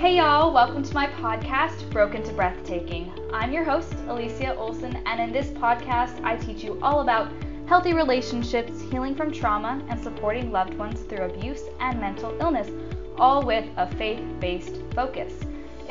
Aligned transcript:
Hey 0.00 0.16
y'all, 0.16 0.50
welcome 0.50 0.82
to 0.82 0.94
my 0.94 1.08
podcast, 1.08 1.90
Broken 1.90 2.22
to 2.22 2.32
Breathtaking. 2.32 3.12
I'm 3.34 3.52
your 3.52 3.64
host, 3.64 3.92
Alicia 4.08 4.56
Olson, 4.56 4.96
and 5.04 5.20
in 5.20 5.30
this 5.30 5.48
podcast, 5.48 6.24
I 6.24 6.36
teach 6.36 6.64
you 6.64 6.80
all 6.80 7.00
about 7.00 7.30
healthy 7.66 7.92
relationships, 7.92 8.80
healing 8.90 9.14
from 9.14 9.30
trauma, 9.30 9.84
and 9.90 10.02
supporting 10.02 10.50
loved 10.50 10.72
ones 10.72 11.02
through 11.02 11.26
abuse 11.26 11.64
and 11.80 12.00
mental 12.00 12.34
illness, 12.40 12.70
all 13.18 13.42
with 13.42 13.66
a 13.76 13.94
faith 13.96 14.24
based 14.40 14.76
focus. 14.94 15.34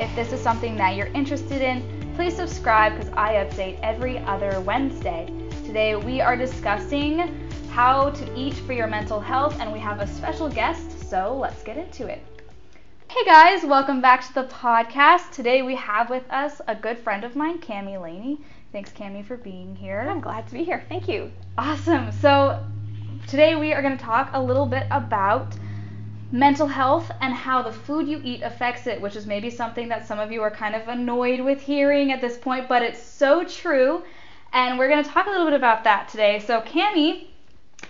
If 0.00 0.12
this 0.16 0.32
is 0.32 0.40
something 0.40 0.74
that 0.74 0.96
you're 0.96 1.06
interested 1.14 1.62
in, 1.62 2.12
please 2.16 2.34
subscribe 2.34 2.96
because 2.96 3.12
I 3.16 3.34
update 3.34 3.78
every 3.80 4.18
other 4.18 4.60
Wednesday. 4.62 5.32
Today, 5.64 5.94
we 5.94 6.20
are 6.20 6.34
discussing 6.34 7.48
how 7.70 8.10
to 8.10 8.36
eat 8.36 8.54
for 8.54 8.72
your 8.72 8.88
mental 8.88 9.20
health, 9.20 9.56
and 9.60 9.72
we 9.72 9.78
have 9.78 10.00
a 10.00 10.06
special 10.08 10.48
guest, 10.48 11.08
so 11.08 11.38
let's 11.40 11.62
get 11.62 11.76
into 11.76 12.08
it. 12.08 12.20
Hey 13.10 13.24
guys, 13.24 13.64
welcome 13.64 14.00
back 14.00 14.24
to 14.24 14.34
the 14.34 14.44
podcast. 14.44 15.32
Today 15.32 15.62
we 15.62 15.74
have 15.74 16.10
with 16.10 16.22
us 16.30 16.60
a 16.68 16.76
good 16.76 16.96
friend 16.96 17.24
of 17.24 17.34
mine, 17.34 17.58
Kami 17.58 17.98
Laney. 17.98 18.38
Thanks, 18.70 18.92
Kami, 18.92 19.24
for 19.24 19.36
being 19.36 19.74
here. 19.74 20.06
I'm 20.08 20.20
glad 20.20 20.46
to 20.46 20.52
be 20.52 20.62
here. 20.62 20.84
Thank 20.88 21.08
you. 21.08 21.32
Awesome. 21.58 22.12
So 22.12 22.64
today 23.26 23.56
we 23.56 23.72
are 23.72 23.82
going 23.82 23.98
to 23.98 24.02
talk 24.02 24.30
a 24.32 24.40
little 24.40 24.64
bit 24.64 24.86
about 24.92 25.56
mental 26.30 26.68
health 26.68 27.10
and 27.20 27.34
how 27.34 27.62
the 27.62 27.72
food 27.72 28.06
you 28.06 28.20
eat 28.22 28.42
affects 28.42 28.86
it, 28.86 29.00
which 29.00 29.16
is 29.16 29.26
maybe 29.26 29.50
something 29.50 29.88
that 29.88 30.06
some 30.06 30.20
of 30.20 30.30
you 30.30 30.40
are 30.42 30.50
kind 30.50 30.76
of 30.76 30.86
annoyed 30.86 31.40
with 31.40 31.60
hearing 31.60 32.12
at 32.12 32.20
this 32.20 32.38
point, 32.38 32.68
but 32.68 32.80
it's 32.80 33.02
so 33.02 33.42
true. 33.42 34.04
And 34.52 34.78
we're 34.78 34.88
going 34.88 35.02
to 35.02 35.10
talk 35.10 35.26
a 35.26 35.30
little 35.30 35.46
bit 35.46 35.54
about 35.54 35.82
that 35.82 36.08
today. 36.08 36.38
So 36.38 36.60
Kami 36.60 37.29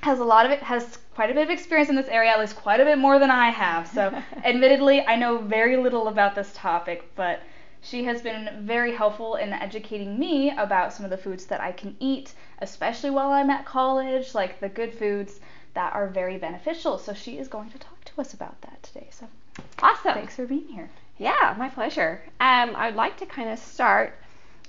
has 0.03 0.19
a 0.19 0.25
lot 0.25 0.47
of 0.47 0.53
it 0.53 0.63
has 0.63 0.99
quite 1.15 1.31
a 1.31 1.35
bit 1.35 1.43
of 1.43 1.51
experience 1.51 1.91
in 1.91 1.97
this 1.97 2.09
area, 2.09 2.31
at 2.31 2.41
least 2.41 2.57
quite 2.57 2.81
a 2.81 2.85
bit 2.85 2.99
more 2.99 3.19
than 3.19 3.31
I 3.31 3.51
have. 3.51 3.87
So, 3.89 4.23
admittedly, 4.45 5.03
I 5.07 5.17
know 5.17 5.39
very 5.39 5.77
little 5.77 6.09
about 6.09 6.35
this 6.35 6.53
topic, 6.55 7.11
but 7.15 7.43
she 7.83 8.05
has 8.05 8.23
been 8.23 8.49
very 8.61 8.95
helpful 8.95 9.37
in 9.37 9.53
educating 9.53 10.19
me 10.19 10.51
about 10.51 10.93
some 10.93 11.05
of 11.05 11.11
the 11.11 11.17
foods 11.17 11.47
that 11.47 11.61
I 11.61 11.73
can 11.73 11.97
eat, 12.01 12.33
especially 12.61 13.11
while 13.11 13.31
I'm 13.31 13.51
at 13.51 13.65
college, 13.65 14.35
like 14.35 14.61
the 14.61 14.69
good 14.69 14.95
foods 14.95 15.41
that 15.75 15.95
are 15.95 16.09
very 16.09 16.39
beneficial. 16.39 16.99
So, 16.99 17.13
she 17.13 17.39
is 17.39 17.49
going 17.49 17.71
to 17.71 17.79
talk 17.79 18.05
to 18.07 18.21
us 18.21 18.33
about 18.33 18.61
that 18.63 18.83
today. 18.83 19.09
So, 19.11 19.27
awesome. 19.83 20.15
Thanks 20.15 20.37
for 20.37 20.47
being 20.47 20.69
here. 20.69 20.89
Yeah, 21.19 21.55
my 21.59 21.69
pleasure. 21.69 22.23
Um, 22.41 22.75
I'd 22.77 22.95
like 22.95 23.19
to 23.19 23.27
kind 23.27 23.51
of 23.51 23.59
start 23.59 24.15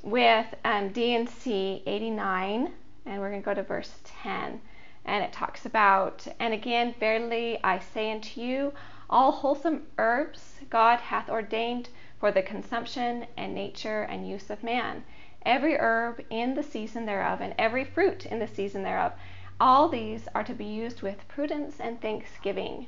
with 0.04 0.48
um, 0.66 0.90
D&C 0.90 1.84
89, 1.86 2.72
and 3.06 3.22
we're 3.22 3.30
going 3.30 3.42
to 3.42 3.46
go 3.46 3.54
to 3.54 3.64
verse 3.64 3.92
10 4.24 4.60
and 5.06 5.24
it 5.24 5.34
talks 5.34 5.66
about, 5.66 6.28
and 6.40 6.54
again, 6.54 6.94
verily 7.00 7.60
I 7.64 7.80
say 7.80 8.12
unto 8.12 8.40
you, 8.40 8.74
all 9.10 9.32
wholesome 9.32 9.88
herbs 9.98 10.60
God 10.70 11.00
hath 11.00 11.30
ordained 11.30 11.90
for 12.20 12.32
the 12.32 12.42
consumption 12.42 13.26
and 13.36 13.54
nature 13.54 14.04
and 14.04 14.30
use 14.30 14.50
of 14.50 14.64
man. 14.64 15.04
Every 15.44 15.76
herb 15.76 16.24
in 16.30 16.54
the 16.54 16.64
season 16.64 17.06
thereof, 17.06 17.42
and 17.42 17.56
every 17.58 17.84
fruit 17.84 18.26
in 18.28 18.40
the 18.40 18.48
season 18.48 18.84
thereof, 18.84 19.14
all 19.60 19.90
these 19.90 20.28
are 20.36 20.44
to 20.44 20.54
be 20.54 20.66
used 20.66 21.02
with 21.02 21.28
prudence 21.28 21.80
and 21.80 22.00
thanksgiving. 22.00 22.88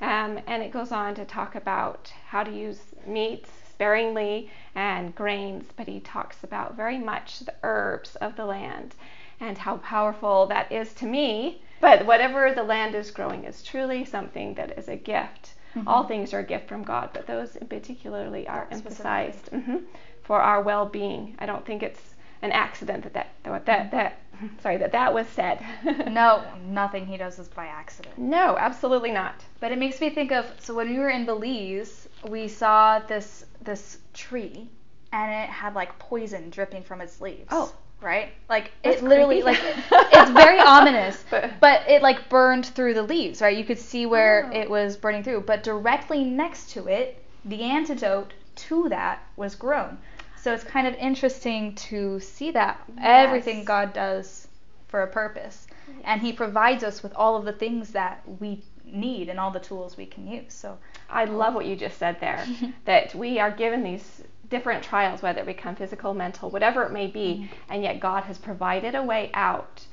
Um, 0.00 0.40
and 0.46 0.62
it 0.62 0.72
goes 0.72 0.92
on 0.92 1.14
to 1.16 1.24
talk 1.24 1.54
about 1.54 2.12
how 2.28 2.42
to 2.42 2.50
use 2.50 2.80
meats 3.06 3.50
sparingly 3.70 4.50
and 4.74 5.14
grains, 5.14 5.72
but 5.76 5.88
he 5.88 6.00
talks 6.00 6.44
about 6.44 6.76
very 6.76 6.98
much 6.98 7.40
the 7.40 7.54
herbs 7.62 8.14
of 8.16 8.36
the 8.36 8.44
land 8.44 8.94
and 9.40 9.56
how 9.56 9.78
powerful 9.78 10.46
that 10.46 10.70
is 10.70 10.92
to 10.94 11.06
me. 11.06 11.62
But 11.80 12.04
whatever 12.04 12.52
the 12.52 12.62
land 12.62 12.94
is 12.94 13.10
growing 13.10 13.44
is 13.44 13.62
truly 13.62 14.04
something 14.04 14.54
that 14.54 14.78
is 14.78 14.88
a 14.88 14.96
gift. 14.96 15.54
Mm-hmm. 15.74 15.88
All 15.88 16.04
things 16.04 16.34
are 16.34 16.40
a 16.40 16.44
gift 16.44 16.68
from 16.68 16.82
God, 16.82 17.10
but 17.14 17.26
those 17.26 17.56
in 17.56 17.66
particularly 17.66 18.46
are 18.46 18.68
emphasized 18.70 19.50
mm-hmm, 19.50 19.78
for 20.22 20.42
our 20.42 20.60
well-being. 20.60 21.36
I 21.38 21.46
don't 21.46 21.64
think 21.64 21.82
it's 21.82 22.14
an 22.42 22.52
accident 22.52 23.04
that 23.04 23.14
that 23.14 23.28
that 23.44 23.66
that, 23.66 23.90
that 23.90 24.18
sorry 24.62 24.76
that 24.78 24.92
that 24.92 25.14
was 25.14 25.26
said. 25.28 25.64
no, 26.08 26.44
nothing 26.66 27.06
he 27.06 27.16
does 27.16 27.38
is 27.38 27.48
by 27.48 27.66
accident. 27.66 28.18
No, 28.18 28.56
absolutely 28.58 29.10
not. 29.10 29.44
But 29.60 29.72
it 29.72 29.78
makes 29.78 30.00
me 30.00 30.10
think 30.10 30.32
of 30.32 30.46
so 30.58 30.74
when 30.74 30.90
we 30.90 30.98
were 30.98 31.10
in 31.10 31.24
Belize, 31.24 32.08
we 32.28 32.48
saw 32.48 32.98
this 32.98 33.46
this 33.62 33.98
tree 34.12 34.68
and 35.12 35.32
it 35.32 35.48
had 35.48 35.74
like 35.74 35.98
poison 35.98 36.50
dripping 36.50 36.82
from 36.82 37.00
its 37.00 37.20
leaves. 37.20 37.48
Oh 37.50 37.72
right? 38.00 38.32
Like 38.48 38.72
That's 38.82 39.02
it 39.02 39.04
literally 39.04 39.42
creepy. 39.42 39.60
like 39.62 39.76
it's 40.12 40.30
very 40.30 40.58
ominous, 40.58 41.22
but, 41.30 41.52
but, 41.60 41.88
it 41.88 42.02
like 42.02 42.28
burned 42.28 42.66
through 42.66 42.94
the 42.94 43.02
leaves, 43.02 43.40
right? 43.40 43.56
You 43.56 43.64
could 43.64 43.78
see 43.78 44.06
where 44.06 44.50
oh. 44.52 44.56
it 44.56 44.70
was 44.70 44.96
burning 44.96 45.22
through, 45.22 45.42
but 45.42 45.62
directly 45.62 46.24
next 46.24 46.70
to 46.70 46.88
it, 46.88 47.22
the 47.44 47.62
antidote 47.62 48.32
to 48.56 48.88
that 48.88 49.22
was 49.36 49.54
grown. 49.54 49.98
So 50.36 50.54
it's 50.54 50.64
kind 50.64 50.86
of 50.86 50.94
interesting 50.94 51.74
to 51.74 52.18
see 52.20 52.50
that 52.52 52.82
yes. 52.88 52.98
everything 53.02 53.64
God 53.64 53.92
does 53.92 54.48
for 54.88 55.02
a 55.02 55.06
purpose. 55.06 55.66
Yes. 55.86 55.96
And 56.04 56.20
he 56.20 56.32
provides 56.32 56.82
us 56.82 57.02
with 57.02 57.14
all 57.14 57.36
of 57.36 57.44
the 57.44 57.52
things 57.52 57.90
that 57.90 58.22
we 58.40 58.62
need 58.84 59.28
and 59.28 59.38
all 59.38 59.50
the 59.50 59.60
tools 59.60 59.96
we 59.96 60.06
can 60.06 60.26
use. 60.26 60.52
So 60.52 60.78
I 61.08 61.24
love 61.26 61.54
what 61.54 61.66
you 61.66 61.76
just 61.76 61.98
said 61.98 62.20
there 62.20 62.46
that 62.86 63.14
we 63.14 63.38
are 63.38 63.50
given 63.50 63.82
these 63.82 64.22
different 64.50 64.82
trials, 64.82 65.22
whether 65.22 65.40
it 65.40 65.46
become 65.46 65.76
physical, 65.76 66.12
mental, 66.12 66.50
whatever 66.50 66.82
it 66.82 66.92
may 66.92 67.06
be, 67.06 67.34
mm-hmm. 67.34 67.72
and 67.72 67.82
yet 67.82 68.00
God 68.00 68.24
has 68.24 68.36
provided 68.36 68.94
a 68.94 69.02
way 69.02 69.30
out. 69.32 69.86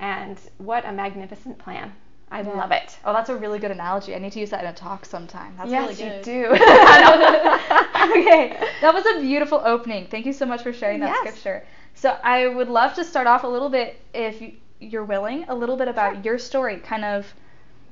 And 0.00 0.38
what 0.58 0.86
a 0.86 0.92
magnificent 0.92 1.58
plan. 1.58 1.92
I 2.30 2.42
yeah. 2.42 2.50
love 2.50 2.72
it. 2.72 2.98
Oh, 3.04 3.12
that's 3.12 3.30
a 3.30 3.36
really 3.36 3.58
good 3.58 3.70
analogy. 3.70 4.14
I 4.14 4.18
need 4.18 4.32
to 4.32 4.40
use 4.40 4.50
that 4.50 4.62
in 4.62 4.70
a 4.70 4.74
talk 4.74 5.06
sometime. 5.06 5.54
That's 5.56 5.70
yes, 5.70 5.98
really 5.98 6.10
good. 6.10 6.26
you 6.26 6.42
do. 6.42 6.46
okay, 6.52 8.56
that 8.80 8.92
was 8.92 9.06
a 9.06 9.20
beautiful 9.20 9.62
opening. 9.64 10.06
Thank 10.06 10.26
you 10.26 10.32
so 10.32 10.44
much 10.44 10.62
for 10.62 10.72
sharing 10.72 11.00
that 11.00 11.08
yes. 11.08 11.18
scripture. 11.20 11.66
So 11.94 12.16
I 12.22 12.46
would 12.46 12.68
love 12.68 12.94
to 12.94 13.04
start 13.04 13.26
off 13.26 13.44
a 13.44 13.48
little 13.48 13.70
bit, 13.70 14.00
if 14.12 14.42
you're 14.78 15.04
willing, 15.04 15.44
a 15.48 15.54
little 15.54 15.76
bit 15.76 15.88
about 15.88 16.16
sure. 16.16 16.22
your 16.22 16.38
story, 16.38 16.76
kind 16.76 17.04
of 17.04 17.26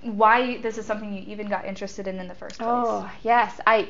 why 0.03 0.59
this 0.59 0.79
is 0.79 0.87
something 0.87 1.13
you 1.13 1.25
even 1.27 1.49
got 1.49 1.65
interested 1.65 2.07
in 2.07 2.19
in 2.19 2.29
the 2.29 2.35
first 2.35 2.59
place. 2.59 2.69
Oh, 2.71 3.11
yes. 3.23 3.59
I 3.67 3.89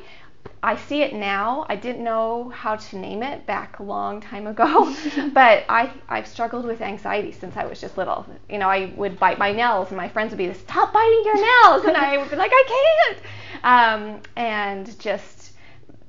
I 0.63 0.75
see 0.75 1.01
it 1.01 1.13
now. 1.13 1.65
I 1.69 1.75
didn't 1.75 2.03
know 2.03 2.49
how 2.49 2.75
to 2.75 2.97
name 2.97 3.21
it 3.21 3.45
back 3.45 3.79
a 3.79 3.83
long 3.83 4.19
time 4.19 4.47
ago, 4.47 4.93
but 5.33 5.65
I 5.69 5.91
I've 6.09 6.27
struggled 6.27 6.65
with 6.65 6.81
anxiety 6.81 7.31
since 7.31 7.55
I 7.55 7.65
was 7.65 7.79
just 7.79 7.97
little. 7.97 8.25
You 8.49 8.57
know, 8.57 8.67
I 8.67 8.91
would 8.95 9.19
bite 9.19 9.37
my 9.37 9.51
nails, 9.51 9.89
and 9.89 9.97
my 9.97 10.09
friends 10.09 10.31
would 10.31 10.37
be, 10.37 10.47
like, 10.47 10.57
"Stop 10.57 10.91
biting 10.93 11.21
your 11.25 11.35
nails," 11.35 11.85
and 11.85 11.95
I 11.95 12.17
would 12.17 12.29
be 12.29 12.35
like, 12.35 12.51
"I 12.53 12.63
can't," 12.67 13.19
um, 13.63 14.21
and 14.35 14.99
just 14.99 15.53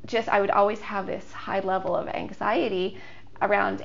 just 0.07 0.29
I 0.29 0.41
would 0.41 0.51
always 0.51 0.81
have 0.81 1.07
this 1.07 1.31
high 1.33 1.61
level 1.61 1.95
of 1.95 2.09
anxiety 2.09 2.99
around, 3.43 3.85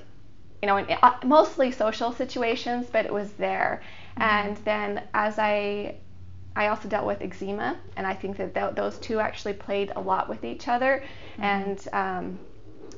you 0.62 0.68
know, 0.68 0.78
in, 0.78 0.86
uh, 1.02 1.18
mostly 1.26 1.72
social 1.72 2.12
situations, 2.14 2.88
but 2.92 3.06
it 3.06 3.14
was 3.14 3.34
there. 3.34 3.84
Mm-hmm. 4.18 4.22
And 4.22 4.58
then 4.58 5.04
as 5.14 5.38
I 5.38 5.98
I 6.56 6.68
also 6.68 6.88
dealt 6.88 7.06
with 7.06 7.22
eczema, 7.22 7.78
and 7.98 8.06
I 8.06 8.14
think 8.14 8.38
that 8.38 8.54
th- 8.54 8.76
those 8.76 8.98
two 9.00 9.20
actually 9.20 9.54
played 9.54 9.92
a 9.96 10.02
lot 10.02 10.30
with 10.30 10.44
each 10.44 10.68
other. 10.68 11.04
Mm-hmm. 11.34 11.44
And 11.44 11.88
um, 11.94 12.40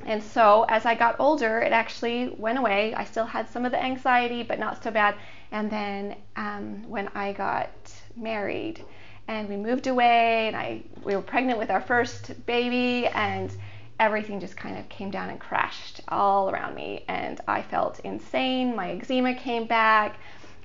and 0.05 0.21
so 0.21 0.65
as 0.69 0.85
I 0.85 0.93
got 0.93 1.15
older, 1.19 1.59
it 1.59 1.71
actually 1.71 2.35
went 2.37 2.59
away. 2.59 2.93
I 2.93 3.05
still 3.05 3.25
had 3.25 3.49
some 3.49 3.65
of 3.65 3.71
the 3.71 3.81
anxiety, 3.83 4.43
but 4.43 4.59
not 4.59 4.83
so 4.83 4.91
bad. 4.91 5.15
And 5.51 5.71
then 5.71 6.15
um, 6.35 6.83
when 6.87 7.07
I 7.15 7.33
got 7.33 7.71
married, 8.15 8.83
and 9.27 9.49
we 9.49 9.55
moved 9.55 9.87
away, 9.87 10.47
and 10.47 10.55
I 10.55 10.83
we 11.03 11.15
were 11.15 11.21
pregnant 11.21 11.57
with 11.57 11.71
our 11.71 11.81
first 11.81 12.45
baby, 12.45 13.07
and 13.07 13.51
everything 13.99 14.39
just 14.39 14.57
kind 14.57 14.77
of 14.77 14.87
came 14.89 15.09
down 15.09 15.29
and 15.29 15.39
crashed 15.39 16.01
all 16.09 16.49
around 16.49 16.75
me, 16.75 17.05
and 17.07 17.39
I 17.47 17.61
felt 17.61 17.99
insane. 18.01 18.75
My 18.75 18.91
eczema 18.91 19.33
came 19.33 19.65
back, 19.65 20.17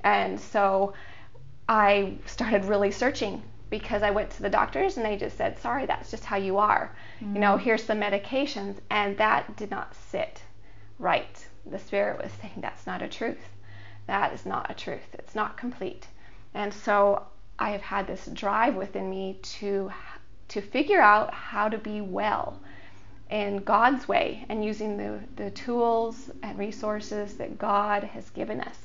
and 0.03 0.39
so 0.39 0.93
I 1.71 2.17
started 2.27 2.65
really 2.65 2.91
searching 2.91 3.45
because 3.71 4.03
I 4.03 4.11
went 4.11 4.31
to 4.31 4.43
the 4.43 4.51
doctors 4.51 4.97
and 4.97 5.07
they 5.07 5.17
just 5.17 5.37
said, 5.37 5.57
sorry, 5.61 5.87
that's 5.87 6.11
just 6.11 6.25
how 6.25 6.37
you 6.37 6.59
are. 6.59 6.93
Mm-hmm. 7.21 7.37
You 7.37 7.41
know, 7.41 7.57
mm. 7.57 7.61
here's 7.61 7.85
some 7.85 8.01
medications. 8.01 8.75
And 8.91 9.17
that 9.19 9.57
did 9.57 9.71
not 9.71 9.95
sit 9.95 10.43
right. 10.99 11.47
The 11.65 11.79
Spirit 11.79 12.21
was 12.21 12.33
saying, 12.43 12.55
that's 12.57 12.89
not 12.89 13.03
a 13.03 13.09
truth. 13.09 13.39
That 14.09 14.33
is 14.33 14.45
not 14.45 14.69
a 14.69 14.75
truth. 14.75 15.15
It's 15.15 15.37
not 15.37 15.57
complete. 15.57 16.09
And 16.55 16.75
so 16.75 17.27
I 17.57 17.71
have 17.71 17.83
had 17.83 18.09
this 18.09 18.27
drive 18.27 18.75
within 18.75 19.09
me 19.09 19.39
to 19.61 19.93
to 20.49 20.61
figure 20.61 21.01
out 21.01 21.33
how 21.33 21.69
to 21.69 21.79
be 21.79 22.01
well 22.01 22.59
in 23.31 23.59
God's 23.59 24.09
way 24.09 24.45
and 24.49 24.65
using 24.65 24.97
the, 24.97 25.21
the 25.37 25.53
tools 25.53 26.29
and 26.43 26.59
resources 26.59 27.35
that 27.35 27.57
God 27.57 28.03
has 28.03 28.29
given 28.31 28.61
us. 28.61 28.77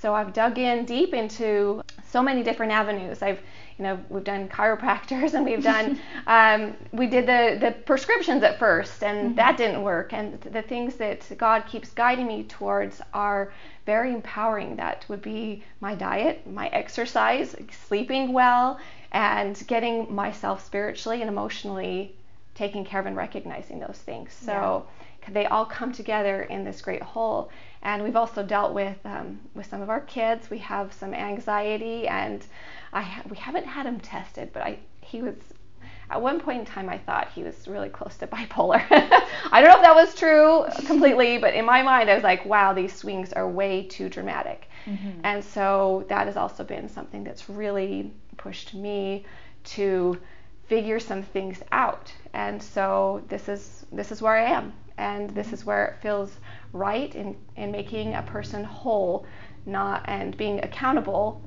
So 0.00 0.14
I've 0.14 0.32
dug 0.32 0.58
in 0.58 0.84
deep 0.84 1.14
into 1.14 1.82
so 2.08 2.22
many 2.22 2.42
different 2.42 2.72
avenues. 2.72 3.22
I've, 3.22 3.40
you 3.78 3.82
know, 3.82 3.98
we've 4.08 4.24
done 4.24 4.48
chiropractors 4.48 5.34
and 5.34 5.44
we've 5.44 5.62
done, 5.62 5.98
um, 6.26 6.76
we 6.92 7.06
did 7.06 7.26
the, 7.26 7.58
the 7.60 7.72
prescriptions 7.72 8.42
at 8.42 8.58
first 8.58 9.02
and 9.02 9.28
mm-hmm. 9.28 9.34
that 9.36 9.56
didn't 9.56 9.82
work. 9.82 10.12
And 10.12 10.40
the 10.40 10.62
things 10.62 10.96
that 10.96 11.26
God 11.38 11.64
keeps 11.66 11.90
guiding 11.90 12.26
me 12.26 12.44
towards 12.44 13.00
are 13.14 13.52
very 13.86 14.12
empowering. 14.12 14.76
That 14.76 15.04
would 15.08 15.22
be 15.22 15.62
my 15.80 15.94
diet, 15.94 16.46
my 16.46 16.68
exercise, 16.68 17.54
sleeping 17.86 18.32
well, 18.32 18.78
and 19.12 19.62
getting 19.66 20.14
myself 20.14 20.64
spiritually 20.64 21.20
and 21.22 21.30
emotionally 21.30 22.14
taking 22.54 22.84
care 22.84 23.00
of 23.00 23.06
and 23.06 23.16
recognizing 23.16 23.78
those 23.78 23.98
things. 24.04 24.32
So 24.32 24.52
yeah. 24.52 25.05
They 25.32 25.46
all 25.46 25.64
come 25.64 25.92
together 25.92 26.42
in 26.42 26.64
this 26.64 26.80
great 26.80 27.02
whole. 27.02 27.50
And 27.82 28.02
we've 28.02 28.16
also 28.16 28.42
dealt 28.42 28.74
with 28.74 28.98
um, 29.04 29.40
with 29.54 29.66
some 29.66 29.82
of 29.82 29.90
our 29.90 30.00
kids. 30.00 30.50
We 30.50 30.58
have 30.58 30.92
some 30.92 31.14
anxiety, 31.14 32.08
and 32.08 32.44
I 32.92 33.02
ha- 33.02 33.22
we 33.28 33.36
haven't 33.36 33.66
had 33.66 33.86
him 33.86 34.00
tested, 34.00 34.50
but 34.52 34.62
I 34.62 34.78
he 35.00 35.22
was 35.22 35.34
at 36.10 36.20
one 36.20 36.40
point 36.40 36.60
in 36.60 36.66
time 36.66 36.88
I 36.88 36.98
thought 36.98 37.30
he 37.32 37.42
was 37.42 37.68
really 37.68 37.88
close 37.88 38.16
to 38.18 38.26
bipolar. 38.34 38.82
I 38.90 39.60
don't 39.60 39.70
know 39.70 39.76
if 39.76 39.82
that 39.82 39.94
was 39.94 40.14
true 40.14 40.64
completely, 40.86 41.38
but 41.38 41.54
in 41.54 41.64
my 41.64 41.82
mind 41.82 42.10
I 42.10 42.14
was 42.14 42.24
like, 42.24 42.44
wow, 42.44 42.72
these 42.72 42.94
swings 42.94 43.32
are 43.32 43.48
way 43.48 43.84
too 43.84 44.08
dramatic. 44.08 44.68
Mm-hmm. 44.86 45.20
And 45.24 45.44
so 45.44 46.04
that 46.08 46.26
has 46.26 46.36
also 46.36 46.64
been 46.64 46.88
something 46.88 47.24
that's 47.24 47.48
really 47.48 48.12
pushed 48.36 48.74
me 48.74 49.24
to 49.64 50.18
figure 50.68 51.00
some 51.00 51.22
things 51.22 51.62
out. 51.72 52.12
And 52.32 52.62
so 52.62 53.22
this 53.28 53.48
is 53.48 53.86
this 53.92 54.10
is 54.12 54.22
where 54.22 54.34
I 54.34 54.44
am 54.44 54.72
and 54.98 55.30
this 55.30 55.52
is 55.52 55.64
where 55.64 55.86
it 55.86 56.02
feels 56.02 56.36
right 56.72 57.14
in, 57.14 57.36
in 57.56 57.70
making 57.70 58.14
a 58.14 58.22
person 58.22 58.64
whole 58.64 59.26
not 59.66 60.04
and 60.06 60.36
being 60.36 60.62
accountable 60.64 61.42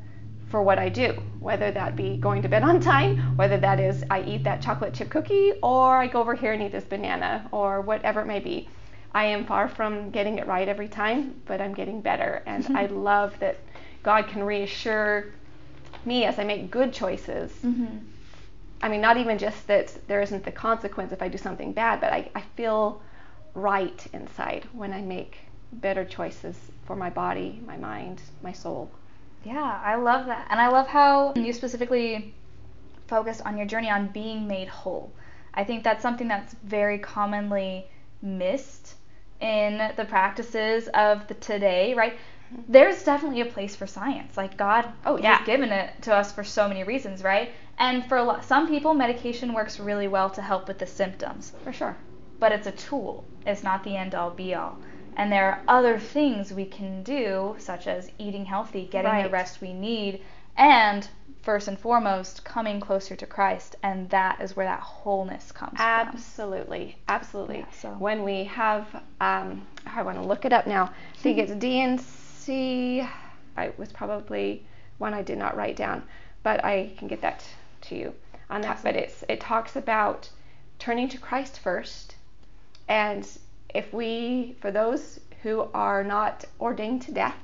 for 0.49 0.63
what 0.63 0.79
I 0.79 0.89
do, 0.89 1.13
whether 1.39 1.71
that 1.71 1.95
be 1.95 2.17
going 2.17 2.41
to 2.41 2.49
bed 2.49 2.63
on 2.63 2.79
time, 2.79 3.37
whether 3.37 3.57
that 3.57 3.79
is 3.79 4.03
I 4.09 4.23
eat 4.23 4.43
that 4.43 4.61
chocolate 4.61 4.93
chip 4.93 5.09
cookie, 5.09 5.53
or 5.61 5.97
I 5.97 6.07
go 6.07 6.19
over 6.19 6.33
here 6.33 6.53
and 6.53 6.61
eat 6.63 6.71
this 6.71 6.83
banana, 6.83 7.47
or 7.51 7.81
whatever 7.81 8.21
it 8.21 8.25
may 8.25 8.39
be. 8.39 8.67
I 9.13 9.25
am 9.25 9.45
far 9.45 9.67
from 9.67 10.09
getting 10.09 10.37
it 10.37 10.47
right 10.47 10.67
every 10.67 10.87
time, 10.87 11.41
but 11.45 11.61
I'm 11.61 11.73
getting 11.73 12.01
better. 12.01 12.43
And 12.45 12.63
mm-hmm. 12.63 12.77
I 12.77 12.85
love 12.87 13.39
that 13.39 13.57
God 14.03 14.27
can 14.27 14.43
reassure 14.43 15.27
me 16.05 16.25
as 16.25 16.39
I 16.39 16.43
make 16.43 16.71
good 16.71 16.93
choices. 16.93 17.51
Mm-hmm. 17.63 17.97
I 18.81 18.89
mean, 18.89 19.01
not 19.01 19.17
even 19.17 19.37
just 19.37 19.67
that 19.67 19.95
there 20.07 20.21
isn't 20.21 20.45
the 20.45 20.51
consequence 20.51 21.11
if 21.11 21.21
I 21.21 21.27
do 21.27 21.37
something 21.37 21.73
bad, 21.73 21.99
but 22.01 22.13
I, 22.13 22.29
I 22.33 22.41
feel 22.55 23.01
right 23.59 24.07
inside 24.13 24.67
when 24.73 24.93
I 24.93 25.01
make 25.01 25.37
better 25.71 26.03
choices 26.03 26.57
for 26.85 26.95
my 26.95 27.09
body, 27.09 27.61
my 27.65 27.77
mind, 27.77 28.21
my 28.41 28.51
soul. 28.51 28.89
Yeah, 29.43 29.81
I 29.83 29.95
love 29.95 30.25
that. 30.25 30.47
And 30.49 30.59
I 30.59 30.67
love 30.67 30.87
how 30.87 31.33
you 31.35 31.53
specifically 31.53 32.33
focused 33.07 33.41
on 33.45 33.57
your 33.57 33.67
journey 33.67 33.89
on 33.89 34.07
being 34.07 34.47
made 34.47 34.67
whole. 34.67 35.11
I 35.53 35.63
think 35.63 35.83
that's 35.83 36.01
something 36.01 36.27
that's 36.27 36.53
very 36.63 36.99
commonly 36.99 37.87
missed 38.21 38.95
in 39.39 39.91
the 39.95 40.05
practices 40.05 40.89
of 40.93 41.27
the 41.27 41.33
today, 41.35 41.93
right? 41.93 42.13
Mm-hmm. 42.13 42.71
There's 42.71 43.03
definitely 43.03 43.41
a 43.41 43.45
place 43.45 43.75
for 43.75 43.87
science. 43.87 44.35
Like 44.37 44.57
God, 44.57 44.91
oh 45.05 45.17
yeah, 45.17 45.37
He's 45.37 45.45
given 45.45 45.71
it 45.71 46.01
to 46.03 46.13
us 46.13 46.31
for 46.31 46.43
so 46.43 46.67
many 46.67 46.83
reasons, 46.83 47.23
right? 47.23 47.51
And 47.77 48.05
for 48.07 48.21
lot, 48.21 48.43
some 48.43 48.67
people, 48.67 48.93
medication 48.93 49.53
works 49.53 49.79
really 49.79 50.07
well 50.07 50.29
to 50.31 50.41
help 50.41 50.67
with 50.67 50.79
the 50.79 50.87
symptoms. 50.87 51.53
For 51.63 51.71
sure. 51.71 51.95
But 52.39 52.51
it's 52.51 52.67
a 52.67 52.71
tool. 52.71 53.25
It's 53.45 53.63
not 53.63 53.83
the 53.83 53.95
end 53.95 54.15
all 54.15 54.29
be 54.29 54.55
all. 54.55 54.77
And 55.17 55.31
there 55.31 55.45
are 55.51 55.61
other 55.67 55.99
things 55.99 56.53
we 56.53 56.65
can 56.65 57.03
do, 57.03 57.55
such 57.59 57.87
as 57.87 58.09
eating 58.17 58.45
healthy, 58.45 58.87
getting 58.89 59.11
right. 59.11 59.23
the 59.23 59.29
rest 59.29 59.59
we 59.59 59.73
need, 59.73 60.21
and 60.55 61.07
first 61.41 61.67
and 61.67 61.77
foremost, 61.77 62.45
coming 62.45 62.79
closer 62.79 63.15
to 63.15 63.25
Christ. 63.25 63.75
And 63.83 64.09
that 64.11 64.39
is 64.39 64.55
where 64.55 64.65
that 64.65 64.79
wholeness 64.79 65.51
comes 65.51 65.73
absolutely, 65.77 66.97
from. 67.05 67.15
Absolutely. 67.15 67.57
Yeah, 67.59 67.71
so. 67.71 67.89
When 67.89 68.23
we 68.23 68.45
have, 68.45 68.87
um, 69.19 69.67
I 69.85 70.01
want 70.03 70.17
to 70.21 70.25
look 70.25 70.45
it 70.45 70.53
up 70.53 70.67
now. 70.67 70.85
I 70.85 71.17
think 71.17 71.37
it's 71.37 71.53
D&C. 71.53 73.07
Was 73.77 73.91
probably 73.91 74.65
one 74.99 75.13
I 75.13 75.21
did 75.21 75.37
not 75.37 75.57
write 75.57 75.75
down, 75.75 76.03
but 76.43 76.63
I 76.63 76.93
can 76.97 77.09
get 77.09 77.21
that 77.21 77.43
to 77.81 77.95
you 77.95 78.13
on 78.49 78.61
that. 78.61 78.71
Awesome. 78.71 78.83
But 78.83 78.95
it's 78.95 79.23
it 79.27 79.41
talks 79.41 79.75
about 79.75 80.29
turning 80.77 81.09
to 81.09 81.17
Christ 81.17 81.59
first, 81.59 82.15
and 82.89 83.25
if 83.73 83.93
we, 83.93 84.57
for 84.59 84.71
those 84.71 85.19
who 85.43 85.69
are 85.73 86.03
not 86.03 86.43
ordained 86.59 87.03
to 87.03 87.11
death, 87.11 87.37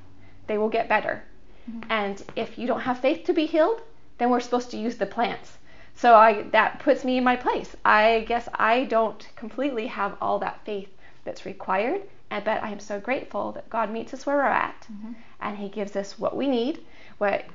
they 0.48 0.58
will 0.58 0.70
get 0.70 0.90
better. 0.90 1.24
Mm-hmm. 1.70 1.92
And 1.92 2.24
if 2.36 2.58
you 2.58 2.68
don't 2.68 2.82
have 2.82 3.00
faith 3.00 3.24
to 3.26 3.34
be 3.34 3.46
healed, 3.46 3.82
then 4.18 4.30
we're 4.30 4.40
supposed 4.40 4.72
to 4.72 4.78
use 4.78 4.98
the 4.98 5.06
plants. 5.06 5.58
So 5.96 6.16
I, 6.16 6.44
that 6.52 6.80
puts 6.80 7.06
me 7.06 7.18
in 7.18 7.24
my 7.24 7.36
place. 7.36 7.76
I 7.86 8.26
guess 8.28 8.50
I 8.56 8.86
don't 8.86 9.28
completely 9.36 9.88
have 9.88 10.18
all 10.20 10.40
that 10.40 10.66
faith 10.66 10.90
that's 11.24 11.46
required, 11.46 12.02
and 12.30 12.44
but 12.44 12.62
I 12.62 12.70
am 12.70 12.80
so 12.80 13.00
grateful 13.00 13.54
that 13.54 13.70
God 13.70 13.92
meets 13.92 14.14
us 14.14 14.26
where 14.26 14.36
we're 14.36 14.44
at, 14.44 14.88
mm-hmm. 14.92 15.14
and 15.40 15.58
He 15.58 15.70
gives 15.70 15.96
us 15.96 16.20
what 16.20 16.36
we 16.36 16.48
need, 16.48 16.82
what 17.18 17.46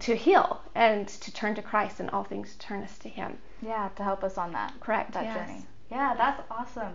to 0.00 0.14
heal 0.14 0.60
and 0.74 1.08
to 1.08 1.32
turn 1.32 1.54
to 1.54 1.62
Christ, 1.62 2.00
and 2.00 2.10
all 2.10 2.22
things 2.22 2.54
turn 2.58 2.82
us 2.82 2.98
to 2.98 3.08
Him. 3.08 3.38
Yeah, 3.62 3.88
to 3.96 4.02
help 4.04 4.22
us 4.24 4.36
on 4.36 4.52
that. 4.52 4.78
Correct. 4.80 5.12
That 5.12 5.24
yes. 5.24 5.48
journey. 5.48 5.64
Yeah, 5.90 6.14
that's 6.14 6.42
awesome. 6.50 6.94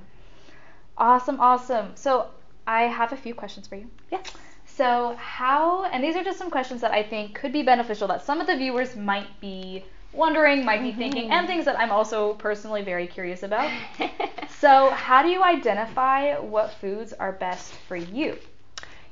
Awesome, 0.97 1.39
awesome. 1.39 1.91
So 1.95 2.27
I 2.67 2.83
have 2.83 3.11
a 3.11 3.17
few 3.17 3.33
questions 3.33 3.67
for 3.67 3.75
you. 3.75 3.89
Yes. 4.11 4.31
So 4.65 5.15
how, 5.17 5.85
and 5.85 6.03
these 6.03 6.15
are 6.15 6.23
just 6.23 6.37
some 6.37 6.49
questions 6.49 6.81
that 6.81 6.91
I 6.91 7.03
think 7.03 7.35
could 7.35 7.53
be 7.53 7.63
beneficial 7.63 8.07
that 8.09 8.25
some 8.25 8.41
of 8.41 8.47
the 8.47 8.57
viewers 8.57 8.95
might 8.95 9.39
be 9.39 9.85
wondering, 10.11 10.65
might 10.65 10.81
be 10.81 10.89
mm-hmm. 10.89 10.97
thinking, 10.97 11.31
and 11.31 11.47
things 11.47 11.65
that 11.65 11.79
I'm 11.79 11.91
also 11.91 12.33
personally 12.35 12.81
very 12.81 13.07
curious 13.07 13.43
about. 13.43 13.71
so 14.59 14.89
how 14.89 15.21
do 15.21 15.29
you 15.29 15.43
identify 15.43 16.37
what 16.39 16.73
foods 16.73 17.13
are 17.13 17.31
best 17.31 17.73
for 17.87 17.95
you? 17.95 18.37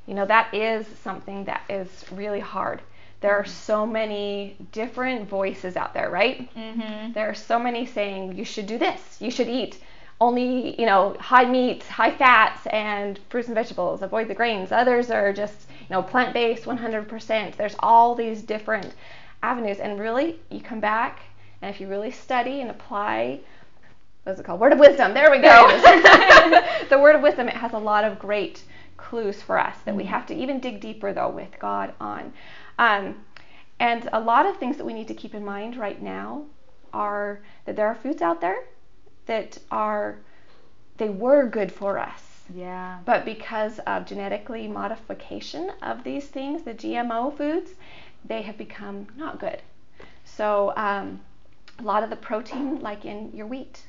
You 0.06 0.16
know, 0.16 0.26
that 0.26 0.54
is 0.54 0.86
something 1.02 1.46
that 1.46 1.64
is 1.70 2.06
really 2.12 2.40
hard. 2.40 2.82
There 3.22 3.34
are 3.34 3.44
mm-hmm. 3.44 3.52
so 3.52 3.86
many 3.86 4.58
different 4.74 5.30
voices 5.30 5.78
out 5.78 5.94
there, 5.94 6.10
right? 6.10 6.54
Mm-hmm. 6.56 7.14
There 7.14 7.30
are 7.30 7.36
so 7.36 7.58
many 7.58 7.86
saying 7.86 8.36
you 8.36 8.44
should 8.44 8.68
do 8.68 8.78
this, 8.78 9.22
you 9.22 9.32
should 9.32 9.48
eat 9.48 9.80
only, 10.24 10.80
you 10.80 10.86
know, 10.86 11.16
high 11.20 11.44
meat, 11.44 11.84
high 11.84 12.16
fats, 12.16 12.66
and 12.68 13.20
fruits 13.30 13.50
and 13.50 13.56
vegetables. 13.56 14.02
Avoid 14.02 14.30
the 14.30 14.34
grains. 14.34 14.72
Others 14.72 15.12
are 15.12 15.34
just, 15.34 15.68
you 15.82 15.88
know, 15.90 16.02
plant-based 16.02 16.64
100%. 16.64 17.58
There's 17.58 17.76
all 17.80 18.16
these 18.16 18.42
different 18.42 18.94
avenues, 19.42 19.80
and 19.80 20.00
really, 20.00 20.40
you 20.50 20.62
come 20.62 20.80
back, 20.80 21.20
and 21.62 21.74
if 21.74 21.82
you 21.82 21.90
really 21.90 22.10
study 22.10 22.62
and 22.62 22.72
apply, 22.72 23.42
what's 24.24 24.40
it 24.40 24.44
called? 24.44 24.62
Word 24.62 24.72
of 24.72 24.80
wisdom. 24.80 25.14
There 25.14 25.30
we 25.30 25.40
go. 25.40 25.68
the 26.90 27.00
word 27.00 27.16
of 27.16 27.22
wisdom. 27.22 27.50
It 27.50 27.56
has 27.56 27.74
a 27.74 27.78
lot 27.78 28.06
of 28.06 28.18
great 28.18 28.64
clues 28.96 29.42
for 29.42 29.60
us 29.60 29.76
that 29.84 29.94
we 29.94 30.04
mm-hmm. 30.04 30.14
have 30.14 30.26
to 30.28 30.36
even 30.36 30.62
dig 30.62 30.80
deeper 30.80 31.12
though 31.12 31.30
with 31.30 31.60
God 31.60 31.94
on. 32.00 32.32
Um, 32.80 33.26
and 33.82 34.08
a 34.14 34.20
lot 34.22 34.46
of 34.46 34.56
things 34.56 34.78
that 34.78 34.86
we 34.86 34.94
need 34.94 35.10
to 35.10 35.14
keep 35.14 35.36
in 35.36 35.44
mind 35.44 35.76
right 35.76 36.02
now 36.02 36.46
are 36.94 37.42
that 37.66 37.76
there 37.76 37.88
are 37.88 37.96
foods 37.96 38.22
out 38.22 38.40
there 38.40 38.64
that 39.26 39.58
are 39.72 40.18
they 40.98 41.10
were 41.10 41.48
good 41.48 41.72
for 41.72 41.98
us. 41.98 42.44
Yeah. 42.54 43.00
But 43.06 43.26
because 43.26 43.80
of 43.80 44.06
genetically 44.06 44.68
modification 44.68 45.72
of 45.82 46.04
these 46.04 46.28
things, 46.28 46.64
the 46.64 46.74
GMO 46.74 47.36
foods, 47.36 47.72
they 48.26 48.42
have 48.44 48.58
become 48.58 49.08
not 49.16 49.40
good. 49.40 49.62
So 50.26 50.74
um, 50.76 51.22
a 51.80 51.84
lot 51.84 52.04
of 52.04 52.10
the 52.10 52.16
protein, 52.16 52.80
like 52.82 53.06
in 53.06 53.32
your 53.34 53.48
wheat, 53.48 53.84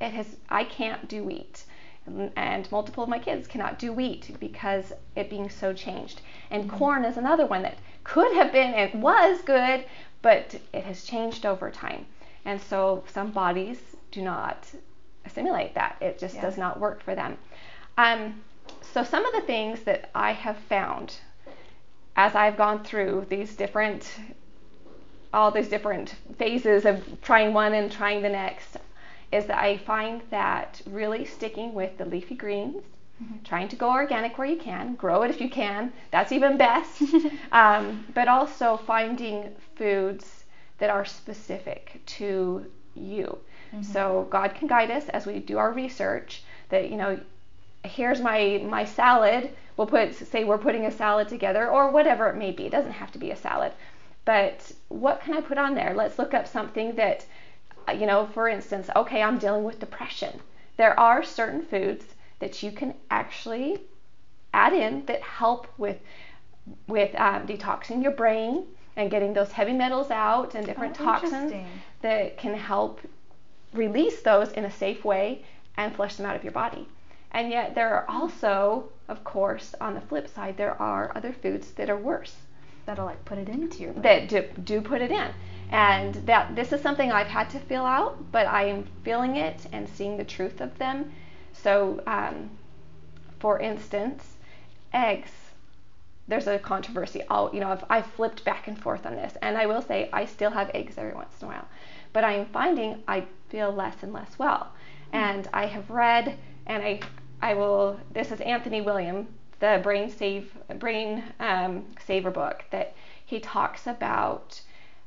it 0.00 0.12
has. 0.12 0.36
I 0.48 0.64
can't 0.64 1.08
do 1.08 1.24
wheat, 1.24 1.64
and 2.36 2.70
multiple 2.72 3.04
of 3.04 3.08
my 3.08 3.18
kids 3.18 3.46
cannot 3.46 3.78
do 3.78 3.92
wheat 3.92 4.36
because 4.40 4.92
it 5.14 5.30
being 5.30 5.48
so 5.48 5.72
changed. 5.72 6.20
And 6.50 6.64
mm-hmm. 6.64 6.76
corn 6.76 7.04
is 7.04 7.16
another 7.16 7.46
one 7.46 7.62
that 7.62 7.78
could 8.04 8.34
have 8.34 8.52
been 8.52 8.74
and 8.74 9.02
was 9.02 9.40
good, 9.42 9.84
but 10.20 10.56
it 10.72 10.84
has 10.84 11.04
changed 11.04 11.46
over 11.46 11.70
time. 11.70 12.06
And 12.44 12.60
so 12.60 13.04
some 13.06 13.30
bodies 13.30 13.78
do 14.12 14.22
not 14.22 14.68
assimilate 15.24 15.74
that. 15.74 15.96
It 16.00 16.18
just 16.18 16.36
yeah. 16.36 16.42
does 16.42 16.56
not 16.56 16.78
work 16.78 17.02
for 17.02 17.14
them. 17.14 17.36
Um, 17.98 18.40
so 18.80 19.02
some 19.02 19.24
of 19.24 19.32
the 19.32 19.40
things 19.40 19.80
that 19.82 20.10
I 20.14 20.32
have 20.32 20.56
found 20.68 21.16
as 22.16 22.34
I've 22.34 22.56
gone 22.56 22.84
through 22.84 23.26
these 23.28 23.56
different, 23.56 24.18
all 25.32 25.50
these 25.50 25.68
different 25.68 26.14
phases 26.38 26.84
of 26.84 27.02
trying 27.22 27.54
one 27.54 27.74
and 27.74 27.90
trying 27.90 28.22
the 28.22 28.28
next, 28.28 28.76
is 29.30 29.46
that 29.46 29.58
I 29.58 29.78
find 29.78 30.20
that 30.30 30.82
really 30.86 31.24
sticking 31.24 31.72
with 31.72 31.96
the 31.96 32.04
leafy 32.04 32.34
greens, 32.34 32.82
mm-hmm. 33.22 33.42
trying 33.44 33.68
to 33.68 33.76
go 33.76 33.90
organic 33.90 34.36
where 34.36 34.46
you 34.46 34.58
can, 34.58 34.94
grow 34.94 35.22
it 35.22 35.30
if 35.30 35.40
you 35.40 35.48
can, 35.48 35.92
that's 36.10 36.32
even 36.32 36.58
best. 36.58 37.02
um, 37.52 38.04
but 38.12 38.28
also 38.28 38.76
finding 38.76 39.54
foods 39.74 40.44
that 40.78 40.90
are 40.90 41.06
specific 41.06 42.02
to 42.04 42.66
you. 42.94 43.38
Mm-hmm. 43.72 43.82
So 43.82 44.26
God 44.30 44.54
can 44.54 44.68
guide 44.68 44.90
us 44.90 45.08
as 45.08 45.26
we 45.26 45.38
do 45.38 45.58
our 45.58 45.72
research 45.72 46.42
that, 46.68 46.90
you 46.90 46.96
know, 46.96 47.18
here's 47.84 48.20
my 48.20 48.62
my 48.68 48.84
salad. 48.84 49.50
We'll 49.76 49.86
put 49.86 50.14
say 50.14 50.44
we're 50.44 50.58
putting 50.58 50.86
a 50.86 50.90
salad 50.90 51.28
together 51.28 51.68
or 51.68 51.90
whatever 51.90 52.28
it 52.28 52.36
may 52.36 52.52
be. 52.52 52.66
It 52.66 52.72
doesn't 52.72 52.92
have 52.92 53.12
to 53.12 53.18
be 53.18 53.30
a 53.30 53.36
salad. 53.36 53.72
But 54.24 54.72
what 54.88 55.20
can 55.22 55.34
I 55.34 55.40
put 55.40 55.58
on 55.58 55.74
there? 55.74 55.94
Let's 55.94 56.18
look 56.18 56.34
up 56.34 56.46
something 56.46 56.94
that 56.96 57.26
uh, 57.88 57.92
you 57.92 58.06
know, 58.06 58.26
for 58.26 58.48
instance, 58.48 58.88
okay, 58.94 59.22
I'm 59.22 59.38
dealing 59.38 59.64
with 59.64 59.80
depression. 59.80 60.40
There 60.76 60.98
are 60.98 61.22
certain 61.22 61.62
foods 61.62 62.04
that 62.38 62.62
you 62.62 62.70
can 62.72 62.94
actually 63.10 63.80
add 64.54 64.72
in 64.72 65.04
that 65.06 65.22
help 65.22 65.66
with 65.78 65.98
with 66.86 67.14
um, 67.18 67.46
detoxing 67.46 68.02
your 68.02 68.12
brain 68.12 68.64
and 68.96 69.10
getting 69.10 69.32
those 69.32 69.50
heavy 69.52 69.72
metals 69.72 70.10
out 70.10 70.54
and 70.54 70.66
different 70.66 71.00
oh, 71.00 71.04
toxins 71.04 71.52
that 72.02 72.36
can 72.36 72.54
help 72.54 73.00
release 73.72 74.22
those 74.22 74.52
in 74.52 74.64
a 74.64 74.70
safe 74.70 75.04
way 75.04 75.44
and 75.76 75.94
flush 75.94 76.16
them 76.16 76.26
out 76.26 76.36
of 76.36 76.44
your 76.44 76.52
body. 76.52 76.88
And 77.30 77.50
yet, 77.50 77.74
there 77.74 77.94
are 77.94 78.04
also, 78.08 78.90
of 79.08 79.24
course, 79.24 79.74
on 79.80 79.94
the 79.94 80.00
flip 80.00 80.28
side, 80.28 80.56
there 80.56 80.80
are 80.80 81.12
other 81.14 81.32
foods 81.32 81.70
that 81.72 81.88
are 81.88 81.96
worse 81.96 82.36
That'll 82.84 83.06
like 83.06 83.24
put 83.24 83.38
it 83.38 83.48
into 83.48 83.82
your 83.82 83.92
body. 83.92 84.02
that 84.02 84.28
do, 84.28 84.62
do 84.62 84.80
put 84.80 85.00
it 85.00 85.10
in. 85.10 85.30
And 85.70 86.14
that 86.26 86.54
this 86.54 86.72
is 86.72 86.80
something 86.80 87.10
I've 87.12 87.28
had 87.28 87.48
to 87.50 87.58
feel 87.58 87.84
out, 87.84 88.30
but 88.32 88.46
I 88.46 88.64
am 88.64 88.86
feeling 89.04 89.36
it 89.36 89.66
and 89.72 89.88
seeing 89.88 90.16
the 90.16 90.24
truth 90.24 90.60
of 90.60 90.76
them. 90.78 91.12
So, 91.52 92.02
um, 92.06 92.50
for 93.38 93.58
instance, 93.60 94.36
eggs. 94.92 95.30
There's 96.28 96.46
a 96.46 96.58
controversy. 96.58 97.22
All 97.30 97.50
you 97.52 97.60
know, 97.60 97.70
I've, 97.70 97.84
I've 97.88 98.06
flipped 98.06 98.44
back 98.44 98.68
and 98.68 98.78
forth 98.78 99.06
on 99.06 99.16
this, 99.16 99.36
and 99.42 99.56
I 99.56 99.66
will 99.66 99.82
say 99.82 100.08
I 100.12 100.24
still 100.24 100.50
have 100.50 100.70
eggs 100.74 100.98
every 100.98 101.14
once 101.14 101.32
in 101.40 101.46
a 101.46 101.50
while, 101.50 101.68
but 102.12 102.24
I 102.24 102.32
am 102.34 102.46
finding 102.46 103.02
I 103.08 103.26
feel 103.48 103.70
less 103.72 104.02
and 104.02 104.12
less 104.12 104.38
well. 104.38 104.72
And 105.12 105.48
I 105.52 105.66
have 105.66 105.90
read, 105.90 106.36
and 106.66 106.82
I 106.82 107.00
I 107.40 107.54
will. 107.54 107.98
This 108.12 108.32
is 108.32 108.40
Anthony 108.40 108.80
William, 108.80 109.26
the 109.60 109.80
Brain 109.82 110.10
Save 110.10 110.52
Brain 110.78 111.22
um, 111.40 111.84
Saver 112.04 112.30
book 112.30 112.64
that 112.70 112.94
he 113.24 113.40
talks 113.40 113.86
about 113.86 114.60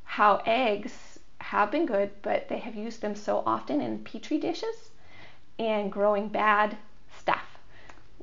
how 0.04 0.42
eggs 0.46 1.20
have 1.40 1.72
been 1.72 1.86
good, 1.86 2.10
but 2.22 2.48
they 2.50 2.60
have 2.60 2.76
used 2.76 3.02
them 3.02 3.16
so 3.16 3.44
often 3.46 3.82
in 3.82 4.00
petri 4.00 4.38
dishes 4.40 4.90
and 5.60 5.92
growing 5.92 6.28
bad 6.28 6.78
stuff. 7.20 7.60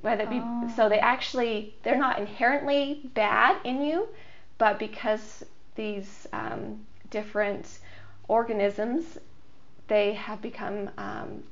Whether 0.00 0.24
it 0.24 0.30
be 0.30 0.40
Oh. 0.42 0.68
so 0.74 0.88
they 0.88 0.98
actually 0.98 1.74
they're 1.82 1.96
not 1.96 2.18
inherently 2.18 3.02
bad 3.14 3.56
in 3.64 3.82
you, 3.82 4.08
but 4.58 4.78
because 4.78 5.44
these 5.74 6.26
um, 6.32 6.84
different 7.10 7.78
organisms 8.28 9.18
they 9.88 10.14
have 10.14 10.40
become 10.40 10.90
um, 10.96 11.42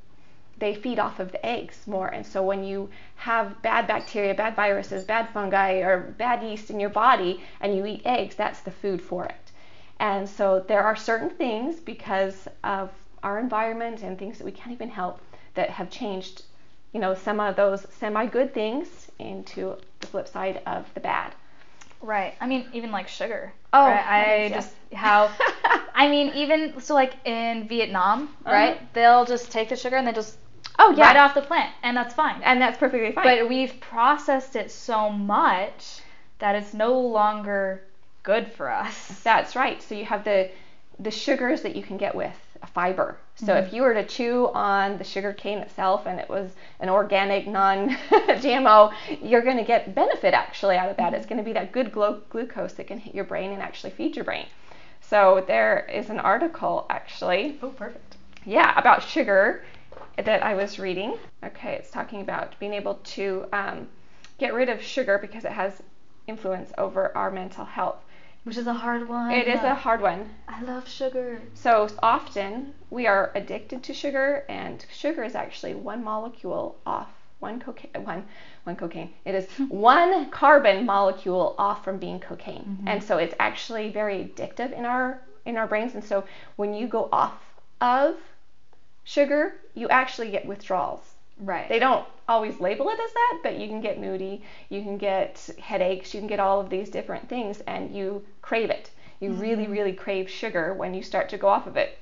they 0.59 0.75
feed 0.75 0.99
off 0.99 1.21
of 1.21 1.33
the 1.33 1.45
eggs 1.45 1.87
more 1.87 2.09
and 2.09 2.27
so 2.27 2.43
when 2.43 2.63
you 2.63 2.89
have 3.17 3.61
bad 3.63 3.87
bacteria 3.87 4.35
bad 4.35 4.55
viruses 4.55 5.05
bad 5.05 5.29
fungi 5.31 5.75
or 5.81 6.15
bad 6.19 6.43
yeast 6.43 6.71
in 6.71 6.79
your 6.79 6.91
body 6.91 7.41
and 7.61 7.77
you 7.77 7.85
eat 7.87 8.03
eggs 8.05 8.35
that's 8.35 8.61
the 8.61 8.71
food 8.71 9.01
for 9.01 9.25
it 9.25 9.53
and 9.99 10.29
so 10.29 10.65
there 10.69 10.83
are 10.83 10.97
certain 10.97 11.31
things 11.31 11.81
because 11.81 12.49
of 12.65 12.91
our 13.23 13.39
environment 13.39 14.03
and 14.03 14.19
things 14.19 14.39
that 14.39 14.45
we 14.45 14.53
can't 14.53 14.73
even 14.73 14.89
help 14.89 15.21
that 15.55 15.71
have 15.71 15.91
changed 15.91 16.43
you 16.93 17.01
know 17.01 17.15
some 17.15 17.41
of 17.41 17.57
those 17.57 17.87
semi 17.99 18.27
good 18.27 18.53
things 18.55 19.11
into 19.19 19.77
the 20.01 20.07
flip 20.07 20.29
side 20.29 20.63
of 20.67 20.93
the 20.95 21.01
bad 21.01 21.35
Right. 22.03 22.35
I 22.41 22.47
mean, 22.47 22.67
even 22.73 22.91
like 22.91 23.09
sugar. 23.09 23.53
Oh, 23.73 23.85
right? 23.85 24.07
I 24.07 24.43
yeah. 24.45 24.49
just 24.49 24.75
how. 24.95 25.31
I 26.03 26.09
mean, 26.09 26.29
even 26.35 26.81
so, 26.81 26.95
like 26.95 27.15
in 27.27 27.69
Vietnam, 27.69 28.19
Uh-huh. 28.45 28.53
right? 28.59 28.95
They'll 28.95 29.25
just 29.35 29.51
take 29.53 29.69
the 29.69 29.77
sugar 29.77 29.97
and 29.97 30.07
they 30.07 30.13
just 30.13 30.39
oh 30.79 30.91
yeah 30.97 31.07
right 31.09 31.17
off 31.17 31.35
the 31.35 31.43
plant, 31.43 31.71
and 31.83 31.97
that's 31.97 32.15
fine. 32.15 32.41
and 32.43 32.61
that's 32.63 32.79
perfectly 32.79 33.13
fine 33.13 33.25
But 33.29 33.49
we've 33.49 33.75
processed 33.81 34.57
it 34.57 34.71
so 34.71 35.11
much 35.11 36.01
that 36.39 36.55
it's 36.59 36.73
no 36.75 36.93
longer 37.19 37.83
good 38.23 38.47
for 38.57 38.71
us. 38.71 39.21
That's 39.25 39.55
right. 39.57 39.83
So 39.83 39.95
you 39.95 40.07
have 40.07 40.25
the 40.25 40.51
the 41.07 41.11
sugars 41.11 41.61
that 41.63 41.75
you 41.77 41.83
can 41.83 41.97
get 41.97 42.15
with 42.15 42.39
a 42.63 42.67
fiber. 42.67 43.17
So 43.47 43.55
if 43.55 43.73
you 43.73 43.81
were 43.83 43.95
to 43.95 44.05
chew 44.17 44.49
on 44.55 44.99
the 44.99 45.05
sugar 45.05 45.33
cane 45.33 45.59
itself 45.67 46.07
and 46.07 46.21
it 46.21 46.29
was 46.29 46.49
an 46.81 46.91
organic, 46.91 47.47
non-GMO, 47.47 48.93
you're 49.23 49.41
going 49.49 49.57
to 49.57 49.65
get 49.65 49.95
benefit 49.95 50.35
actually 50.35 50.77
out 50.77 50.91
of 50.91 50.97
that. 50.99 51.15
It's 51.15 51.25
going 51.27 51.39
to 51.39 51.45
be 51.45 51.55
that 51.55 51.73
good 51.73 51.91
glu- 51.93 52.21
glucose 52.29 52.75
that 52.75 52.87
can 52.87 52.99
hit 52.99 53.15
your 53.15 53.25
brain 53.25 53.51
and 53.53 53.63
actually 53.63 53.93
feed 53.93 54.15
your 54.15 54.27
brain. 54.27 54.47
So 55.11 55.45
there 55.45 55.87
is 55.93 56.09
an 56.09 56.21
article 56.21 56.87
actually 56.89 57.59
Oh, 57.61 57.71
perfect. 57.71 58.17
yeah, 58.47 58.79
about 58.79 59.03
sugar 59.03 59.65
that 60.17 60.45
I 60.45 60.55
was 60.55 60.79
reading. 60.79 61.19
Okay, 61.45 61.73
it's 61.73 61.91
talking 61.91 62.21
about 62.21 62.57
being 62.61 62.73
able 62.75 62.95
to 63.17 63.47
um, 63.53 63.89
get 64.39 64.55
rid 64.55 64.69
of 64.69 64.81
sugar 64.81 65.19
because 65.19 65.45
it 65.45 65.51
has 65.51 65.83
influence 66.29 66.73
over 66.79 67.11
our 67.17 67.33
mental 67.33 67.65
health. 67.65 67.97
Which 68.45 68.57
is 68.57 68.69
a 68.69 68.73
hard 68.73 69.09
one. 69.09 69.33
It 69.33 69.49
is 69.49 69.61
a 69.65 69.75
hard 69.75 70.01
one. 70.01 70.31
I 70.47 70.63
love 70.63 70.89
sugar. 70.89 71.41
So 71.55 71.89
often 72.05 72.73
we 72.91 73.09
are 73.09 73.33
addicted 73.35 73.83
to 73.83 73.93
sugar, 73.93 74.45
and 74.49 74.87
sugar 74.93 75.25
is 75.25 75.35
actually 75.35 75.75
one 75.75 76.05
molecule 76.05 76.77
off 76.87 77.11
one 77.41 77.59
cocaine. 77.59 77.91
One 78.05 78.25
one 78.65 78.77
cocaine. 78.77 79.13
It 79.25 79.35
is 79.35 79.47
one 79.69 80.31
carbon 80.31 80.87
molecule 80.87 81.55
off 81.59 81.85
from 81.85 81.99
being 81.99 82.21
cocaine, 82.21 82.65
mm-hmm. 82.65 82.89
and 82.89 83.03
so 83.03 83.19
it's 83.19 83.35
actually 83.41 83.91
very 83.91 84.25
addictive 84.25 84.73
in 84.73 84.85
our 84.85 85.21
in 85.45 85.57
our 85.57 85.67
brains. 85.67 85.95
And 85.95 86.05
so 86.05 86.25
when 86.57 86.75
you 86.75 86.87
go 86.87 87.09
off 87.13 87.39
of 87.81 88.17
sugar, 89.05 89.55
you 89.75 89.89
actually 89.89 90.31
get 90.31 90.47
withdrawals. 90.47 91.15
Right. 91.39 91.69
They 91.69 91.79
don't 91.79 92.07
always 92.29 92.61
label 92.61 92.91
it 92.91 93.01
as 93.01 93.13
that, 93.13 93.41
but 93.43 93.59
you 93.59 93.67
can 93.67 93.81
get 93.81 93.99
moody, 93.99 94.43
you 94.69 94.83
can 94.83 94.99
get 94.99 95.49
headaches, 95.59 96.13
you 96.13 96.21
can 96.21 96.29
get 96.29 96.39
all 96.39 96.61
of 96.61 96.69
these 96.69 96.91
different 96.91 97.29
things, 97.29 97.61
and 97.67 97.95
you 97.95 98.25
crave 98.43 98.69
it. 98.69 98.91
You 99.21 99.31
mm-hmm. 99.31 99.41
really, 99.41 99.67
really 99.67 99.95
crave 99.95 100.29
sugar 100.31 100.75
when 100.75 100.93
you 100.93 101.03
start 101.03 101.31
to 101.31 101.39
go 101.39 101.49
off 101.49 101.67
of 101.67 101.79
it, 101.79 101.99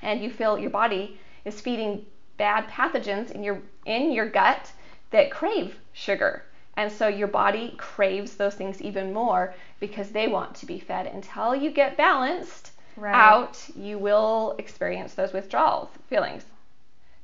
and 0.00 0.22
you 0.22 0.30
feel 0.30 0.58
your 0.58 0.70
body 0.70 1.20
is 1.44 1.60
feeding 1.60 2.06
bad 2.40 2.68
pathogens 2.68 3.30
in 3.30 3.42
your 3.42 3.58
in 3.84 4.10
your 4.12 4.26
gut 4.26 4.72
that 5.10 5.30
crave 5.30 5.78
sugar, 5.92 6.42
and 6.76 6.90
so 6.90 7.06
your 7.08 7.28
body 7.28 7.74
craves 7.78 8.36
those 8.36 8.54
things 8.54 8.80
even 8.82 9.12
more 9.12 9.52
because 9.80 10.10
they 10.10 10.26
want 10.28 10.54
to 10.56 10.66
be 10.66 10.78
fed. 10.78 11.06
Until 11.06 11.54
you 11.54 11.70
get 11.70 11.96
balanced 11.96 12.72
Right. 12.96 13.14
out, 13.14 13.68
you 13.74 13.98
will 13.98 14.54
experience 14.58 15.14
those 15.14 15.32
withdrawal 15.32 15.90
feelings 16.08 16.44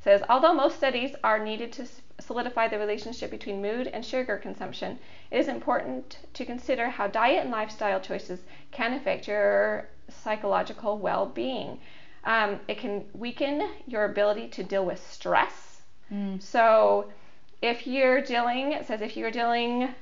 says 0.00 0.23
although 0.28 0.54
most 0.54 0.76
studies 0.76 1.14
are 1.25 1.38
needed 1.38 1.73
to 1.73 1.87
solidify 2.20 2.68
the 2.68 2.78
relationship 2.78 3.30
between 3.30 3.61
mood 3.61 3.88
and 3.92 4.04
sugar 4.04 4.37
consumption, 4.38 4.99
it 5.30 5.38
is 5.38 5.49
important 5.49 6.18
to 6.35 6.44
consider 6.44 6.88
how 6.88 7.06
diet 7.06 7.42
and 7.42 7.50
lifestyle 7.50 8.00
choices 8.00 8.44
can 8.70 8.92
affect 8.94 9.26
your 9.28 9.85
psychological 10.08 10.99
well-being. 10.99 11.78
Um, 12.26 12.59
it 12.66 12.78
can 12.78 13.04
weaken 13.14 13.68
your 13.87 14.04
ability 14.04 14.49
to 14.49 14.64
deal 14.64 14.85
with 14.85 15.00
stress. 15.11 15.80
Mm. 16.12 16.42
So, 16.42 17.11
if 17.62 17.87
you're 17.87 18.21
dealing, 18.21 18.73
it 18.73 18.87
says 18.87 19.00
if 19.00 19.16
you're 19.16 19.30
dealing, 19.30 19.95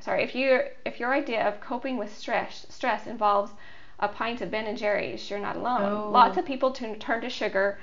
sorry, 0.00 0.24
if 0.24 0.34
you 0.34 0.62
if 0.86 0.98
your 0.98 1.12
idea 1.12 1.46
of 1.46 1.60
coping 1.60 1.98
with 1.98 2.16
stress 2.16 2.66
stress 2.70 3.06
involves 3.06 3.52
a 4.00 4.08
pint 4.08 4.40
of 4.40 4.50
Ben 4.50 4.66
and 4.66 4.78
Jerry's, 4.78 5.30
you're 5.30 5.38
not 5.38 5.56
alone. 5.56 5.82
Oh. 5.82 6.10
Lots 6.10 6.38
of 6.38 6.46
people 6.46 6.72
turn 6.72 6.98
turn 6.98 7.20
to 7.20 7.28
sugar, 7.28 7.78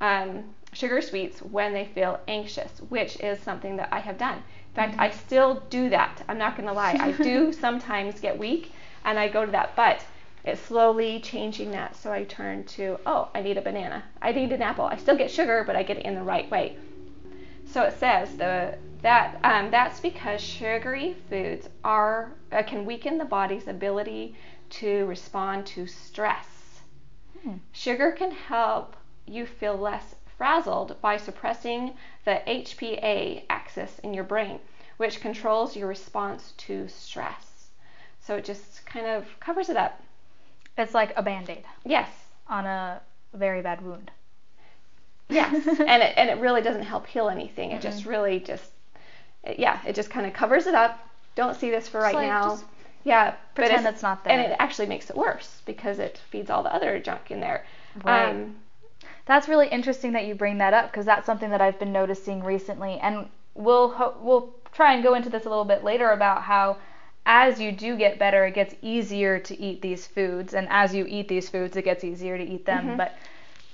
um, 0.00 0.44
sugar 0.72 1.00
sweets 1.00 1.40
when 1.40 1.72
they 1.72 1.86
feel 1.86 2.20
anxious, 2.28 2.80
which 2.90 3.18
is 3.20 3.40
something 3.40 3.76
that 3.76 3.88
I 3.92 3.98
have 4.00 4.18
done. 4.18 4.36
In 4.36 4.74
fact, 4.74 4.96
I 4.98 5.10
still 5.10 5.62
do 5.70 5.88
that. 5.88 6.22
I'm 6.28 6.36
not 6.36 6.54
going 6.54 6.68
to 6.68 6.74
lie. 6.74 6.98
I 7.00 7.12
do 7.12 7.50
sometimes 7.64 8.20
get 8.20 8.38
weak, 8.38 8.72
and 9.06 9.18
I 9.18 9.28
go 9.28 9.46
to 9.46 9.52
that, 9.52 9.74
but 9.74 10.04
it's 10.46 10.60
slowly 10.60 11.18
changing 11.20 11.72
that. 11.72 11.96
So 11.96 12.12
I 12.12 12.22
turn 12.24 12.64
to, 12.64 12.98
oh, 13.04 13.28
I 13.34 13.42
need 13.42 13.58
a 13.58 13.62
banana. 13.62 14.04
I 14.22 14.30
need 14.30 14.52
an 14.52 14.62
apple. 14.62 14.84
I 14.84 14.96
still 14.96 15.16
get 15.16 15.30
sugar, 15.30 15.64
but 15.66 15.74
I 15.74 15.82
get 15.82 15.98
it 15.98 16.06
in 16.06 16.14
the 16.14 16.22
right 16.22 16.48
way. 16.50 16.76
So 17.66 17.82
it 17.82 17.98
says 17.98 18.36
the 18.36 18.78
that 19.02 19.38
um, 19.44 19.70
that's 19.70 20.00
because 20.00 20.40
sugary 20.40 21.16
foods 21.28 21.68
are 21.84 22.32
uh, 22.52 22.62
can 22.62 22.86
weaken 22.86 23.18
the 23.18 23.24
body's 23.24 23.66
ability 23.66 24.36
to 24.70 25.04
respond 25.06 25.66
to 25.66 25.86
stress. 25.86 26.80
Hmm. 27.42 27.56
Sugar 27.72 28.12
can 28.12 28.30
help 28.30 28.96
you 29.26 29.46
feel 29.46 29.76
less 29.76 30.14
frazzled 30.38 31.00
by 31.00 31.16
suppressing 31.16 31.96
the 32.24 32.40
HPA 32.46 33.44
axis 33.50 33.98
in 34.00 34.14
your 34.14 34.24
brain, 34.24 34.60
which 34.96 35.20
controls 35.20 35.76
your 35.76 35.88
response 35.88 36.52
to 36.58 36.88
stress. 36.88 37.68
So 38.20 38.36
it 38.36 38.44
just 38.44 38.86
kind 38.86 39.06
of 39.06 39.26
covers 39.40 39.68
it 39.68 39.76
up. 39.76 40.00
It's 40.78 40.94
like 40.94 41.12
a 41.16 41.22
band 41.22 41.48
aid 41.50 41.64
Yes, 41.84 42.08
on 42.48 42.66
a 42.66 43.00
very 43.34 43.62
bad 43.62 43.80
wound. 43.82 44.10
yes, 45.28 45.54
and 45.66 46.02
it 46.02 46.14
and 46.16 46.30
it 46.30 46.38
really 46.38 46.62
doesn't 46.62 46.82
help 46.82 47.06
heal 47.06 47.28
anything. 47.28 47.72
It 47.72 47.80
just 47.80 48.04
really 48.06 48.40
just 48.40 48.70
it- 49.44 49.58
yeah, 49.58 49.80
it 49.86 49.94
just 49.94 50.10
kind 50.10 50.26
of 50.26 50.32
covers 50.32 50.66
it 50.66 50.74
up. 50.74 50.98
Don't 51.34 51.56
see 51.56 51.70
this 51.70 51.88
for 51.88 52.00
right 52.00 52.14
like, 52.14 52.26
now. 52.28 52.50
just 52.50 52.64
yeah, 53.04 53.30
but 53.54 53.66
pretend 53.66 53.86
it's- 53.86 54.02
not 54.02 54.20
And 54.26 54.40
it 54.40 54.56
actually 54.58 54.86
makes 54.88 55.10
it 55.10 55.16
worse 55.16 55.62
because 55.64 55.98
it 55.98 56.18
feeds 56.30 56.50
all 56.50 56.62
the 56.62 56.74
other 56.74 56.98
junk 56.98 57.30
in 57.30 57.40
there. 57.40 57.64
Right. 58.04 58.30
Um, 58.30 58.56
That's 59.26 59.48
really 59.48 59.68
interesting 59.68 60.12
that 60.12 60.26
you 60.26 60.34
bring 60.34 60.58
that 60.58 60.74
up 60.74 60.90
because 60.90 61.06
that's 61.06 61.26
something 61.26 61.50
that 61.50 61.60
I've 61.60 61.78
been 61.78 61.92
noticing 61.92 62.42
recently, 62.44 62.98
and 63.00 63.28
we'll 63.54 63.88
ho- 63.90 64.14
we'll 64.20 64.54
try 64.72 64.92
and 64.94 65.02
go 65.02 65.14
into 65.14 65.30
this 65.30 65.46
a 65.46 65.48
little 65.48 65.64
bit 65.64 65.82
later 65.84 66.10
about 66.10 66.42
how 66.42 66.76
as 67.26 67.60
you 67.60 67.72
do 67.72 67.96
get 67.96 68.18
better, 68.18 68.46
it 68.46 68.54
gets 68.54 68.74
easier 68.82 69.38
to 69.40 69.60
eat 69.60 69.82
these 69.82 70.06
foods, 70.06 70.54
and 70.54 70.66
as 70.70 70.94
you 70.94 71.04
eat 71.08 71.28
these 71.28 71.48
foods, 71.50 71.76
it 71.76 71.82
gets 71.84 72.04
easier 72.04 72.38
to 72.38 72.44
eat 72.44 72.64
them. 72.64 72.90
Mhm. 72.90 72.96
But 72.96 73.12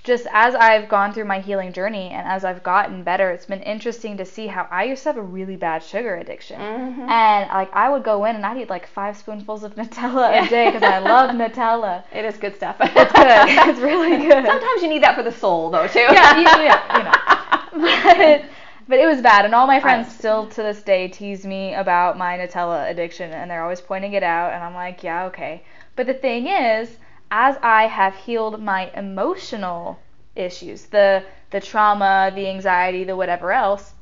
just 0.03 0.27
as 0.33 0.53
I've 0.53 0.89
gone 0.89 1.13
through 1.13 1.23
my 1.25 1.39
healing 1.39 1.71
journey 1.71 2.09
and 2.09 2.27
as 2.27 2.43
I've 2.43 2.61
gotten 2.61 3.03
better, 3.03 3.29
it's 3.31 3.45
been 3.45 3.61
interesting 3.61 4.17
to 4.17 4.25
see 4.25 4.47
how 4.47 4.67
I 4.69 4.83
used 4.83 5.03
to 5.03 5.09
have 5.09 5.17
a 5.17 5.21
really 5.21 5.55
bad 5.55 5.81
sugar 5.81 6.15
addiction. 6.17 6.59
Mhm. 6.59 7.07
And 7.09 7.49
like 7.49 7.73
I 7.73 7.89
would 7.89 8.03
go 8.03 8.25
in 8.25 8.35
and 8.35 8.45
I'd 8.45 8.57
eat 8.57 8.69
like 8.69 8.85
five 8.85 9.15
spoonfuls 9.15 9.63
of 9.63 9.75
Nutella 9.75 10.43
a 10.45 10.49
day 10.49 10.65
because 10.65 10.83
I 10.83 10.99
love 10.99 11.29
Nutella. 11.41 12.03
It 12.11 12.25
is 12.25 12.35
good 12.35 12.55
stuff. 12.55 12.75
It's 12.81 13.13
good. 13.13 13.27
It's 13.69 13.79
really 13.79 14.17
good. 14.17 14.45
Sometimes 14.45 14.81
you 14.81 14.89
need 14.89 15.03
that 15.03 15.15
for 15.15 15.23
the 15.23 15.31
soul, 15.31 15.69
though, 15.69 15.87
too. 15.87 15.99
Yeah, 15.99 16.37
you, 16.37 16.43
yeah, 16.43 16.97
you 16.97 17.03
know. 17.05 17.19
But, 18.17 18.43
but 18.87 18.99
it 18.99 19.05
was 19.05 19.21
bad, 19.21 19.45
and 19.45 19.53
all 19.55 19.67
my 19.67 19.79
friends 19.79 20.13
still 20.13 20.47
to 20.47 20.63
this 20.63 20.83
day 20.83 21.07
tease 21.07 21.45
me 21.45 21.73
about 21.73 22.17
my 22.17 22.37
Nutella 22.37 22.89
addiction, 22.89 23.31
and 23.31 23.49
they're 23.49 23.63
always 23.63 23.81
pointing 23.81 24.13
it 24.13 24.23
out, 24.23 24.53
and 24.53 24.63
I'm 24.63 24.73
like, 24.73 25.03
yeah, 25.03 25.25
okay. 25.25 25.63
But 25.95 26.07
the 26.07 26.13
thing 26.13 26.47
is, 26.47 26.97
as 27.31 27.57
I 27.61 27.87
have 27.87 28.15
healed 28.15 28.61
my 28.61 28.91
emotional 28.95 29.99
issues, 30.35 30.85
the 30.87 31.23
the 31.51 31.61
trauma, 31.61 32.31
the 32.33 32.47
anxiety, 32.47 33.03
the 33.03 33.15
whatever 33.15 33.51
else, 33.51 33.93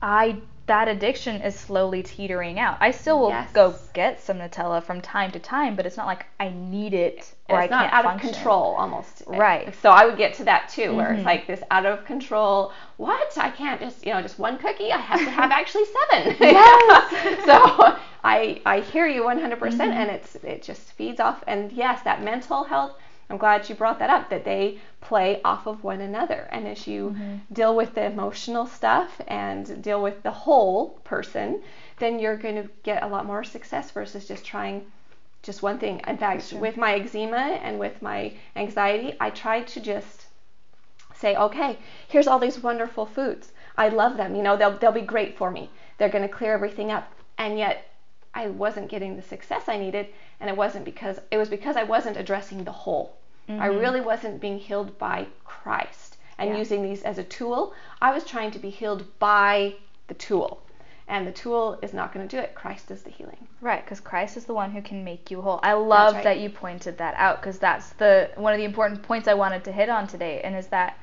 I 0.00 0.36
that 0.66 0.86
addiction 0.88 1.42
is 1.42 1.58
slowly 1.58 2.02
teetering 2.02 2.58
out. 2.58 2.76
I 2.80 2.92
still 2.92 3.18
will 3.18 3.30
Yes. 3.30 3.50
go 3.52 3.74
get 3.94 4.20
some 4.20 4.38
Nutella 4.38 4.82
from 4.82 5.00
time 5.00 5.30
to 5.32 5.38
time, 5.40 5.74
but 5.74 5.86
it's 5.86 5.96
not 5.96 6.06
like 6.06 6.26
I 6.38 6.50
need 6.50 6.94
it 6.94 7.32
or 7.48 7.60
it's 7.60 7.72
I 7.72 7.74
not 7.74 7.82
can't 7.90 7.92
out 7.94 8.04
function. 8.04 8.28
of 8.30 8.34
control 8.36 8.74
almost. 8.78 9.22
Right. 9.26 9.74
So 9.82 9.90
I 9.90 10.04
would 10.06 10.16
get 10.16 10.34
to 10.34 10.44
that 10.44 10.68
too, 10.68 10.94
where 10.94 11.08
Mhm. 11.10 11.16
it's 11.16 11.24
like 11.26 11.46
this 11.46 11.62
out 11.70 11.84
of 11.84 12.04
control. 12.04 12.72
What? 12.96 13.36
I 13.36 13.50
can't 13.50 13.80
just 13.80 14.06
you 14.06 14.12
know 14.14 14.22
just 14.22 14.38
one 14.38 14.56
cookie. 14.58 14.92
I 14.92 14.98
have 14.98 15.18
to 15.20 15.30
have 15.30 15.50
actually 15.60 15.84
seven. 16.10 16.36
Yes. 16.40 17.44
so 17.44 17.96
I 18.24 18.60
I 18.64 18.80
hear 18.80 19.08
you 19.08 19.24
100%, 19.24 19.58
Mhm. 19.58 19.80
and 19.94 20.10
it's 20.10 20.36
it 20.36 20.62
just 20.62 20.92
feeds 20.92 21.18
off. 21.18 21.42
And 21.48 21.72
yes, 21.72 22.02
that 22.02 22.22
mental 22.22 22.62
health. 22.64 22.92
I'm 23.32 23.38
glad 23.38 23.66
you 23.66 23.74
brought 23.74 23.98
that 24.00 24.10
up. 24.10 24.28
That 24.28 24.44
they 24.44 24.78
play 25.00 25.40
off 25.42 25.66
of 25.66 25.82
one 25.82 26.02
another, 26.02 26.48
and 26.52 26.68
as 26.68 26.86
you 26.86 27.16
Mhm. 27.18 27.40
deal 27.50 27.74
with 27.74 27.94
the 27.94 28.04
emotional 28.04 28.66
stuff 28.66 29.22
and 29.26 29.82
deal 29.82 30.02
with 30.02 30.22
the 30.22 30.30
whole 30.30 30.90
person, 31.02 31.62
then 31.98 32.18
you're 32.18 32.36
going 32.36 32.56
to 32.62 32.68
get 32.82 33.02
a 33.02 33.06
lot 33.06 33.24
more 33.24 33.42
success 33.42 33.90
versus 33.90 34.28
just 34.28 34.44
trying 34.44 34.84
just 35.42 35.62
one 35.62 35.78
thing. 35.78 36.02
In 36.06 36.18
fact, 36.18 36.42
Sure. 36.42 36.60
with 36.60 36.76
my 36.76 36.94
eczema 36.94 37.58
and 37.66 37.78
with 37.78 38.02
my 38.02 38.32
anxiety, 38.54 39.16
I 39.18 39.30
tried 39.30 39.66
to 39.68 39.80
just 39.80 40.26
say, 41.14 41.34
okay, 41.34 41.78
here's 42.08 42.26
all 42.26 42.38
these 42.38 42.62
wonderful 42.62 43.06
foods. 43.06 43.50
I 43.78 43.88
love 43.88 44.18
them. 44.18 44.36
You 44.36 44.42
know, 44.42 44.56
they'll 44.58 44.76
they'll 44.78 44.92
be 44.92 45.00
great 45.14 45.38
for 45.38 45.50
me. 45.50 45.70
They're 45.96 46.10
going 46.16 46.28
to 46.28 46.36
clear 46.38 46.52
everything 46.52 46.92
up. 46.92 47.10
And 47.38 47.56
yet 47.58 47.84
I 48.34 48.48
wasn't 48.48 48.90
getting 48.90 49.16
the 49.16 49.22
success 49.22 49.68
I 49.68 49.78
needed, 49.78 50.08
and 50.38 50.50
it 50.50 50.56
wasn't 50.56 50.84
because 50.84 51.18
it 51.30 51.38
was 51.38 51.48
because 51.48 51.76
I 51.76 51.82
wasn't 51.84 52.18
addressing 52.18 52.64
the 52.64 52.72
whole. 52.84 53.16
I 53.48 53.68
Mhm. 53.68 53.80
really 53.80 54.00
wasn't 54.00 54.40
being 54.40 54.58
healed 54.58 54.98
by 54.98 55.26
Christ 55.44 56.16
and 56.38 56.50
Yeah. 56.50 56.56
using 56.56 56.82
these 56.82 57.02
as 57.02 57.18
a 57.18 57.24
tool. 57.24 57.74
I 58.00 58.12
was 58.12 58.24
trying 58.24 58.50
to 58.52 58.58
be 58.58 58.70
healed 58.70 59.18
by 59.18 59.74
the 60.08 60.14
tool. 60.14 60.62
And 61.08 61.26
the 61.26 61.32
tool 61.32 61.78
is 61.82 61.92
not 61.92 62.14
going 62.14 62.26
to 62.26 62.36
do 62.36 62.40
it. 62.40 62.54
Christ 62.54 62.90
is 62.90 63.02
the 63.02 63.10
healing. 63.10 63.48
Right, 63.60 63.84
because 63.84 64.00
Christ 64.00 64.36
is 64.36 64.46
the 64.46 64.54
one 64.54 64.70
who 64.70 64.80
can 64.80 65.04
make 65.04 65.30
you 65.30 65.42
whole. 65.42 65.60
I 65.62 65.74
love 65.74 66.14
right. 66.14 66.24
that 66.24 66.38
you 66.38 66.48
pointed 66.48 66.98
that 66.98 67.14
out 67.16 67.40
because 67.40 67.58
that's 67.58 67.90
the 67.94 68.30
one 68.36 68.52
of 68.52 68.58
the 68.58 68.64
important 68.64 69.02
points 69.02 69.28
I 69.28 69.34
wanted 69.34 69.64
to 69.64 69.72
hit 69.72 69.88
on 69.88 70.06
today, 70.06 70.40
and 70.42 70.56
is 70.56 70.68
that 70.68 70.96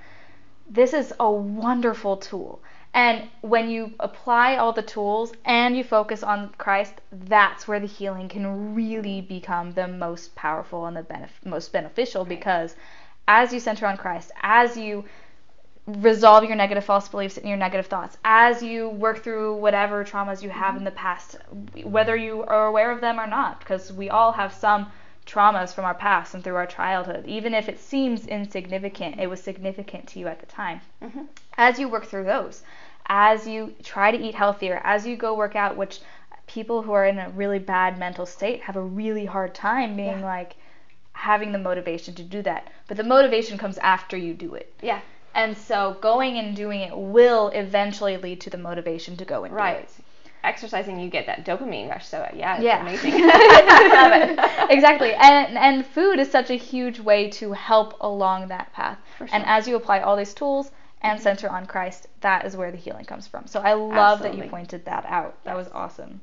this 0.67 0.93
is 0.93 1.13
a 1.19 1.29
wonderful 1.29 2.17
tool. 2.17 2.62
And 2.93 3.29
when 3.41 3.69
you 3.69 3.93
apply 4.00 4.58
all 4.58 4.74
the 4.74 4.81
tools 4.81 5.31
and 5.46 5.77
you 5.77 5.84
focus 5.84 6.24
on 6.24 6.50
Christ, 6.58 6.93
that's 7.12 7.67
where 7.67 7.79
the 7.79 7.88
healing 7.88 8.27
can 8.29 8.75
really 8.75 9.22
become 9.22 9.74
the 9.74 9.88
most 9.88 10.36
powerful 10.36 10.86
and 10.86 10.98
the 10.98 11.03
benef- 11.03 11.46
most 11.46 11.72
beneficial 11.72 12.25
because 12.25 12.75
as 13.27 13.53
you 13.53 13.60
center 13.60 13.86
on 13.86 13.98
Christ, 13.98 14.31
as 14.41 14.75
you 14.75 15.05
resolve 15.86 16.43
your 16.43 16.55
negative 16.55 16.84
false 16.84 17.08
beliefs 17.08 17.38
and 17.38 17.48
your 17.48 17.58
negative 17.58 17.88
thoughts 17.88 18.17
as 18.24 18.62
you 18.62 18.89
work 18.89 19.24
through 19.24 19.55
whatever 19.55 20.03
traumas 20.03 20.43
you 20.43 20.50
have 20.50 20.75
in 20.75 20.84
the 20.84 20.91
past, 20.91 21.38
whether 21.84 22.15
you 22.15 22.43
are 22.43 22.67
aware 22.67 22.91
of 22.91 23.01
them 23.01 23.19
or 23.19 23.27
not, 23.27 23.60
because 23.60 23.91
we 23.93 24.10
all 24.10 24.31
have 24.31 24.53
some 24.53 24.91
traumas 25.25 25.74
from 25.74 25.86
our 25.86 25.93
past 25.93 26.34
and 26.34 26.43
through 26.43 26.55
our 26.55 26.65
childhood. 26.65 27.24
Even 27.27 27.53
if 27.53 27.69
it 27.69 27.79
seems 27.79 28.25
insignificant, 28.27 29.19
it 29.19 29.27
was 29.27 29.41
significant 29.41 30.08
to 30.08 30.19
you 30.19 30.27
at 30.27 30.39
the 30.39 30.46
time. 30.48 30.81
Mm-hmm. 31.03 31.24
As 31.58 31.79
you 31.79 31.88
work 31.88 32.05
through 32.05 32.24
those, 32.24 32.63
as 33.09 33.47
you 33.47 33.73
try 33.83 34.11
to 34.11 34.17
eat 34.17 34.35
healthier, 34.35 34.79
as 34.84 35.05
you 35.05 35.17
go 35.17 35.34
work 35.34 35.55
out, 35.55 35.75
which 35.75 35.99
people 36.47 36.81
who 36.84 36.93
are 36.93 37.05
in 37.05 37.19
a 37.19 37.29
really 37.29 37.60
bad 37.60 37.97
mental 37.99 38.25
state 38.25 38.62
have 38.62 38.75
a 38.75 38.81
really 38.81 39.25
hard 39.25 39.53
time 39.53 39.95
being 39.95 40.19
Yeah. 40.19 40.25
like 40.25 40.55
having 41.13 41.51
the 41.51 41.57
motivation 41.60 42.13
to 42.15 42.23
do 42.23 42.41
that. 42.43 42.67
But 42.88 42.97
the 42.97 43.03
motivation 43.03 43.57
comes 43.57 43.77
after 43.79 44.15
you 44.17 44.34
do 44.34 44.55
it. 44.55 44.73
Yeah. 44.81 44.99
And 45.36 45.55
so 45.57 45.97
going 46.01 46.38
and 46.38 46.55
doing 46.55 46.81
it 46.81 46.95
will 46.97 47.49
eventually 47.49 48.17
lead 48.17 48.41
to 48.41 48.49
the 48.49 48.57
motivation 48.57 49.17
to 49.17 49.25
go 49.25 49.43
and 49.43 49.51
do 49.53 49.57
Right. 49.57 49.79
it. 49.81 49.89
Exercising, 50.43 50.99
you 50.99 51.10
get 51.10 51.25
that 51.25 51.45
dopamine 51.45 51.89
rush. 51.89 52.07
So, 52.07 52.25
yeah, 52.34 52.55
it's 52.55 52.63
Yeah. 52.63 52.81
amazing. 52.81 53.12
Love 53.27 54.13
it. 54.13 54.39
exactly. 54.71 55.13
And 55.13 55.57
and 55.57 55.86
food 55.86 56.19
is 56.19 56.31
such 56.31 56.49
a 56.49 56.55
huge 56.55 56.99
way 56.99 57.29
to 57.31 57.51
help 57.51 57.97
along 58.01 58.47
that 58.47 58.71
path. 58.73 58.97
For 59.17 59.27
And 59.34 59.43
as 59.45 59.67
you 59.67 59.75
apply 59.75 59.99
all 59.99 60.15
these 60.15 60.34
tools 60.34 60.71
and 61.01 61.19
center 61.21 61.49
on 61.49 61.65
Christ, 61.65 62.07
that 62.21 62.45
is 62.45 62.55
where 62.57 62.71
the 62.71 62.77
healing 62.77 63.05
comes 63.05 63.27
from. 63.27 63.47
So 63.47 63.62
I 63.62 63.73
love 63.73 64.19
that 64.23 64.35
you 64.35 64.43
pointed 64.43 64.85
that 64.85 65.05
out. 65.05 65.41
That 65.43 65.55
was 65.55 65.67
awesome. 65.73 66.21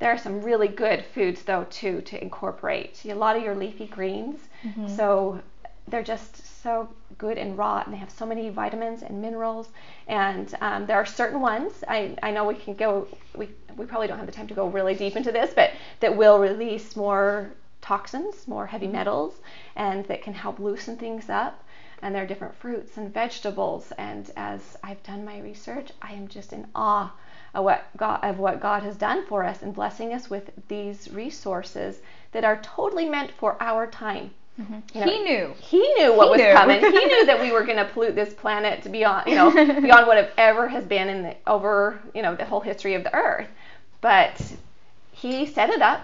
There 0.00 0.10
are 0.10 0.18
some 0.18 0.42
really 0.42 0.68
good 0.68 1.04
foods, 1.14 1.42
though, 1.42 1.64
too, 1.70 2.00
to 2.02 2.22
incorporate. 2.22 3.02
A 3.04 3.14
lot 3.14 3.36
of 3.36 3.42
your 3.42 3.54
leafy 3.54 3.86
greens. 3.86 4.40
Mhm. 4.64 4.88
So 4.96 5.40
they're 5.88 6.02
just 6.04 6.62
so 6.62 6.88
good 7.16 7.38
and 7.38 7.56
raw, 7.58 7.82
and 7.84 7.92
they 7.92 7.98
have 7.98 8.10
so 8.10 8.26
many 8.26 8.48
vitamins 8.50 9.02
and 9.02 9.20
minerals. 9.22 9.68
And 10.06 10.54
um, 10.60 10.86
there 10.86 10.96
are 10.96 11.06
certain 11.06 11.40
ones. 11.40 11.72
I, 11.88 12.16
I 12.22 12.30
know 12.30 12.44
we 12.44 12.54
can 12.54 12.74
go. 12.74 13.08
We 13.36 13.48
we 13.76 13.86
probably 13.86 14.08
don't 14.08 14.18
have 14.18 14.26
the 14.26 14.32
time 14.32 14.48
to 14.48 14.54
go 14.54 14.66
really 14.66 14.94
deep 14.94 15.16
into 15.16 15.30
this, 15.32 15.52
but 15.54 15.70
that 16.00 16.16
will 16.16 16.38
release 16.40 16.96
more 16.96 17.50
toxins, 17.80 18.46
more 18.48 18.66
heavy 18.66 18.88
metals, 18.88 19.34
and 19.76 20.04
that 20.06 20.20
can 20.22 20.34
help 20.34 20.58
loosen 20.58 20.96
things 20.96 21.30
up. 21.30 21.62
And 22.02 22.14
there 22.14 22.22
are 22.22 22.26
different 22.26 22.54
fruits 22.56 22.96
and 22.96 23.12
vegetables. 23.12 23.92
And 23.98 24.30
as 24.36 24.76
I've 24.84 25.02
done 25.02 25.24
my 25.24 25.40
research, 25.40 25.90
I 26.00 26.12
am 26.12 26.28
just 26.28 26.52
in 26.52 26.66
awe 26.74 27.12
of 27.54 27.64
what 27.64 27.84
God 27.96 28.20
of 28.22 28.38
what 28.38 28.60
God 28.60 28.82
has 28.82 28.96
done 28.96 29.24
for 29.26 29.42
us 29.44 29.62
and 29.62 29.74
blessing 29.74 30.12
us 30.12 30.28
with 30.30 30.50
these 30.68 31.08
resources 31.12 32.00
that 32.32 32.44
are 32.44 32.60
totally 32.62 33.08
meant 33.08 33.30
for 33.32 33.56
our 33.60 33.86
time. 33.86 34.30
You 34.58 35.00
know, 35.00 35.06
Mm-hmm. 35.06 35.08
he 35.08 35.18
knew. 35.22 35.54
He 35.60 35.78
knew 35.94 36.12
what 36.14 36.26
He 36.26 36.30
was 36.30 36.40
knew. 36.40 36.52
coming. 36.52 36.80
He 36.80 37.04
knew 37.04 37.26
that 37.26 37.40
we 37.40 37.52
were 37.52 37.62
going 37.68 37.76
to 37.78 37.84
pollute 37.84 38.14
this 38.16 38.34
planet 38.34 38.82
to 38.82 38.88
beyond, 38.88 39.28
you 39.28 39.36
know, 39.36 39.50
beyond 39.80 40.06
what 40.08 40.32
ever 40.36 40.68
has 40.68 40.84
been 40.84 41.08
in 41.08 41.22
the 41.22 41.36
over, 41.46 42.00
you 42.14 42.22
know, 42.22 42.34
the 42.34 42.44
whole 42.44 42.60
history 42.60 42.94
of 42.94 43.04
the 43.04 43.14
Earth. 43.14 43.46
But 44.00 44.40
he 45.12 45.46
set 45.46 45.70
it 45.70 45.80
up 45.80 46.00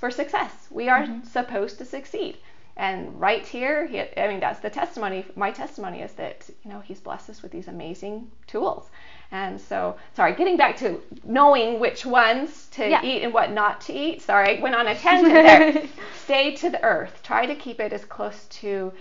for 0.00 0.10
success. 0.10 0.52
We 0.70 0.88
are 0.88 1.02
Mm-hmm. 1.02 1.26
supposed 1.26 1.78
to 1.78 1.84
succeed. 1.84 2.36
And 2.76 3.20
right 3.20 3.46
here, 3.46 3.86
he, 3.86 4.00
I 4.00 4.28
mean, 4.28 4.40
that's 4.40 4.60
the 4.60 4.70
testimony. 4.70 5.26
My 5.36 5.50
testimony 5.50 6.00
is 6.00 6.12
that 6.12 6.48
you 6.64 6.70
know 6.70 6.80
he's 6.80 7.00
blessed 7.00 7.28
us 7.30 7.42
with 7.42 7.52
these 7.52 7.68
amazing 7.68 8.30
tools. 8.46 8.90
And 9.30 9.60
so, 9.60 9.96
sorry, 10.14 10.34
getting 10.34 10.56
back 10.56 10.76
to 10.78 11.00
knowing 11.24 11.80
which 11.80 12.04
ones 12.04 12.68
to 12.72 12.88
Yeah. 12.88 13.02
eat 13.02 13.22
and 13.22 13.32
what 13.32 13.50
not 13.52 13.80
to 13.82 13.92
eat. 13.92 14.22
Sorry, 14.22 14.60
went 14.60 14.74
on 14.74 14.86
a 14.88 14.94
tangent 14.94 15.32
there. 15.32 15.82
Stay 16.24 16.54
to 16.56 16.70
the 16.70 16.82
earth. 16.82 17.20
Try 17.22 17.46
to 17.46 17.54
keep 17.54 17.80
it 17.80 17.92
as 17.92 18.04
close 18.04 18.46
to 18.60 18.92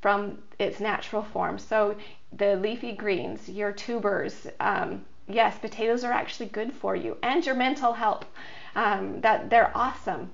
from 0.00 0.38
its 0.58 0.80
natural 0.80 1.22
form. 1.22 1.58
So 1.58 1.96
the 2.32 2.56
leafy 2.56 2.92
greens, 2.92 3.48
your 3.48 3.72
tubers, 3.72 4.46
um, 4.60 5.04
yes, 5.28 5.58
potatoes 5.58 6.04
are 6.04 6.12
actually 6.12 6.46
good 6.50 6.72
for 6.72 6.94
you 6.96 7.16
and 7.22 7.44
your 7.44 7.54
mental 7.54 7.92
health. 7.92 8.24
Um, 8.76 9.20
that 9.22 9.50
they're 9.50 9.72
awesome, 9.74 10.30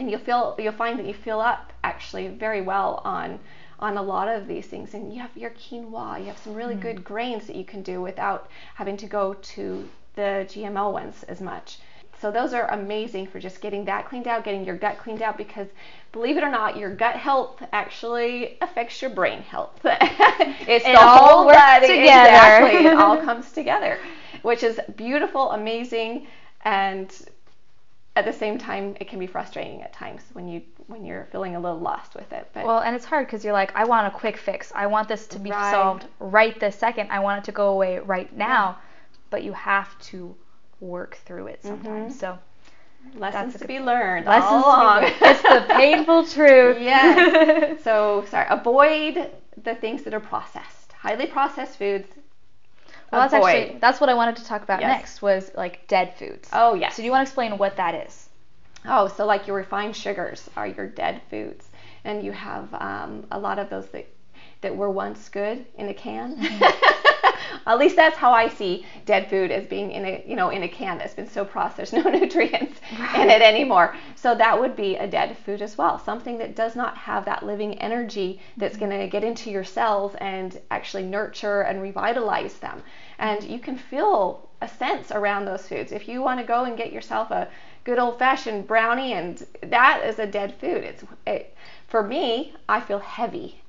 and 0.00 0.10
you'll 0.10 0.20
feel 0.20 0.56
you'll 0.58 0.72
find 0.72 0.98
that 0.98 1.06
you 1.06 1.14
fill 1.14 1.40
up 1.40 1.72
actually 1.84 2.28
very 2.28 2.62
well 2.62 3.02
on 3.04 3.38
on 3.78 3.96
a 3.96 4.02
lot 4.02 4.28
of 4.28 4.46
these 4.46 4.66
things. 4.66 4.94
And 4.94 5.12
you 5.12 5.20
have 5.20 5.36
your 5.36 5.50
quinoa, 5.50 6.18
you 6.20 6.26
have 6.26 6.38
some 6.38 6.54
really 6.54 6.74
good 6.74 6.96
mm. 6.96 7.04
grains 7.04 7.46
that 7.46 7.56
you 7.56 7.64
can 7.64 7.82
do 7.82 8.00
without 8.00 8.48
having 8.74 8.96
to 8.98 9.06
go 9.06 9.34
to 9.34 9.88
the 10.14 10.46
GMO 10.48 10.92
ones 10.92 11.22
as 11.24 11.40
much. 11.40 11.78
So 12.20 12.30
those 12.30 12.52
are 12.52 12.70
amazing 12.70 13.28
for 13.28 13.40
just 13.40 13.62
getting 13.62 13.86
that 13.86 14.06
cleaned 14.06 14.26
out, 14.26 14.44
getting 14.44 14.64
your 14.64 14.76
gut 14.76 14.98
cleaned 14.98 15.22
out 15.22 15.38
because 15.38 15.68
believe 16.12 16.36
it 16.36 16.44
or 16.44 16.50
not, 16.50 16.76
your 16.76 16.94
gut 16.94 17.16
health 17.16 17.62
actually 17.72 18.58
affects 18.60 19.00
your 19.00 19.10
brain 19.10 19.40
health. 19.40 19.80
it's 19.84 20.84
It 20.84 20.96
all 20.96 21.46
works 21.46 21.80
together. 21.80 22.66
Exactly. 22.66 22.86
It 22.86 22.94
all 22.94 23.16
comes 23.28 23.52
together, 23.52 23.98
which 24.42 24.62
is 24.62 24.78
beautiful, 24.96 25.52
amazing, 25.52 26.26
and 26.62 27.10
at 28.16 28.24
the 28.24 28.32
same 28.32 28.58
time 28.58 28.96
it 29.00 29.08
can 29.08 29.18
be 29.18 29.26
frustrating 29.26 29.82
at 29.82 29.92
times 29.92 30.22
when 30.32 30.48
you 30.48 30.62
when 30.88 31.04
you're 31.04 31.28
feeling 31.30 31.54
a 31.54 31.60
little 31.60 31.78
lost 31.78 32.14
with 32.14 32.32
it. 32.32 32.48
But 32.52 32.64
Well, 32.66 32.80
and 32.80 32.96
it's 32.96 33.04
hard 33.04 33.26
because 33.26 33.44
you're 33.44 33.52
like, 33.52 33.74
I 33.76 33.84
want 33.84 34.06
a 34.08 34.10
quick 34.10 34.36
fix. 34.36 34.72
I 34.74 34.86
want 34.88 35.06
this 35.08 35.26
to 35.28 35.38
be 35.38 35.50
Right. 35.52 35.70
solved 35.70 36.06
right 36.18 36.58
this 36.58 36.74
second. 36.76 37.10
I 37.12 37.20
want 37.20 37.38
it 37.38 37.44
to 37.44 37.52
go 37.52 37.68
away 37.68 37.98
right 38.00 38.34
now. 38.36 38.78
But 39.30 39.44
you 39.44 39.52
have 39.52 39.96
to 40.10 40.34
work 40.80 41.16
through 41.24 41.46
it 41.46 41.62
sometimes. 41.62 42.14
Mhm. 42.16 42.18
So 42.18 42.38
lessons 43.14 43.56
to 43.60 43.66
be 43.66 43.78
learned 43.78 44.26
lessons 44.26 44.50
all 44.52 44.58
along. 44.74 45.04
It's 45.04 45.42
the 45.42 45.64
painful 45.70 46.26
truth. 46.26 46.78
Yes. 46.80 47.80
So 47.84 48.24
sorry, 48.28 48.46
avoid 48.50 49.30
the 49.62 49.74
things 49.76 50.02
that 50.02 50.12
are 50.14 50.20
processed, 50.20 50.92
highly 50.92 51.26
processed 51.26 51.78
foods. 51.78 52.08
Well, 53.10 53.22
that's 53.22 53.34
avoid. 53.34 53.56
actually 53.56 53.78
that's 53.80 54.00
what 54.00 54.08
I 54.08 54.14
wanted 54.14 54.36
to 54.36 54.44
talk 54.44 54.62
about 54.62 54.80
Yes. 54.80 54.98
next 54.98 55.22
was 55.22 55.50
like 55.54 55.86
dead 55.88 56.14
foods. 56.16 56.48
Oh 56.52 56.74
yes. 56.74 56.94
So 56.94 57.02
do 57.02 57.06
you 57.06 57.10
want 57.10 57.26
to 57.26 57.30
explain 57.30 57.58
what 57.58 57.76
that 57.76 57.94
is? 58.06 58.28
Oh, 58.86 59.08
so 59.08 59.26
like 59.26 59.46
your 59.46 59.56
refined 59.56 59.96
sugars 59.96 60.48
are 60.56 60.66
your 60.66 60.86
dead 60.86 61.20
foods, 61.28 61.68
and 62.04 62.24
you 62.24 62.32
have 62.32 62.72
um, 62.74 63.26
a 63.30 63.38
lot 63.38 63.58
of 63.58 63.68
those 63.68 63.88
that 63.88 64.06
that 64.62 64.74
were 64.74 64.90
once 64.90 65.28
good 65.28 65.66
in 65.76 65.88
a 65.88 65.94
can. 65.94 66.38
At 67.66 67.78
least 67.78 67.96
that's 67.96 68.16
how 68.16 68.32
I 68.32 68.48
see 68.48 68.86
dead 69.06 69.28
food 69.28 69.50
as 69.50 69.66
being 69.66 69.90
in 69.92 70.04
a 70.04 70.24
you 70.26 70.36
know 70.36 70.50
in 70.50 70.62
a 70.62 70.68
can 70.68 70.98
that's 70.98 71.14
been 71.14 71.28
so 71.28 71.44
processed, 71.44 71.92
no 72.00 72.02
nutrients 72.02 72.80
in 73.16 73.30
it 73.30 73.42
anymore. 73.42 73.94
So 74.14 74.34
that 74.34 74.60
would 74.60 74.76
be 74.76 74.96
a 74.96 75.06
dead 75.06 75.36
food 75.38 75.62
as 75.62 75.78
well, 75.78 75.98
something 75.98 76.38
that 76.38 76.56
does 76.56 76.76
not 76.76 76.96
have 76.96 77.24
that 77.24 77.44
living 77.44 77.78
energy 77.78 78.40
that's 78.56 78.76
mm-hmm. 78.76 78.90
going 78.90 79.00
to 79.00 79.08
get 79.08 79.24
into 79.24 79.50
your 79.50 79.64
cells 79.64 80.14
and 80.16 80.60
actually 80.70 81.04
nurture 81.04 81.62
and 81.62 81.82
revitalize 81.82 82.58
them. 82.58 82.82
And 83.18 83.42
you 83.44 83.58
can 83.58 83.76
feel 83.76 84.48
a 84.62 84.68
sense 84.68 85.10
around 85.10 85.44
those 85.44 85.66
foods. 85.66 85.92
If 85.92 86.08
you 86.08 86.22
want 86.22 86.40
to 86.40 86.46
go 86.46 86.64
and 86.64 86.76
get 86.76 86.92
yourself 86.92 87.30
a 87.30 87.48
good 87.84 87.98
old 87.98 88.18
fashioned 88.18 88.66
brownie 88.66 89.14
and 89.14 89.44
that 89.62 90.02
is 90.04 90.18
a 90.18 90.26
dead 90.26 90.54
food. 90.60 90.84
It's 90.84 91.04
it, 91.26 91.56
for 91.88 92.02
me, 92.02 92.54
I 92.68 92.80
feel 92.80 92.98
heavy. 92.98 93.59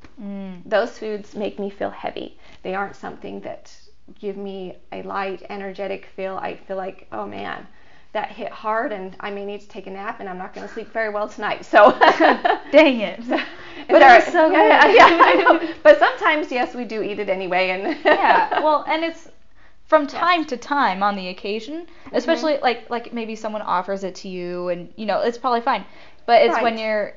Those 0.66 0.98
foods 0.98 1.36
make 1.36 1.60
me 1.60 1.70
feel 1.70 1.90
heavy. 1.90 2.38
They 2.64 2.76
aren't 2.76 2.96
something 2.96 3.40
that 3.42 3.74
give 4.20 4.38
me 4.38 4.76
a 4.92 5.02
light, 5.04 5.44
energetic 5.50 6.06
feel. 6.16 6.38
I 6.38 6.56
feel 6.56 6.78
like, 6.78 7.08
oh 7.12 7.26
man, 7.26 7.66
that 8.14 8.30
hit 8.30 8.52
hard 8.52 8.92
and 8.92 9.16
I 9.22 9.32
may 9.32 9.46
need 9.46 9.62
to 9.62 9.68
take 9.70 9.88
a 9.88 9.90
nap 9.92 10.20
and 10.20 10.28
I'm 10.28 10.38
not 10.38 10.54
going 10.54 10.68
to 10.68 10.74
sleep 10.74 10.92
very 10.92 11.10
well 11.10 11.28
tonight. 11.30 11.64
So 11.66 11.92
Dang 12.72 13.00
it. 13.00 13.22
but 13.30 14.02
it 14.02 14.26
was 14.26 14.26
so 14.26 14.50
good. 14.50 14.58
Yeah, 14.58 14.88
yeah, 14.92 15.08
I 15.22 15.34
know. 15.36 15.74
But 15.82 15.98
sometimes, 15.98 16.52
yes, 16.52 16.76
we 16.76 16.84
do 16.86 17.02
eat 17.02 17.20
it 17.20 17.30
anyway. 17.30 17.70
And 17.70 17.98
yeah. 18.04 18.60
Well, 18.62 18.84
and 18.88 19.04
it's 19.06 19.30
from 19.86 20.08
time 20.08 20.46
to 20.46 20.58
time 20.58 21.04
on 21.04 21.16
the 21.16 21.30
occasion, 21.30 21.88
Mm-hmm. 22.06 22.16
especially 22.18 22.58
like 22.58 22.90
like 22.90 23.14
maybe 23.14 23.36
someone 23.36 23.62
offers 23.62 24.04
it 24.04 24.16
to 24.16 24.28
you 24.28 24.68
and 24.70 24.92
you 24.98 25.06
know, 25.06 25.22
it's 25.22 25.38
probably 25.38 25.62
fine. 25.62 25.86
But 26.26 26.42
it's 26.44 26.62
when 26.62 26.78
you're 26.78 27.14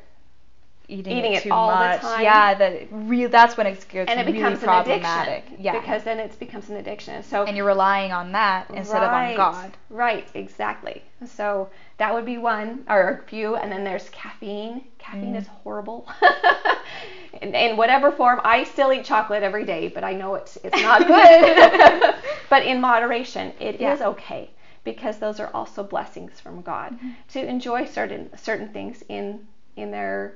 eating, 0.88 1.16
Eating 1.16 1.32
it 1.32 1.36
it 1.38 1.42
too 1.44 1.50
all 1.50 1.68
the 1.68 1.74
much. 1.74 2.00
time. 2.00 2.22
Yeah, 2.22 2.54
that 2.54 2.86
real 2.90 3.28
that's 3.28 3.56
when 3.56 3.66
it 3.66 3.86
gets 3.88 4.10
and 4.10 4.20
it 4.20 4.26
really 4.26 4.32
becomes 4.38 4.58
an 4.62 4.68
problematic. 4.68 5.44
addiction. 5.46 5.64
Yeah. 5.64 5.80
Because 5.80 6.04
then 6.04 6.18
it 6.20 6.38
becomes 6.38 6.68
an 6.70 6.76
addiction. 6.76 7.22
So 7.22 7.44
and 7.44 7.56
you're 7.56 7.66
relying 7.66 8.12
on 8.12 8.32
that 8.32 8.68
instead 8.70 9.02
right, 9.02 9.32
of 9.34 9.40
on 9.40 9.52
God. 9.52 9.76
Right, 9.90 10.26
exactly. 10.34 11.02
So 11.26 11.70
that 11.98 12.12
would 12.12 12.26
be 12.26 12.38
one 12.38 12.84
or 12.88 13.20
a 13.24 13.28
few, 13.28 13.56
and 13.56 13.70
then 13.72 13.84
there's 13.84 14.08
caffeine. 14.10 14.84
Caffeine 14.98 15.34
Mm. 15.34 15.38
is 15.38 15.46
horrible. 15.46 16.06
in, 17.42 17.54
in 17.54 17.76
whatever 17.76 18.10
form, 18.12 18.40
I 18.44 18.64
still 18.64 18.92
eat 18.92 19.04
chocolate 19.04 19.42
every 19.42 19.64
day, 19.64 19.88
but 19.88 20.04
I 20.04 20.12
know 20.12 20.34
it's 20.34 20.56
it's 20.62 20.80
not 20.82 21.06
good. 21.06 22.14
but 22.50 22.62
in 22.64 22.80
moderation, 22.80 23.52
it 23.60 23.76
is 23.76 24.00
Yeah. 24.00 24.08
okay 24.08 24.50
because 24.84 25.18
those 25.18 25.40
are 25.40 25.50
also 25.54 25.82
blessings 25.82 26.40
from 26.40 26.60
God 26.62 26.92
Mm-hmm. 26.92 27.10
to 27.30 27.46
enjoy 27.46 27.86
certain 27.86 28.30
certain 28.36 28.68
things 28.68 29.02
in 29.08 29.46
in 29.76 29.90
their 29.90 30.34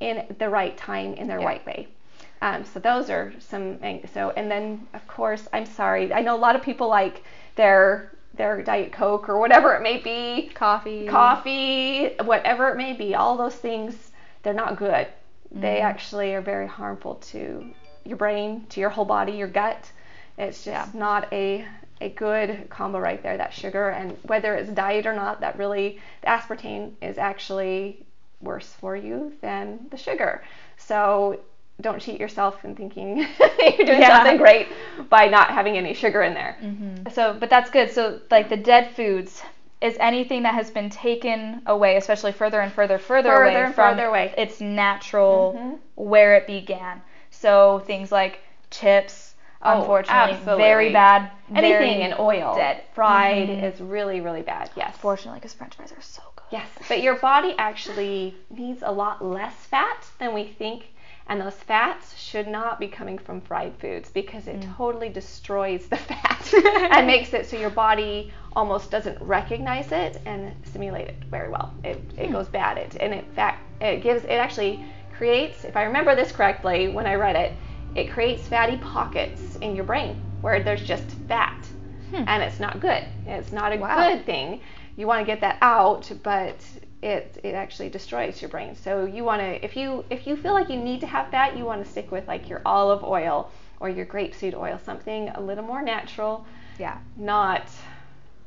in 0.00 0.24
the 0.38 0.48
right 0.48 0.76
time 0.76 1.14
in 1.14 1.26
their 1.28 1.40
Yeah. 1.40 1.46
right 1.46 1.66
way. 1.66 1.88
Um, 2.42 2.64
so 2.64 2.78
those 2.80 3.08
are 3.10 3.32
some 3.38 3.78
so 4.12 4.30
and 4.36 4.50
then 4.50 4.86
of 4.92 5.06
course 5.06 5.48
I'm 5.52 5.64
sorry 5.66 6.12
I 6.12 6.20
know 6.20 6.34
a 6.36 6.44
lot 6.46 6.56
of 6.56 6.62
people 6.62 6.88
like 6.88 7.22
their 7.54 8.10
their 8.34 8.62
diet 8.62 8.92
coke 8.92 9.28
or 9.28 9.38
whatever 9.38 9.74
it 9.74 9.82
may 9.82 9.98
be 9.98 10.50
Coffee. 10.54 11.06
coffee 11.06 12.14
whatever 12.22 12.68
it 12.68 12.76
may 12.76 12.92
be 12.92 13.14
all 13.14 13.36
those 13.36 13.54
things 13.54 14.10
they're 14.42 14.52
not 14.52 14.76
good 14.76 15.06
they 15.52 15.78
Mhm. 15.78 15.84
actually 15.84 16.34
are 16.34 16.40
very 16.42 16.66
harmful 16.66 17.14
to 17.32 17.64
your 18.04 18.16
brain 18.18 18.66
to 18.70 18.80
your 18.80 18.90
whole 18.90 19.04
body 19.04 19.32
your 19.32 19.48
gut 19.48 19.90
it's 20.36 20.64
just 20.64 20.94
not 20.94 21.32
a 21.32 21.64
a 22.00 22.08
good 22.10 22.68
combo 22.68 22.98
right 22.98 23.22
there 23.22 23.36
that 23.38 23.54
sugar 23.54 23.88
and 23.90 24.18
whether 24.24 24.54
it's 24.56 24.68
diet 24.70 25.06
or 25.06 25.14
not 25.14 25.40
that 25.40 25.56
really 25.56 25.98
the 26.22 26.26
aspartame 26.26 26.92
is 27.00 27.16
actually 27.16 28.04
worse 28.40 28.68
for 28.80 28.94
you 28.96 29.32
than 29.40 29.78
the 29.90 29.96
sugar 29.96 30.42
so 30.76 31.38
don't 31.80 32.00
cheat 32.00 32.20
yourself 32.20 32.64
in 32.64 32.74
thinking 32.76 33.18
you're 33.78 33.86
doing 33.86 34.00
Yeah. 34.00 34.16
something 34.18 34.36
great 34.36 34.68
by 35.08 35.28
not 35.28 35.50
having 35.50 35.76
any 35.76 35.94
sugar 35.94 36.22
in 36.22 36.34
there 36.34 36.56
Mhm. 36.62 37.12
So, 37.12 37.36
but 37.38 37.50
that's 37.50 37.70
good. 37.70 37.90
So, 37.90 38.20
like 38.30 38.48
the 38.48 38.56
dead 38.56 38.90
foods 38.96 39.42
is 39.80 39.96
anything 40.00 40.42
that 40.44 40.54
has 40.54 40.70
been 40.70 40.88
taken 40.88 41.60
away, 41.66 41.96
especially 41.96 42.32
further 42.32 42.60
and 42.60 42.72
further, 42.72 42.96
further, 42.98 43.28
Further 43.30 43.42
away 43.42 43.64
and 43.66 43.74
from 43.74 43.96
further 43.96 44.06
away. 44.06 44.32
its 44.38 44.60
natural 44.60 45.54
Mhm. 45.58 45.78
where 45.96 46.36
it 46.36 46.46
began. 46.46 47.02
So 47.30 47.80
things 47.86 48.10
like 48.12 48.38
chips, 48.70 49.34
Oh, 49.62 49.80
unfortunately, 49.80 50.32
absolutely. 50.34 50.62
very 50.64 50.92
bad. 50.92 51.30
anything 51.54 51.70
very 51.72 52.02
in 52.02 52.14
oil 52.18 52.54
dead. 52.54 52.82
fried 52.94 53.48
Mhm. 53.48 53.62
is 53.64 53.80
really 53.80 54.20
really 54.20 54.42
bad 54.42 54.70
yes 54.76 54.94
Unfortunately, 54.94 55.38
because 55.40 55.54
French 55.54 55.74
fries 55.74 55.92
are 55.92 56.00
so. 56.00 56.22
Yes, 56.50 56.68
but 56.88 57.02
your 57.02 57.16
body 57.16 57.54
actually 57.58 58.34
needs 58.50 58.82
a 58.82 58.90
lot 58.92 59.24
less 59.24 59.54
fat 59.66 60.06
than 60.18 60.32
we 60.34 60.44
think, 60.44 60.92
and 61.26 61.40
those 61.40 61.54
fats 61.56 62.16
should 62.18 62.46
not 62.46 62.78
be 62.78 62.86
coming 62.88 63.18
from 63.18 63.40
fried 63.40 63.74
foods 63.78 64.10
because 64.10 64.46
it 64.46 64.60
Mm. 64.60 64.76
totally 64.76 65.08
destroys 65.08 65.86
the 65.88 65.96
fat 66.10 66.54
and 66.92 67.06
makes 67.06 67.32
it 67.34 67.46
so 67.46 67.56
your 67.56 67.70
body 67.70 68.32
almost 68.54 68.90
doesn't 68.90 69.20
recognize 69.20 69.90
it 69.92 70.20
and 70.26 70.52
assimilate 70.64 71.08
it 71.08 71.24
very 71.30 71.48
well. 71.48 71.72
It, 71.82 71.98
it 72.16 72.26
Hmm. 72.26 72.32
goes 72.32 72.48
bad. 72.48 72.78
It, 72.78 72.96
and 73.00 73.12
in 73.14 73.24
fact, 73.32 73.60
it 73.80 74.02
gives 74.02 74.24
it 74.24 74.32
actually 74.32 74.84
creates, 75.12 75.64
if 75.64 75.76
I 75.76 75.84
remember 75.84 76.14
this 76.14 76.30
correctly 76.32 76.88
when 76.88 77.06
I 77.06 77.14
read 77.14 77.36
it, 77.36 77.52
it 77.94 78.10
creates 78.10 78.46
fatty 78.48 78.76
pockets 78.78 79.56
in 79.56 79.74
your 79.74 79.84
brain 79.84 80.20
where 80.40 80.62
there's 80.62 80.82
just 80.84 81.10
fat 81.28 81.68
Hmm. 82.10 82.24
and 82.28 82.42
it's 82.42 82.60
not 82.60 82.80
good. 82.80 83.04
It's 83.26 83.52
not 83.52 83.72
a 83.72 83.76
Wow. 83.76 84.08
good 84.08 84.24
thing. 84.26 84.60
You 84.96 85.06
want 85.06 85.20
to 85.20 85.26
get 85.26 85.40
that 85.40 85.58
out, 85.62 86.10
but 86.22 86.56
it 87.02 87.38
it 87.42 87.54
actually 87.54 87.88
destroys 87.90 88.40
your 88.40 88.48
brain. 88.48 88.74
So 88.76 89.04
you 89.04 89.24
want 89.24 89.40
to 89.42 89.64
if 89.64 89.76
you 89.76 90.04
if 90.10 90.26
you 90.26 90.36
feel 90.36 90.52
like 90.54 90.68
you 90.68 90.76
need 90.78 91.00
to 91.00 91.06
have 91.06 91.28
fat, 91.28 91.56
you 91.56 91.64
want 91.64 91.84
to 91.84 91.90
stick 91.90 92.10
with 92.12 92.26
like 92.28 92.48
your 92.48 92.62
olive 92.64 93.02
oil 93.02 93.50
or 93.80 93.88
your 93.88 94.06
grapeseed 94.06 94.54
oil, 94.54 94.78
something 94.78 95.28
a 95.30 95.40
little 95.40 95.64
more 95.64 95.82
natural, 95.82 96.44
Yeah. 96.78 96.98
not 97.16 97.68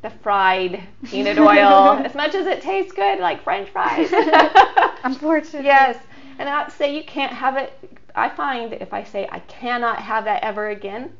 the 0.02 0.10
fried 0.10 0.82
peanut 1.06 1.38
oil. 1.38 2.00
as 2.06 2.16
much 2.16 2.34
as 2.36 2.48
it 2.48 2.62
tastes 2.62 2.94
good, 2.94 3.20
like 3.20 3.44
French 3.44 3.70
fries. 3.70 4.12
Unfortunately. 5.04 5.66
yes, 5.68 5.98
and 6.40 6.48
not 6.48 6.70
to 6.70 6.76
say 6.76 6.96
you 6.96 7.04
can't 7.04 7.34
have 7.34 7.58
it. 7.58 7.74
I 8.16 8.30
find 8.30 8.72
that 8.72 8.82
if 8.82 8.94
I 8.94 9.04
say 9.04 9.28
I 9.32 9.40
cannot 9.42 10.00
have 10.00 10.24
that 10.26 10.44
ever 10.44 10.70
again, 10.70 11.12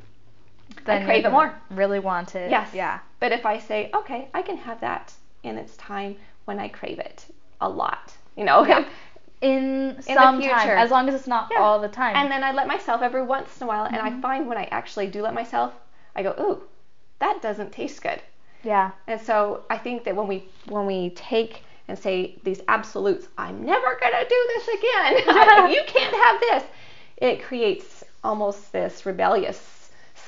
Then 0.84 1.02
I 1.02 1.04
crave 1.04 1.24
it 1.24 1.30
more. 1.30 1.54
Really 1.70 1.98
want 1.98 2.34
it. 2.34 2.50
Yes. 2.50 2.70
Yeah. 2.74 2.98
But 3.20 3.32
if 3.32 3.44
I 3.46 3.58
say, 3.58 3.90
okay, 3.94 4.28
I 4.34 4.42
can 4.42 4.56
have 4.56 4.80
that 4.80 5.12
in 5.42 5.56
its 5.58 5.76
time 5.76 6.16
when 6.46 6.58
I 6.58 6.68
crave 6.68 6.98
it 6.98 7.26
a 7.60 7.68
lot, 7.68 8.12
you 8.36 8.44
know. 8.44 8.64
Yeah. 8.66 8.84
In, 9.40 9.94
the 9.96 10.02
some 10.02 10.40
time, 10.40 10.42
future. 10.42 10.74
as 10.76 10.90
long 10.90 11.08
as 11.08 11.14
it's 11.14 11.28
not 11.28 11.46
Yeah. 11.52 11.58
all 11.60 11.78
the 11.78 11.86
time. 11.88 12.16
And 12.16 12.28
then 12.28 12.42
I 12.42 12.50
let 12.50 12.66
myself 12.66 13.02
every 13.02 13.22
once 13.22 13.60
in 13.60 13.66
a 13.66 13.68
while, 13.68 13.84
and 13.84 13.94
Mm-hmm. 13.96 14.18
I 14.18 14.20
find 14.20 14.48
when 14.48 14.58
I 14.58 14.64
actually 14.72 15.06
do 15.06 15.22
let 15.22 15.32
myself, 15.32 15.72
I 16.16 16.24
go, 16.24 16.34
ooh, 16.40 16.62
that 17.20 17.40
doesn't 17.40 17.70
taste 17.70 18.02
good. 18.02 18.20
yeah. 18.64 18.90
And 19.06 19.20
so 19.20 19.62
I 19.70 19.78
think 19.78 20.02
that 20.04 20.16
when 20.16 20.26
we 20.26 20.48
when 20.66 20.86
we 20.86 21.10
take 21.10 21.62
and 21.86 21.96
say 21.96 22.34
these 22.42 22.60
absolutes, 22.66 23.28
I'm 23.38 23.64
never 23.64 23.96
gonna 24.00 24.24
do 24.28 24.40
this 24.56 24.68
again. 24.78 25.70
you 25.72 25.82
can't 25.86 26.16
have 26.24 26.40
this. 26.40 26.64
It 27.18 27.40
creates 27.44 28.02
almost 28.24 28.72
this 28.72 29.06
rebellious 29.06 29.77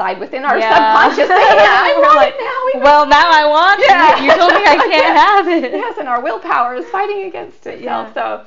side 0.01 0.19
within 0.19 0.45
our 0.49 0.59
Yeah. 0.59 0.73
subconscious. 0.77 1.29
saying, 1.29 1.57
yeah, 1.67 1.91
I 1.91 1.93
want 2.07 2.17
like, 2.17 2.35
it 2.35 2.41
now. 2.51 2.59
We 2.69 2.73
well, 2.89 3.05
now 3.07 3.29
I 3.41 3.45
want 3.57 3.81
Yeah. 3.87 4.17
it. 4.17 4.23
You 4.25 4.31
told 4.41 4.53
me 4.59 4.63
I 4.65 4.77
can't 4.95 5.17
have 5.27 5.47
it. 5.49 5.73
yes, 5.73 5.99
and 5.99 6.09
our 6.09 6.21
willpower 6.23 6.75
is 6.75 6.87
fighting 6.87 7.23
against 7.31 7.67
itself. 7.67 7.83
Yeah. 7.83 8.15
So, 8.15 8.45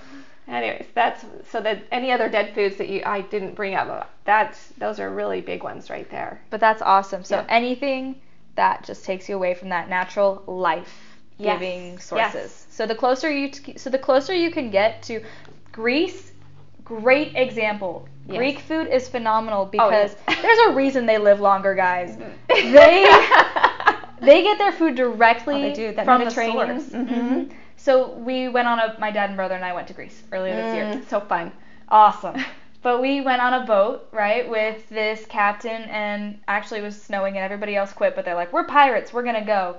anyways, 0.47 0.87
that's 0.95 1.23
so 1.51 1.61
that 1.61 1.83
any 1.91 2.11
other 2.11 2.27
dead 2.27 2.55
foods 2.55 2.75
that 2.77 2.89
you 2.89 3.03
I 3.05 3.21
didn't 3.21 3.53
bring 3.53 3.75
up, 3.75 4.09
that's 4.25 4.57
those 4.79 4.99
are 4.99 5.09
really 5.21 5.41
big 5.41 5.61
ones 5.63 5.89
right 5.91 6.09
there. 6.09 6.41
But 6.49 6.59
that's 6.59 6.81
awesome. 6.81 7.23
So 7.23 7.35
Yeah. 7.37 7.45
anything 7.49 8.15
that 8.55 8.83
just 8.83 9.05
takes 9.05 9.29
you 9.29 9.35
away 9.35 9.53
from 9.53 9.69
that 9.69 9.89
natural 9.89 10.41
life 10.47 10.93
giving 11.37 11.93
Yes. 11.93 12.03
sources. 12.05 12.33
Yes. 12.51 12.65
So 12.77 12.85
the 12.87 12.95
closer 12.95 13.29
you 13.31 13.49
t- 13.49 13.77
so 13.77 13.89
the 13.91 14.03
closer 14.09 14.33
you 14.33 14.49
can 14.57 14.71
get 14.71 15.03
to 15.09 15.21
Greece, 15.71 16.31
great 16.85 17.35
example. 17.35 18.07
Yes. 18.27 18.37
Greek 18.37 18.59
food 18.59 18.87
is 18.87 19.07
phenomenal 19.09 19.63
Oh, 19.63 19.65
because. 19.65 20.15
Mm-hmm. 20.15 20.41
there's 20.41 20.59
a 20.69 20.73
reason 20.73 21.05
they 21.05 21.17
live 21.17 21.39
longer, 21.39 21.75
guys. 21.75 22.17
They 22.49 23.05
they 24.21 24.41
get 24.43 24.57
their 24.57 24.71
food 24.71 24.95
directly 24.95 25.55
Oh, 25.55 25.61
they 25.61 25.73
do, 25.73 25.93
that 25.93 26.05
from 26.05 26.23
the 26.23 26.31
source. 26.31 26.89
Mhm. 26.89 27.07
Mhm. 27.07 27.51
So 27.75 28.13
we 28.13 28.47
went 28.47 28.67
on 28.67 28.79
a 28.79 28.95
my 28.99 29.11
dad 29.11 29.29
and 29.29 29.35
brother 29.35 29.55
and 29.55 29.65
I 29.65 29.73
went 29.73 29.87
to 29.89 29.93
Greece 29.93 30.23
earlier 30.31 30.55
this 30.55 30.73
year. 30.75 30.85
Mm, 30.85 31.09
so 31.09 31.19
fun. 31.19 31.51
Awesome. 31.89 32.35
But 32.83 32.99
we 33.01 33.21
went 33.21 33.41
on 33.41 33.53
a 33.53 33.65
boat, 33.65 34.09
right, 34.11 34.49
with 34.49 34.89
this 34.89 35.25
captain, 35.27 35.83
and 35.83 36.37
actually 36.49 36.81
it 36.81 36.83
was 36.83 37.01
snowing, 37.01 37.37
and 37.37 37.43
everybody 37.45 37.77
else 37.77 37.93
quit. 37.93 38.13
But 38.13 38.25
they're 38.25 38.35
like, 38.35 38.51
"We're 38.51 38.65
pirates. 38.65 39.13
We're 39.13 39.23
gonna 39.23 39.45
go." 39.45 39.77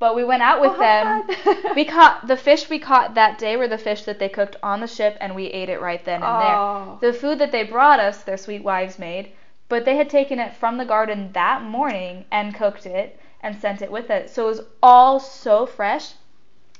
But 0.00 0.16
we 0.16 0.24
went 0.24 0.42
out 0.42 0.60
with 0.60 0.72
Oh, 0.74 0.78
them. 0.78 1.74
we 1.76 1.84
caught 1.84 2.26
the 2.26 2.36
fish 2.36 2.68
we 2.68 2.78
caught 2.78 3.14
that 3.14 3.38
day 3.38 3.56
were 3.56 3.68
the 3.68 3.78
fish 3.78 4.02
that 4.04 4.18
they 4.18 4.28
cooked 4.28 4.56
on 4.62 4.80
the 4.80 4.88
ship, 4.88 5.16
and 5.20 5.34
we 5.34 5.46
ate 5.46 5.68
it 5.68 5.80
right 5.80 6.04
then 6.04 6.22
and 6.22 6.36
Oh. 6.36 6.98
there. 7.00 7.12
The 7.12 7.16
food 7.18 7.38
that 7.38 7.52
they 7.52 7.62
brought 7.62 8.00
us, 8.00 8.22
their 8.22 8.36
sweet 8.36 8.64
wives 8.64 8.98
made, 8.98 9.32
but 9.68 9.84
they 9.84 9.96
had 9.96 10.10
taken 10.10 10.38
it 10.40 10.52
from 10.54 10.78
the 10.78 10.84
garden 10.84 11.30
that 11.32 11.62
morning 11.62 12.24
and 12.32 12.54
cooked 12.54 12.86
it 12.86 13.18
and 13.42 13.56
sent 13.56 13.82
it 13.82 13.90
with 13.92 14.10
it. 14.10 14.30
So 14.30 14.44
it 14.44 14.48
was 14.48 14.60
all 14.82 15.20
so 15.20 15.64
fresh. 15.64 16.14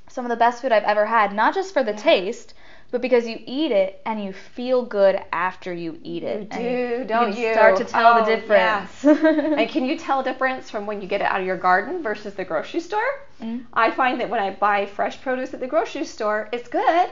Some 0.09 0.25
of 0.25 0.29
the 0.29 0.35
best 0.35 0.61
food 0.61 0.71
I've 0.71 0.83
ever 0.83 1.05
had, 1.05 1.31
not 1.33 1.53
just 1.55 1.73
for 1.73 1.83
the 1.83 1.91
Yeah. 1.91 1.97
taste, 1.97 2.53
but 2.91 3.01
because 3.01 3.27
you 3.27 3.39
eat 3.45 3.71
it 3.71 4.01
and 4.05 4.23
you 4.23 4.31
feel 4.33 4.83
good 4.85 5.19
after 5.33 5.73
you 5.73 5.99
eat 6.03 6.23
it. 6.23 6.41
You 6.43 6.45
do, 6.45 6.63
you 6.63 7.05
don't 7.05 7.33
can 7.33 7.41
you? 7.41 7.53
start 7.53 7.77
to 7.77 7.83
tell 7.85 8.13
Oh, 8.17 8.23
the 8.23 8.35
difference. 8.35 9.03
Yes. 9.03 9.05
and 9.57 9.69
can 9.69 9.85
you 9.85 9.97
tell 9.97 10.21
a 10.21 10.23
difference 10.23 10.69
from 10.69 10.85
when 10.85 11.01
you 11.01 11.07
get 11.07 11.21
it 11.21 11.25
out 11.25 11.41
of 11.41 11.45
your 11.45 11.57
garden 11.57 12.01
versus 12.03 12.33
the 12.35 12.45
grocery 12.45 12.79
store? 12.79 13.01
Mm-hmm. 13.41 13.65
I 13.73 13.91
find 13.91 14.19
that 14.21 14.29
when 14.29 14.39
I 14.39 14.51
buy 14.51 14.85
fresh 14.85 15.21
produce 15.21 15.53
at 15.53 15.59
the 15.59 15.67
grocery 15.67 16.05
store, 16.05 16.47
it's 16.53 16.69
good, 16.69 17.09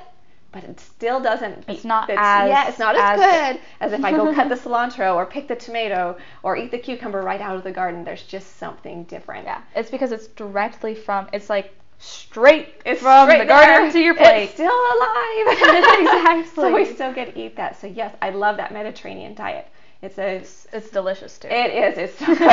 but 0.53 0.63
it 0.63 0.79
still 0.79 1.19
doesn't. 1.19 1.65
It's 1.67 1.83
not 1.83 2.09
it's, 2.09 2.17
as- 2.21 2.49
yeah, 2.49 2.69
it's 2.69 2.79
not 2.79 2.95
as, 2.95 3.19
as 3.19 3.53
good 3.55 3.61
as 3.81 3.93
if 3.93 4.05
I 4.05 4.11
go 4.11 4.33
cut 4.33 4.47
the 4.49 4.55
cilantro 4.69 5.15
or 5.15 5.25
pick 5.25 5.47
the 5.47 5.55
tomato 5.55 6.15
or 6.43 6.55
eat 6.55 6.71
the 6.71 6.77
cucumber 6.77 7.21
right 7.21 7.41
out 7.41 7.55
of 7.57 7.63
the 7.63 7.71
garden. 7.71 8.03
There's 8.05 8.23
just 8.23 8.57
something 8.57 9.03
different. 9.05 9.45
Yeah, 9.45 9.61
it's 9.75 9.89
because 9.89 10.11
it's 10.11 10.27
directly 10.27 10.95
from. 10.95 11.27
It's 11.33 11.49
like 11.49 11.73
straight 12.03 12.73
It's 12.85 13.01
from 13.01 13.27
straight 13.29 13.39
the 13.39 13.45
garden 13.45 13.83
there. 13.83 13.91
to 13.93 13.99
your 13.99 14.15
plate. 14.15 14.43
It's 14.43 14.53
still 14.53 14.71
alive. 14.71 15.47
Exactly. 16.03 16.63
so 16.63 16.73
we 16.73 16.85
still 16.85 17.13
get 17.13 17.33
to 17.33 17.39
eat 17.39 17.55
that. 17.55 17.79
So 17.79 17.87
yes, 17.87 18.15
I 18.21 18.29
love 18.31 18.57
that 18.57 18.71
Mediterranean 18.73 19.33
diet. 19.35 19.67
It's 20.01 20.17
a 20.17 20.43
It's 20.73 20.89
delicious 20.89 21.37
too. 21.37 21.47
It 21.49 21.71
is. 21.71 21.97
It's 21.97 22.17
so 22.19 22.25
good. 22.35 22.49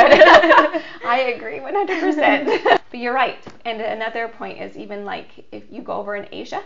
I 1.05 1.33
agree 1.35 1.59
100%. 1.59 2.79
but 2.89 2.99
you're 2.99 3.13
right. 3.13 3.39
And 3.65 3.81
another 3.81 4.29
point 4.29 4.61
is 4.61 4.77
even 4.77 5.03
like 5.05 5.45
if 5.51 5.63
you 5.69 5.81
go 5.81 5.93
over 5.93 6.15
in 6.15 6.27
Asia, 6.31 6.63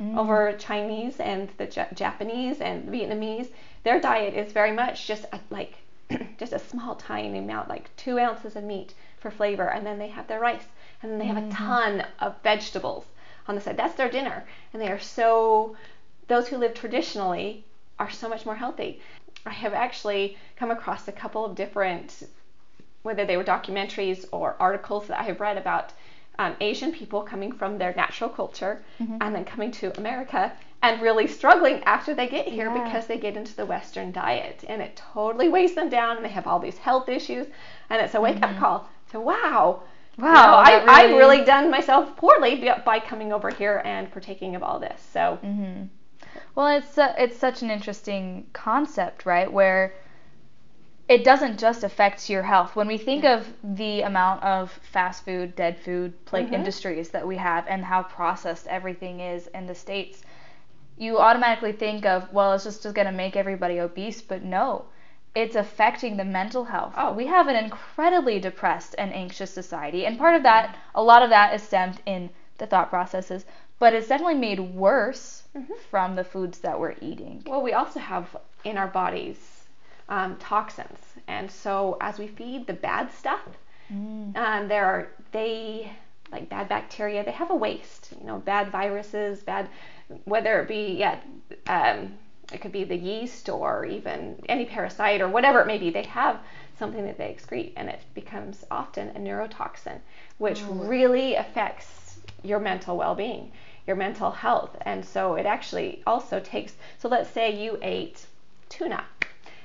Mm. 0.00 0.16
over 0.16 0.52
Chinese 0.52 1.18
and 1.18 1.48
the 1.58 1.64
Ja- 1.66 1.92
Japanese 1.92 2.60
and 2.60 2.86
Vietnamese, 2.88 3.48
their 3.82 3.98
diet 4.00 4.32
is 4.32 4.52
very 4.52 4.70
much 4.70 5.08
just 5.08 5.24
a, 5.32 5.40
like 5.50 5.74
just 6.38 6.52
a 6.52 6.58
small 6.60 6.94
tiny 6.94 7.36
amount, 7.36 7.68
like 7.68 7.90
two 7.96 8.16
ounces 8.16 8.54
of 8.54 8.62
meat 8.62 8.94
for 9.18 9.28
flavor, 9.32 9.68
and 9.72 9.84
then 9.84 9.98
they 9.98 10.06
have 10.06 10.28
their 10.28 10.38
rice, 10.38 10.62
and 11.02 11.12
then 11.12 11.18
they 11.18 11.26
have 11.26 11.36
a 11.36 11.40
mm-hmm. 11.40 11.50
ton 11.50 12.06
of 12.20 12.34
vegetables 12.42 13.04
on 13.46 13.54
the 13.54 13.60
side. 13.60 13.76
That's 13.76 13.94
their 13.94 14.10
dinner, 14.10 14.44
and 14.72 14.82
they 14.82 14.90
are 14.90 14.98
so. 14.98 15.76
Those 16.26 16.48
who 16.48 16.58
live 16.58 16.74
traditionally 16.74 17.64
are 17.98 18.10
so 18.10 18.28
much 18.28 18.44
more 18.44 18.56
healthy. 18.56 19.00
I 19.46 19.50
have 19.50 19.72
actually 19.72 20.36
come 20.56 20.70
across 20.70 21.08
a 21.08 21.12
couple 21.12 21.44
of 21.44 21.54
different, 21.54 22.24
whether 23.02 23.24
they 23.24 23.36
were 23.36 23.44
documentaries 23.44 24.26
or 24.30 24.56
articles 24.60 25.06
that 25.06 25.20
I 25.20 25.22
have 25.22 25.40
read 25.40 25.56
about 25.56 25.92
um, 26.38 26.54
Asian 26.60 26.92
people 26.92 27.22
coming 27.22 27.52
from 27.52 27.78
their 27.78 27.94
natural 27.94 28.30
culture 28.30 28.82
mm-hmm. 29.00 29.16
and 29.20 29.34
then 29.34 29.44
coming 29.44 29.70
to 29.72 29.96
America 29.98 30.52
and 30.82 31.02
really 31.02 31.26
struggling 31.26 31.82
after 31.84 32.14
they 32.14 32.28
get 32.28 32.46
here 32.46 32.66
Yeah. 32.66 32.84
because 32.84 33.06
they 33.06 33.18
get 33.18 33.36
into 33.36 33.56
the 33.56 33.66
Western 33.66 34.12
diet 34.12 34.64
and 34.68 34.80
it 34.80 34.96
totally 35.12 35.48
weighs 35.48 35.74
them 35.74 35.88
down 35.88 36.16
and 36.16 36.24
they 36.24 36.30
have 36.30 36.46
all 36.46 36.60
these 36.60 36.78
health 36.78 37.08
issues 37.08 37.46
and 37.90 38.00
it's 38.00 38.14
a 38.14 38.20
wake 38.20 38.36
up 38.36 38.50
mm-hmm. 38.50 38.60
call 38.60 38.88
to 39.10 39.18
wow. 39.18 39.82
Wow, 40.18 40.32
know, 40.32 40.56
I, 40.58 40.70
that 40.80 40.88
I've 40.88 41.10
really- 41.10 41.18
really 41.18 41.44
done 41.44 41.70
myself 41.70 42.16
poorly 42.16 42.56
by- 42.56 42.82
by 42.84 42.98
coming 43.00 43.32
over 43.32 43.50
here 43.50 43.80
and 43.84 44.10
partaking 44.10 44.56
of 44.56 44.62
all 44.62 44.78
this. 44.80 45.00
So 45.12 45.38
hmm 45.40 45.84
Well, 46.54 46.66
it's 46.76 46.98
uh, 46.98 47.14
it's 47.16 47.36
such 47.38 47.62
an 47.62 47.70
interesting 47.70 48.46
concept, 48.52 49.24
right? 49.26 49.50
Where 49.52 49.94
it 51.08 51.24
doesn't 51.24 51.58
just 51.58 51.84
affect 51.84 52.28
your 52.28 52.42
health. 52.42 52.76
When 52.76 52.86
we 52.86 52.98
think 52.98 53.24
of 53.24 53.46
the 53.64 54.02
amount 54.02 54.42
of 54.42 54.70
fast 54.92 55.24
food, 55.24 55.54
dead 55.56 55.78
food, 55.78 56.12
plate 56.26 56.50
Mhm. 56.50 56.54
industries 56.54 57.08
that 57.10 57.26
we 57.26 57.36
have, 57.36 57.64
and 57.66 57.84
how 57.84 58.02
processed 58.02 58.66
everything 58.66 59.20
is 59.20 59.46
in 59.48 59.66
the 59.66 59.74
states, 59.74 60.22
you 60.98 61.18
automatically 61.18 61.72
think 61.72 62.04
of, 62.04 62.30
well, 62.32 62.52
it's 62.52 62.64
just 62.64 62.82
going 62.82 63.06
to 63.06 63.12
make 63.12 63.36
everybody 63.36 63.78
obese, 63.80 64.20
but 64.20 64.42
no. 64.42 64.84
It's 65.42 65.56
affecting 65.56 66.16
the 66.16 66.24
mental 66.24 66.64
health. 66.64 66.94
Oh. 66.96 67.12
We 67.12 67.26
have 67.26 67.46
an 67.48 67.56
incredibly 67.64 68.38
depressed 68.40 68.94
and 68.98 69.12
anxious 69.14 69.52
society, 69.60 70.00
and 70.06 70.18
part 70.18 70.34
of 70.34 70.42
that, 70.42 70.76
a 70.94 71.02
lot 71.10 71.22
of 71.22 71.30
that 71.30 71.54
is 71.54 71.62
stemmed 71.62 72.00
in 72.06 72.30
the 72.58 72.66
thought 72.66 72.90
processes, 72.90 73.44
but 73.78 73.92
it's 73.94 74.08
definitely 74.08 74.34
made 74.48 74.58
worse 74.60 75.44
Mhm. 75.56 75.76
from 75.90 76.16
the 76.16 76.24
foods 76.24 76.58
that 76.60 76.78
we're 76.80 76.96
eating. 77.00 77.42
Well, 77.46 77.62
we 77.62 77.72
also 77.72 78.00
have 78.00 78.36
in 78.64 78.76
our 78.76 78.88
bodies 78.88 79.38
um, 80.08 80.36
toxins, 80.38 81.00
and 81.28 81.50
so 81.50 81.96
as 82.00 82.18
we 82.18 82.26
feed 82.26 82.66
the 82.66 82.72
bad 82.88 83.12
stuff, 83.12 83.44
Mm. 83.92 84.36
um, 84.36 84.68
there 84.68 84.84
are 84.92 85.08
they 85.32 85.92
like 86.32 86.48
bad 86.48 86.68
bacteria. 86.68 87.22
They 87.24 87.30
have 87.42 87.50
a 87.50 87.54
waste, 87.68 88.12
you 88.20 88.26
know, 88.26 88.38
bad 88.38 88.70
viruses, 88.70 89.42
bad 89.42 89.68
whether 90.24 90.60
it 90.62 90.68
be 90.68 90.82
yeah, 91.04 91.16
um, 91.68 92.18
it 92.52 92.60
could 92.60 92.72
be 92.72 92.84
the 92.84 92.96
yeast 92.96 93.48
or 93.48 93.84
even 93.84 94.42
any 94.48 94.64
parasite 94.64 95.20
or 95.20 95.28
whatever 95.28 95.60
it 95.60 95.66
may 95.66 95.78
be. 95.78 95.90
They 95.90 96.04
have 96.04 96.40
something 96.78 97.04
that 97.04 97.18
they 97.18 97.34
excrete, 97.34 97.72
and 97.76 97.88
it 97.88 98.00
becomes 98.14 98.64
often 98.70 99.08
a 99.10 99.18
neurotoxin, 99.18 99.98
which 100.38 100.62
really 100.68 101.34
affects 101.34 102.20
your 102.42 102.60
mental 102.60 102.96
well-being, 102.96 103.50
your 103.86 103.96
mental 103.96 104.30
health, 104.30 104.76
and 104.82 105.04
so 105.04 105.34
it 105.34 105.44
actually 105.44 106.02
also 106.06 106.40
takes. 106.40 106.74
So 106.98 107.08
let's 107.08 107.30
say 107.30 107.62
you 107.62 107.78
ate 107.82 108.26
tuna 108.68 109.04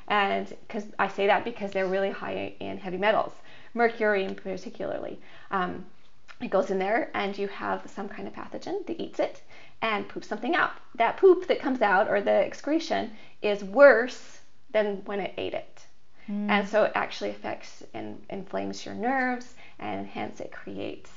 and 0.08 0.50
because 0.67 0.86
I 1.00 1.08
say 1.08 1.28
that 1.28 1.46
because 1.46 1.72
they're 1.72 1.88
really 1.88 2.12
high 2.12 2.54
in 2.60 2.78
heavy 2.78 2.98
metals, 2.98 3.34
mercury 3.74 4.24
in 4.24 4.36
particularly. 4.36 5.19
Um, 5.52 5.86
it 6.41 6.50
goes 6.50 6.72
in 6.72 6.80
there, 6.80 7.10
and 7.13 7.38
you 7.38 7.48
have 7.48 7.89
some 7.89 8.10
kind 8.10 8.28
of 8.28 8.34
pathogen 8.34 8.86
that 8.88 9.02
eats 9.02 9.19
it 9.19 9.41
and 9.84 10.08
poops 10.08 10.28
something 10.28 10.56
out. 10.56 10.72
That 10.96 11.17
poop 11.17 11.46
that 11.48 11.60
comes 11.60 11.82
out 11.82 12.10
or 12.10 12.22
the 12.22 12.39
excretion 12.41 13.12
is 13.41 13.63
worse 13.63 14.39
than 14.72 15.04
when 15.06 15.19
it 15.19 15.34
ate 15.38 15.54
it. 15.54 15.86
Mm. 16.30 16.50
And 16.50 16.67
so 16.67 16.86
it 16.86 16.93
actually 16.96 17.32
affects 17.32 17.84
and 17.93 18.24
inflames 18.30 18.86
your 18.86 18.96
nerves, 18.96 19.56
and 19.80 20.08
hence 20.08 20.39
it 20.39 20.54
creates 20.54 21.12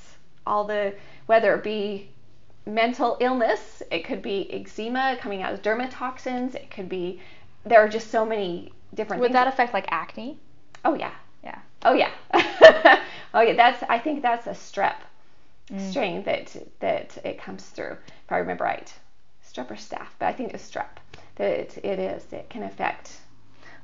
all 0.46 0.64
the, 0.64 0.94
whether 1.26 1.54
it 1.54 1.62
be 1.62 2.10
mental 2.66 3.16
illness, 3.20 3.82
it 3.92 4.04
could 4.04 4.20
be 4.20 4.52
eczema 4.52 5.16
coming 5.20 5.42
out 5.42 5.52
as 5.52 5.60
dermatoxins, 5.60 6.56
it 6.56 6.68
could 6.70 6.88
be, 6.88 7.20
there 7.64 7.80
are 7.80 7.88
just 7.88 8.10
so 8.10 8.26
many 8.26 8.72
different 8.94 9.20
Would 9.20 9.28
things. 9.28 9.34
that 9.34 9.46
affect 9.46 9.72
like 9.72 9.86
acne? 9.90 10.38
oh, 10.84 10.94
yeah. 10.94 11.12
Yeah. 11.44 11.58
Oh, 11.84 11.94
yeah. 11.94 12.10
oh, 13.34 13.40
yeah. 13.40 13.54
That's, 13.54 13.84
I 13.88 14.00
think 14.00 14.22
that's 14.22 14.48
a 14.48 14.50
strep 14.50 14.96
Mm. 15.70 15.90
strain 15.90 16.22
that, 16.22 16.56
that 16.78 17.18
it 17.24 17.40
comes 17.40 17.64
through, 17.64 17.96
if 18.24 18.30
I 18.30 18.38
remember 18.38 18.64
right. 18.64 18.92
Strep 19.44 19.70
or 19.70 19.74
staph, 19.74 20.08
but 20.18 20.26
I 20.26 20.32
think 20.32 20.54
it's 20.54 20.70
strep 20.70 20.98
that 21.36 21.50
it, 21.50 21.78
it 21.84 21.98
is. 21.98 22.32
It 22.32 22.48
can 22.50 22.62
affect 22.62 23.20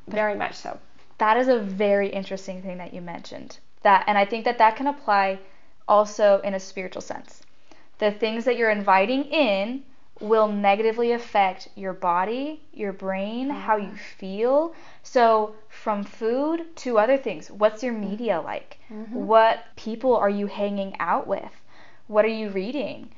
very 0.06 0.34
much 0.34 0.54
so. 0.54 0.78
That 1.18 1.36
is 1.36 1.48
a 1.48 1.58
very 1.58 2.08
interesting 2.08 2.62
thing 2.62 2.78
that 2.78 2.92
you 2.92 3.00
mentioned. 3.00 3.58
That 3.82 4.04
and 4.06 4.18
I 4.18 4.24
think 4.24 4.44
that 4.44 4.58
that 4.58 4.76
can 4.76 4.86
apply 4.86 5.38
also 5.88 6.40
in 6.44 6.54
a 6.54 6.60
spiritual 6.60 7.02
sense. 7.02 7.42
The 7.98 8.10
things 8.10 8.44
that 8.44 8.56
you're 8.56 8.70
inviting 8.70 9.24
in 9.24 9.82
will 10.20 10.48
negatively 10.48 11.12
affect 11.12 11.68
your 11.74 11.92
body, 11.92 12.62
your 12.72 12.92
brain, 12.92 13.50
how 13.50 13.76
you 13.76 13.92
feel. 14.18 14.74
So, 15.02 15.54
from 15.68 16.04
food 16.04 16.76
to 16.76 16.98
other 16.98 17.16
things, 17.16 17.50
what's 17.50 17.82
your 17.82 17.92
media 17.92 18.40
like? 18.40 18.78
What 19.12 19.64
people 19.76 20.16
are 20.16 20.30
you 20.30 20.46
hanging 20.46 20.94
out 21.00 21.26
with? 21.26 21.61
What 22.12 22.24
are 22.24 22.28
you 22.42 22.50
reading? 22.50 23.10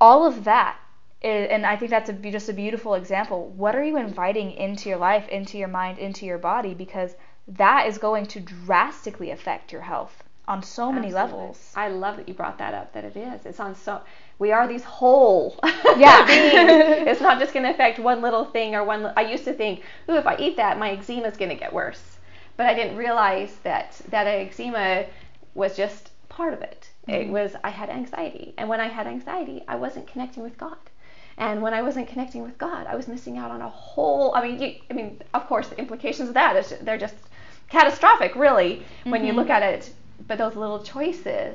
All 0.00 0.26
of 0.26 0.44
that 0.44 0.76
and 1.22 1.64
I 1.64 1.76
think 1.76 1.90
that's 1.90 2.10
a, 2.10 2.12
just 2.12 2.50
a 2.50 2.52
beautiful 2.52 2.94
example. 2.94 3.48
What 3.56 3.74
are 3.74 3.82
you 3.82 3.96
inviting 3.96 4.52
into 4.52 4.90
your 4.90 4.98
life, 4.98 5.26
into 5.28 5.56
your 5.56 5.68
mind, 5.68 5.98
into 5.98 6.26
your 6.26 6.36
body? 6.36 6.74
Because 6.74 7.14
that 7.48 7.86
is 7.86 7.96
going 7.96 8.26
to 8.26 8.40
drastically 8.40 9.30
affect 9.30 9.72
your 9.72 9.80
health 9.80 10.22
on 10.46 10.62
so 10.62 10.92
many 10.92 11.06
Absolutely. 11.06 11.36
levels. 11.38 11.72
I 11.74 11.88
love 11.88 12.18
that 12.18 12.28
you 12.28 12.34
brought 12.34 12.58
that 12.58 12.74
up. 12.74 12.92
That 12.92 13.04
it 13.04 13.16
is. 13.16 13.46
It's 13.46 13.58
on 13.58 13.74
so. 13.74 14.02
We 14.38 14.52
are 14.52 14.68
these 14.68 14.84
whole 14.84 15.58
Yeah. 15.96 16.26
beings. 16.26 17.08
It's 17.08 17.22
not 17.22 17.38
just 17.40 17.54
going 17.54 17.64
to 17.64 17.70
affect 17.70 17.98
one 17.98 18.20
little 18.20 18.44
thing 18.44 18.74
or 18.74 18.84
one. 18.84 19.10
I 19.16 19.22
used 19.22 19.44
to 19.44 19.54
think, 19.54 19.80
ooh, 20.10 20.16
if 20.16 20.26
I 20.26 20.36
eat 20.36 20.56
that, 20.58 20.78
my 20.78 20.90
eczema 20.90 21.28
is 21.28 21.38
going 21.38 21.48
to 21.50 21.56
get 21.56 21.72
worse. 21.72 22.18
But 22.58 22.66
I 22.66 22.74
didn't 22.74 22.98
realize 22.98 23.56
that 23.62 23.98
that 24.10 24.26
eczema 24.26 25.06
was 25.54 25.74
just 25.74 26.10
part 26.38 26.52
of 26.54 26.62
it. 26.62 26.80
It 27.06 27.28
was 27.28 27.50
I 27.62 27.70
had 27.80 27.88
anxiety, 28.00 28.54
and 28.58 28.68
when 28.72 28.80
I 28.86 28.88
had 28.98 29.06
anxiety, 29.06 29.58
I 29.68 29.76
wasn't 29.84 30.06
connecting 30.12 30.42
with 30.42 30.56
God. 30.66 30.78
And 31.36 31.56
when 31.64 31.74
I 31.74 31.82
wasn't 31.88 32.08
connecting 32.12 32.42
with 32.42 32.56
God, 32.58 32.82
I 32.92 32.94
was 33.00 33.06
missing 33.14 33.36
out 33.42 33.50
on 33.56 33.60
a 33.62 33.68
whole. 33.68 34.26
I 34.36 34.40
mean, 34.46 34.56
you, 34.62 34.68
I 34.90 34.92
mean, 34.98 35.10
of 35.38 35.42
course, 35.50 35.68
the 35.68 35.78
implications 35.84 36.28
of 36.30 36.34
that 36.34 36.56
is 36.56 36.66
they're 36.86 37.04
just 37.06 37.16
catastrophic, 37.76 38.32
really, 38.36 38.72
when 39.12 39.24
you 39.26 39.32
Mhm. 39.32 39.36
look 39.40 39.50
at 39.50 39.62
it. 39.62 39.82
But 40.28 40.38
those 40.38 40.56
little 40.62 40.80
choices 40.94 41.54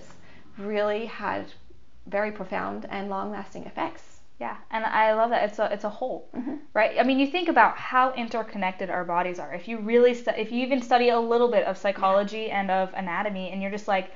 really 0.57 1.05
had 1.05 1.45
very 2.07 2.31
profound 2.31 2.85
and 2.89 3.09
long-lasting 3.09 3.65
effects. 3.65 4.05
Yeah, 4.39 4.55
and 4.71 4.85
I 4.85 5.13
love 5.13 5.29
that 5.31 5.43
it's 5.49 5.59
a 5.59 5.65
it's 5.75 5.83
a 5.83 5.89
whole, 5.99 6.19
Mhm. 6.37 6.59
right? 6.73 6.93
I 6.99 7.03
mean, 7.03 7.19
you 7.19 7.27
think 7.27 7.49
about 7.49 7.73
how 7.91 8.05
interconnected 8.13 8.89
our 8.89 9.03
bodies 9.15 9.37
are. 9.39 9.51
If 9.53 9.67
you 9.67 9.79
really 9.79 10.13
stu- 10.13 10.39
if 10.43 10.51
you 10.53 10.61
even 10.67 10.81
study 10.81 11.09
a 11.09 11.19
little 11.33 11.49
bit 11.57 11.65
of 11.65 11.77
psychology 11.77 12.49
and 12.49 12.71
of 12.71 12.93
anatomy, 12.93 13.51
and 13.51 13.61
you're 13.61 13.75
just 13.79 13.87
like, 13.95 14.07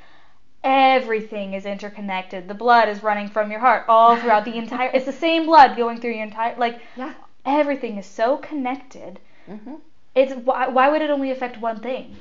everything 0.63 1.53
is 1.53 1.65
interconnected. 1.65 2.47
The 2.47 2.53
blood 2.53 2.87
is 2.89 3.03
running 3.03 3.27
from 3.27 3.51
your 3.51 3.59
heart 3.59 3.85
all 3.87 4.15
throughout 4.17 4.45
the 4.45 4.57
entire. 4.63 4.89
It's 4.93 5.05
the 5.05 5.11
same 5.11 5.45
blood 5.45 5.75
going 5.75 5.99
through 5.99 6.13
your 6.13 6.23
entire. 6.23 6.55
Like 6.57 6.79
Yeah. 6.95 7.13
everything 7.45 7.97
is 7.97 8.05
so 8.05 8.37
connected. 8.37 9.19
hmm 9.45 9.75
It's 10.15 10.33
why, 10.33 10.67
why 10.67 10.89
would 10.89 11.01
it 11.01 11.09
only 11.09 11.31
affect 11.31 11.57
one 11.59 11.79
thing? 11.79 12.15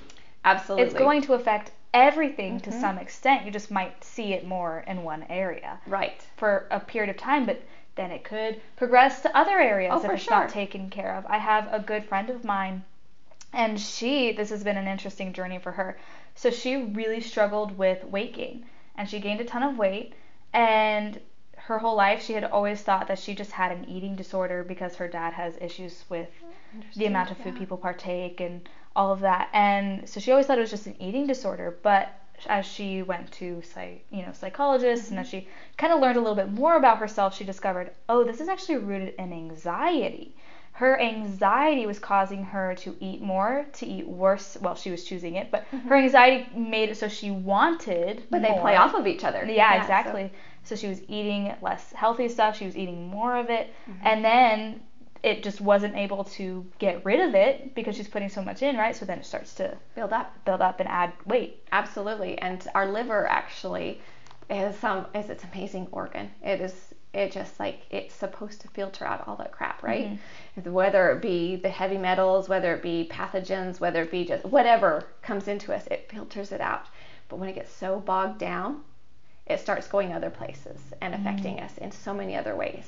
Absolutely. 0.44 0.85
It's 0.87 0.94
going 0.94 1.22
to 1.22 1.35
affect 1.35 1.70
everything 1.94 2.59
to 2.61 2.70
Mhm. 2.70 2.81
some 2.81 2.98
extent. 2.98 3.44
You 3.44 3.52
just 3.52 3.70
might 3.70 4.02
see 4.02 4.33
it 4.33 4.46
more 4.46 4.83
in 4.87 5.05
one 5.05 5.24
area 5.28 5.78
right. 5.87 6.26
for 6.37 6.66
a 6.70 6.81
period 6.81 7.11
of 7.11 7.16
time, 7.16 7.44
but 7.46 7.61
then 7.94 8.11
it 8.11 8.24
could 8.24 8.61
progress 8.76 9.20
to 9.22 9.37
other 9.37 9.59
areas 9.61 9.92
Oh, 9.94 10.05
if 10.05 10.11
it's 10.11 10.31
not 10.31 10.48
taken 10.48 10.88
care 10.90 11.14
of. 11.14 11.26
I 11.28 11.37
have 11.38 11.68
a 11.72 11.78
good 11.78 12.05
friend 12.07 12.31
of 12.31 12.44
mine, 12.44 12.83
and 13.52 13.78
she, 13.78 14.32
this 14.32 14.50
has 14.50 14.64
been 14.64 14.76
an 14.76 14.88
interesting 14.88 15.32
journey 15.32 15.58
for 15.58 15.72
her. 15.72 15.98
So 16.34 16.50
she 16.50 16.76
really 16.76 17.20
struggled 17.20 17.76
with 17.76 18.04
weight 18.04 18.34
gain, 18.34 18.66
and 18.96 19.08
she 19.08 19.20
gained 19.20 19.40
a 19.40 19.44
ton 19.44 19.62
of 19.62 19.78
weight, 19.78 20.14
and 20.52 21.20
her 21.56 21.78
whole 21.78 21.94
life 21.94 22.22
she 22.22 22.32
had 22.32 22.44
always 22.44 22.82
thought 22.82 23.06
that 23.08 23.18
she 23.18 23.34
just 23.34 23.52
had 23.52 23.70
an 23.70 23.88
eating 23.88 24.16
disorder 24.16 24.64
because 24.64 24.96
her 24.96 25.06
dad 25.06 25.32
has 25.32 25.56
issues 25.60 26.04
with 26.08 26.28
the 26.96 27.06
amount 27.06 27.30
of 27.30 27.36
food 27.36 27.52
yeah. 27.54 27.58
people 27.58 27.76
partake 27.76 28.40
and 28.40 28.68
all 28.96 29.12
of 29.12 29.20
that. 29.20 29.48
And 29.52 30.08
so 30.08 30.18
she 30.18 30.32
always 30.32 30.46
thought 30.46 30.58
it 30.58 30.62
was 30.62 30.70
just 30.70 30.86
an 30.86 31.00
eating 31.00 31.26
disorder, 31.26 31.78
but 31.82 32.18
as 32.46 32.66
she 32.66 33.02
went 33.02 33.30
to 33.32 33.62
psych, 33.62 34.04
you 34.10 34.22
know, 34.22 34.32
psychologists 34.32 35.10
and 35.10 35.18
as 35.18 35.28
mm-hmm. 35.28 35.38
she 35.38 35.48
kind 35.76 35.92
of 35.92 36.00
learned 36.00 36.16
a 36.16 36.20
little 36.20 36.34
bit 36.34 36.50
more 36.50 36.76
about 36.76 36.98
herself, 36.98 37.36
she 37.36 37.44
discovered, 37.44 37.92
oh, 38.08 38.24
this 38.24 38.40
is 38.40 38.48
actually 38.48 38.78
rooted 38.78 39.14
in 39.18 39.32
anxiety. 39.32 40.34
Her 40.83 41.01
anxiety 41.01 41.87
was 41.87 41.99
causing 42.01 42.42
her 42.45 42.75
to 42.77 42.97
eat 42.99 43.21
more, 43.23 43.66
to 43.75 43.87
eat 43.87 44.07
worse. 44.07 44.59
Well, 44.61 44.75
she 44.75 44.90
was 44.90 45.05
choosing 45.05 45.37
it, 45.37 45.51
but 45.53 45.64
her 45.88 45.97
anxiety 45.97 46.49
made 46.57 46.88
it 46.90 46.97
so 46.97 47.07
she 47.09 47.31
wanted. 47.31 48.16
Mm-hmm. 48.18 48.27
But 48.31 48.42
they 48.42 48.53
play 48.61 48.75
off 48.77 48.95
of 48.95 49.07
each 49.07 49.23
other. 49.23 49.45
Yeah, 49.45 49.73
so- 49.75 49.81
exactly. 49.83 50.33
So. 50.64 50.75
she 50.77 50.88
was 50.88 51.01
eating 51.09 51.55
less 51.62 51.92
healthy 51.92 52.29
stuff. 52.29 52.57
She 52.57 52.64
was 52.66 52.77
eating 52.77 53.07
more 53.09 53.37
of 53.37 53.49
it, 53.51 53.73
Mm-hmm. 53.88 54.07
and 54.09 54.25
then 54.25 54.81
it 55.23 55.45
just 55.45 55.61
wasn't 55.61 55.95
able 55.95 56.25
to 56.25 56.66
get 56.81 57.05
rid 57.05 57.21
of 57.21 57.35
it 57.37 57.75
because 57.77 57.95
she's 57.97 58.09
putting 58.09 58.29
so 58.29 58.42
much 58.42 58.61
in, 58.62 58.77
right? 58.77 58.97
So 58.97 59.05
then 59.07 59.18
it 59.21 59.25
starts 59.27 59.55
to 59.55 59.77
build 59.95 60.12
up. 60.12 60.35
build 60.45 60.61
up 60.61 60.81
and 60.81 60.88
add 60.88 61.12
weight. 61.27 61.62
Absolutely. 61.71 62.37
And 62.38 62.66
our 62.75 62.87
liver 62.90 63.27
actually 63.29 64.01
is 64.51 64.77
some 64.81 65.07
is 65.14 65.31
its 65.31 65.45
amazing 65.53 65.87
organ. 65.92 66.29
It 66.42 66.61
is 66.61 66.75
it 67.14 67.31
just 67.31 67.61
like 67.61 67.83
it's 67.90 68.14
supposed 68.14 68.62
to 68.62 68.68
filter 68.68 69.05
out 69.05 69.29
all 69.29 69.37
that 69.37 69.53
crap, 69.53 69.83
right? 69.83 70.18
Whether 70.54 71.10
it 71.12 71.22
be 71.22 71.56
the 71.56 71.70
heavy 71.70 71.96
metals, 71.96 72.48
whether 72.48 72.74
it 72.74 72.82
be 72.82 73.08
pathogens, 73.10 73.80
whether 73.80 74.02
it 74.02 74.10
be 74.10 74.24
just 74.24 74.44
whatever 74.44 75.04
comes 75.22 75.48
into 75.48 75.74
us, 75.74 75.86
it 75.86 76.10
filters 76.10 76.52
it 76.52 76.60
out. 76.60 76.86
But 77.28 77.36
when 77.36 77.48
it 77.48 77.54
gets 77.54 77.72
so 77.72 78.00
bogged 78.00 78.38
down, 78.38 78.82
it 79.46 79.60
starts 79.60 79.88
going 79.88 80.12
other 80.12 80.30
places 80.30 80.80
and 81.00 81.14
affecting 81.14 81.56
mm. 81.56 81.64
us 81.64 81.78
in 81.78 81.90
so 81.90 82.12
many 82.12 82.36
other 82.36 82.54
ways. 82.54 82.84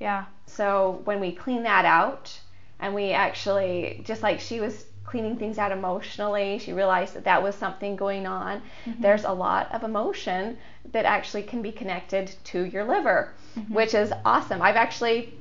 Yeah. 0.00 0.24
So 0.46 1.00
when 1.04 1.20
we 1.20 1.32
clean 1.32 1.62
that 1.62 1.84
out, 1.84 2.36
and 2.80 2.94
we 2.94 3.12
actually, 3.12 4.02
just 4.04 4.22
like 4.22 4.40
she 4.40 4.60
was 4.60 4.86
cleaning 5.04 5.36
things 5.36 5.58
out 5.58 5.72
emotionally, 5.72 6.58
she 6.58 6.72
realized 6.72 7.14
that 7.14 7.24
that 7.24 7.42
was 7.42 7.54
something 7.54 7.94
going 7.94 8.26
on. 8.26 8.60
Mm-hmm. 8.84 9.02
There's 9.02 9.24
a 9.24 9.32
lot 9.32 9.72
of 9.72 9.84
emotion 9.84 10.58
that 10.92 11.04
actually 11.04 11.42
can 11.42 11.62
be 11.62 11.72
connected 11.72 12.34
to 12.44 12.64
your 12.64 12.84
liver, 12.84 13.32
mm-hmm. 13.56 13.72
which 13.72 13.94
is 13.94 14.12
awesome. 14.24 14.60
I've 14.60 14.76
actually 14.76 15.34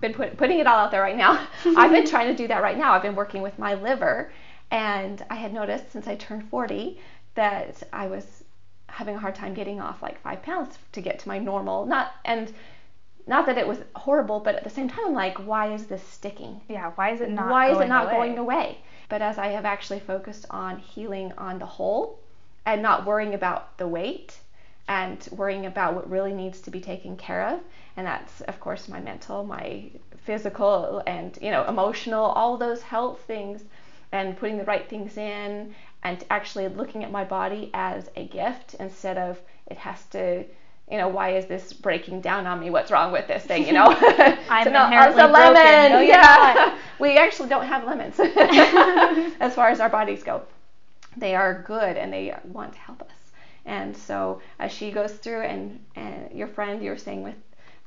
been 0.00 0.14
put, 0.14 0.36
putting 0.36 0.58
it 0.58 0.66
all 0.66 0.78
out 0.78 0.90
there 0.90 1.02
right 1.02 1.16
now. 1.16 1.46
I've 1.76 1.90
been 1.90 2.06
trying 2.06 2.28
to 2.28 2.36
do 2.36 2.48
that 2.48 2.62
right 2.62 2.78
now. 2.78 2.92
I've 2.92 3.02
been 3.02 3.16
working 3.16 3.42
with 3.42 3.58
my 3.58 3.74
liver, 3.74 4.32
and 4.70 5.24
I 5.30 5.36
had 5.36 5.52
noticed 5.52 5.92
since 5.92 6.06
I 6.06 6.16
turned 6.16 6.48
40 6.48 7.00
that 7.34 7.82
I 7.92 8.06
was 8.06 8.44
having 8.88 9.14
a 9.14 9.18
hard 9.18 9.34
time 9.34 9.54
getting 9.54 9.80
off 9.80 10.02
like 10.02 10.20
five 10.22 10.42
pounds 10.42 10.78
to 10.92 11.00
get 11.00 11.18
to 11.20 11.28
my 11.28 11.38
normal. 11.38 11.86
Not 11.86 12.12
and 12.24 12.52
not 13.26 13.46
that 13.46 13.58
it 13.58 13.68
was 13.68 13.78
horrible, 13.94 14.40
but 14.40 14.54
at 14.54 14.64
the 14.64 14.70
same 14.70 14.88
time, 14.88 15.08
I'm 15.08 15.14
like, 15.14 15.36
why 15.46 15.72
is 15.72 15.86
this 15.86 16.02
sticking? 16.02 16.62
Yeah. 16.68 16.92
Why 16.94 17.10
is 17.12 17.20
it 17.20 17.30
not? 17.30 17.50
why 17.50 17.70
is 17.70 17.78
it 17.78 17.88
not 17.88 18.06
away? 18.06 18.14
going 18.14 18.38
away? 18.38 18.78
But 19.08 19.22
as 19.22 19.38
I 19.38 19.48
have 19.48 19.64
actually 19.64 20.00
focused 20.00 20.46
on 20.50 20.78
healing 20.78 21.32
on 21.36 21.58
the 21.58 21.66
whole 21.66 22.18
and 22.64 22.82
not 22.82 23.06
worrying 23.06 23.34
about 23.34 23.76
the 23.78 23.86
weight 23.86 24.38
and 24.88 25.28
worrying 25.30 25.66
about 25.66 25.94
what 25.94 26.10
really 26.10 26.32
needs 26.32 26.60
to 26.62 26.70
be 26.70 26.80
taken 26.80 27.16
care 27.16 27.46
of, 27.46 27.60
and 27.98 28.06
that's 28.06 28.40
of 28.42 28.60
course 28.60 28.88
my 28.88 29.00
mental, 29.00 29.44
my 29.44 29.90
physical, 30.24 31.02
and 31.06 31.36
you 31.42 31.50
know 31.50 31.64
emotional, 31.66 32.26
all 32.26 32.56
those 32.56 32.80
health 32.80 33.20
things, 33.26 33.64
and 34.12 34.38
putting 34.38 34.56
the 34.56 34.64
right 34.64 34.88
things 34.88 35.16
in, 35.16 35.74
and 36.04 36.24
actually 36.30 36.68
looking 36.68 37.02
at 37.02 37.10
my 37.10 37.24
body 37.24 37.70
as 37.74 38.08
a 38.14 38.24
gift 38.28 38.74
instead 38.78 39.18
of 39.18 39.40
it 39.66 39.76
has 39.76 40.04
to 40.06 40.44
you 40.90 40.96
know, 40.96 41.08
why 41.08 41.36
is 41.36 41.44
this 41.46 41.74
breaking 41.74 42.22
down 42.22 42.46
on 42.46 42.60
me? 42.60 42.70
What's 42.70 42.90
wrong 42.90 43.12
with 43.12 43.26
this 43.26 43.44
thing? 43.44 43.66
You 43.66 43.72
know, 43.74 43.86
I'm 44.48 44.64
So 44.64 44.70
no, 44.70 44.84
inherently 44.86 45.22
a 45.22 45.28
broken. 45.28 45.92
No, 45.92 46.00
yeah, 46.00 46.78
we 47.00 47.18
actually 47.18 47.48
don't 47.48 47.66
have 47.66 47.84
lemons 47.84 48.14
as 49.40 49.54
far 49.54 49.68
as 49.70 49.80
our 49.80 49.90
bodies 49.90 50.22
go. 50.22 50.42
They 51.16 51.34
are 51.34 51.62
good 51.66 51.96
and 51.96 52.12
they 52.12 52.34
want 52.44 52.72
to 52.74 52.78
help 52.78 53.02
us. 53.02 53.08
And 53.66 53.94
so 53.94 54.40
as 54.60 54.72
she 54.72 54.92
goes 54.92 55.12
through, 55.12 55.42
and 55.42 55.80
and 55.96 56.30
your 56.32 56.48
friend, 56.48 56.82
you 56.82 56.90
were 56.90 56.96
saying 56.96 57.22
with 57.22 57.34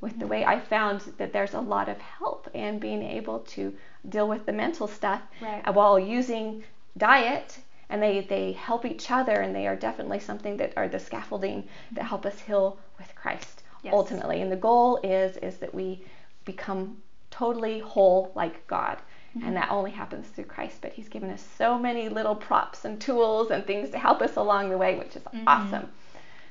with 0.02 0.18
the 0.18 0.26
way 0.26 0.44
I 0.44 0.58
found 0.58 1.00
that 1.16 1.32
there's 1.32 1.54
a 1.54 1.60
lot 1.60 1.88
of 1.88 1.96
help 1.98 2.48
in 2.52 2.78
being 2.78 3.02
able 3.02 3.38
to 3.54 3.72
deal 4.08 4.28
with 4.28 4.44
the 4.44 4.52
mental 4.52 4.88
stuff 4.88 5.22
Right. 5.40 5.74
while 5.74 5.98
using 5.98 6.64
diet 6.98 7.58
and 7.88 8.02
they, 8.02 8.20
they 8.20 8.52
help 8.52 8.84
each 8.84 9.10
other 9.10 9.32
and 9.40 9.54
they 9.54 9.66
are 9.66 9.76
definitely 9.76 10.18
something 10.18 10.56
that 10.58 10.72
are 10.76 10.88
the 10.88 10.98
scaffolding 10.98 11.68
that 11.92 12.04
help 12.04 12.26
us 12.26 12.38
heal 12.40 12.78
with 12.98 13.14
Christ 13.14 13.62
Yes. 13.82 13.94
ultimately. 13.94 14.42
And 14.42 14.50
the 14.50 14.56
goal 14.56 14.98
is 15.02 15.36
is 15.38 15.56
that 15.58 15.74
we 15.74 16.04
become 16.44 16.98
totally 17.30 17.78
whole 17.80 18.32
like 18.34 18.66
God. 18.66 18.98
Mm-hmm. 19.36 19.46
And 19.46 19.56
that 19.56 19.70
only 19.70 19.90
happens 19.90 20.26
through 20.28 20.44
Christ. 20.44 20.78
But 20.82 20.92
He's 20.92 21.08
given 21.08 21.30
us 21.30 21.42
so 21.56 21.78
many 21.78 22.08
little 22.08 22.36
props 22.36 22.84
and 22.84 23.00
tools 23.00 23.50
and 23.50 23.66
things 23.66 23.90
to 23.90 23.98
help 23.98 24.20
us 24.20 24.36
along 24.36 24.70
the 24.70 24.78
way, 24.78 24.96
which 24.96 25.16
is 25.16 25.22
mm-hmm. 25.22 25.48
awesome. 25.48 25.88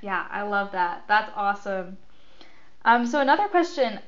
Yeah, 0.02 0.26
I 0.32 0.42
love 0.42 0.72
that. 0.72 1.04
That's 1.08 1.32
awesome. 1.36 1.98
Um, 2.86 3.06
so 3.06 3.20
another 3.20 3.48
question: 3.48 4.00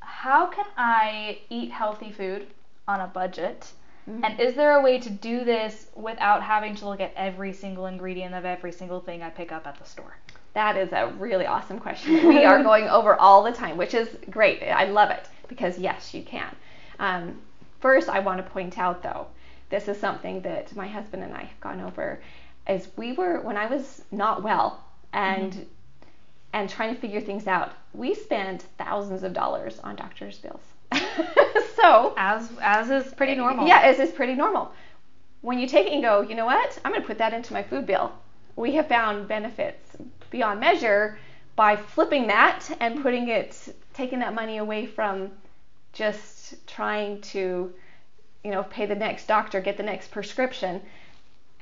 How 0.00 0.46
can 0.46 0.66
I 0.76 1.40
eat 1.50 1.70
healthy 1.70 2.12
food 2.12 2.46
on 2.88 3.00
a 3.00 3.06
budget? 3.06 3.72
Mm-hmm. 4.08 4.24
And 4.24 4.40
is 4.40 4.54
there 4.54 4.76
a 4.76 4.82
way 4.82 4.98
to 4.98 5.10
do 5.10 5.44
this 5.44 5.86
without 5.94 6.42
having 6.42 6.74
to 6.76 6.88
look 6.88 7.00
at 7.00 7.12
every 7.16 7.52
single 7.52 7.86
ingredient 7.86 8.34
of 8.34 8.44
every 8.44 8.72
single 8.72 9.00
thing 9.00 9.22
I 9.22 9.30
pick 9.30 9.52
up 9.52 9.66
at 9.66 9.78
the 9.78 9.84
store? 9.84 10.16
That 10.54 10.76
is 10.76 10.92
a 10.92 11.12
really 11.18 11.46
awesome 11.46 11.78
question. 11.78 12.26
We 12.26 12.44
are 12.44 12.62
going 12.70 12.88
over 12.88 13.14
all 13.14 13.42
the 13.42 13.52
time, 13.52 13.76
which 13.76 13.94
is 13.94 14.08
great. 14.30 14.62
I 14.62 14.86
love 14.86 15.10
it 15.10 15.28
because 15.48 15.78
yes, 15.78 16.14
you 16.14 16.22
can. 16.22 16.54
Um, 16.98 17.40
first, 17.80 18.08
I 18.08 18.20
want 18.20 18.44
to 18.44 18.50
point 18.50 18.78
out 18.78 19.02
though, 19.02 19.26
this 19.68 19.86
is 19.86 19.98
something 19.98 20.40
that 20.42 20.74
my 20.74 20.88
husband 20.88 21.22
and 21.22 21.34
I 21.34 21.42
have 21.44 21.60
gone 21.60 21.80
over. 21.80 22.20
Is 22.68 22.88
we 22.96 23.12
were 23.12 23.40
when 23.40 23.56
I 23.56 23.66
was 23.66 24.02
not 24.10 24.42
well 24.42 24.84
and 25.12 25.66
and 26.52 26.68
trying 26.68 26.94
to 26.94 27.00
figure 27.00 27.20
things 27.20 27.46
out, 27.46 27.72
we 27.94 28.14
spent 28.14 28.66
thousands 28.78 29.22
of 29.22 29.32
dollars 29.32 29.78
on 29.80 29.96
doctor's 29.96 30.38
bills. 30.38 30.62
so 31.76 32.14
As 32.16 32.50
as 32.60 32.90
is 32.90 33.12
pretty 33.14 33.34
normal. 33.34 33.66
yeah, 33.66 33.86
it's, 33.86 34.00
it's 34.00 34.12
pretty 34.12 34.34
normal. 34.34 34.72
When 35.42 35.58
you 35.58 35.66
take 35.66 35.86
it 35.86 35.92
and 35.92 36.02
go, 36.02 36.20
you 36.22 36.34
know 36.34 36.46
what? 36.46 36.78
I'm 36.84 36.92
going 36.92 37.00
to 37.00 37.06
put 37.06 37.18
that 37.18 37.32
into 37.32 37.52
my 37.52 37.62
food 37.62 37.86
bill. 37.86 38.12
We 38.56 38.72
have 38.74 38.88
found 38.88 39.28
benefits 39.28 39.96
beyond 40.30 40.60
measure 40.60 41.18
by 41.56 41.76
flipping 41.76 42.26
that 42.26 42.68
and 42.80 43.02
putting 43.02 43.28
it, 43.28 43.74
taking 43.94 44.18
that 44.18 44.34
money 44.34 44.58
away 44.58 44.86
from 44.86 45.30
just 45.92 46.54
trying 46.66 47.20
to, 47.22 47.72
you 48.44 48.50
know, 48.50 48.64
pay 48.64 48.86
the 48.86 48.94
next 48.94 49.26
doctor, 49.26 49.60
get 49.60 49.76
the 49.76 49.82
next 49.82 50.10
prescription, 50.10 50.82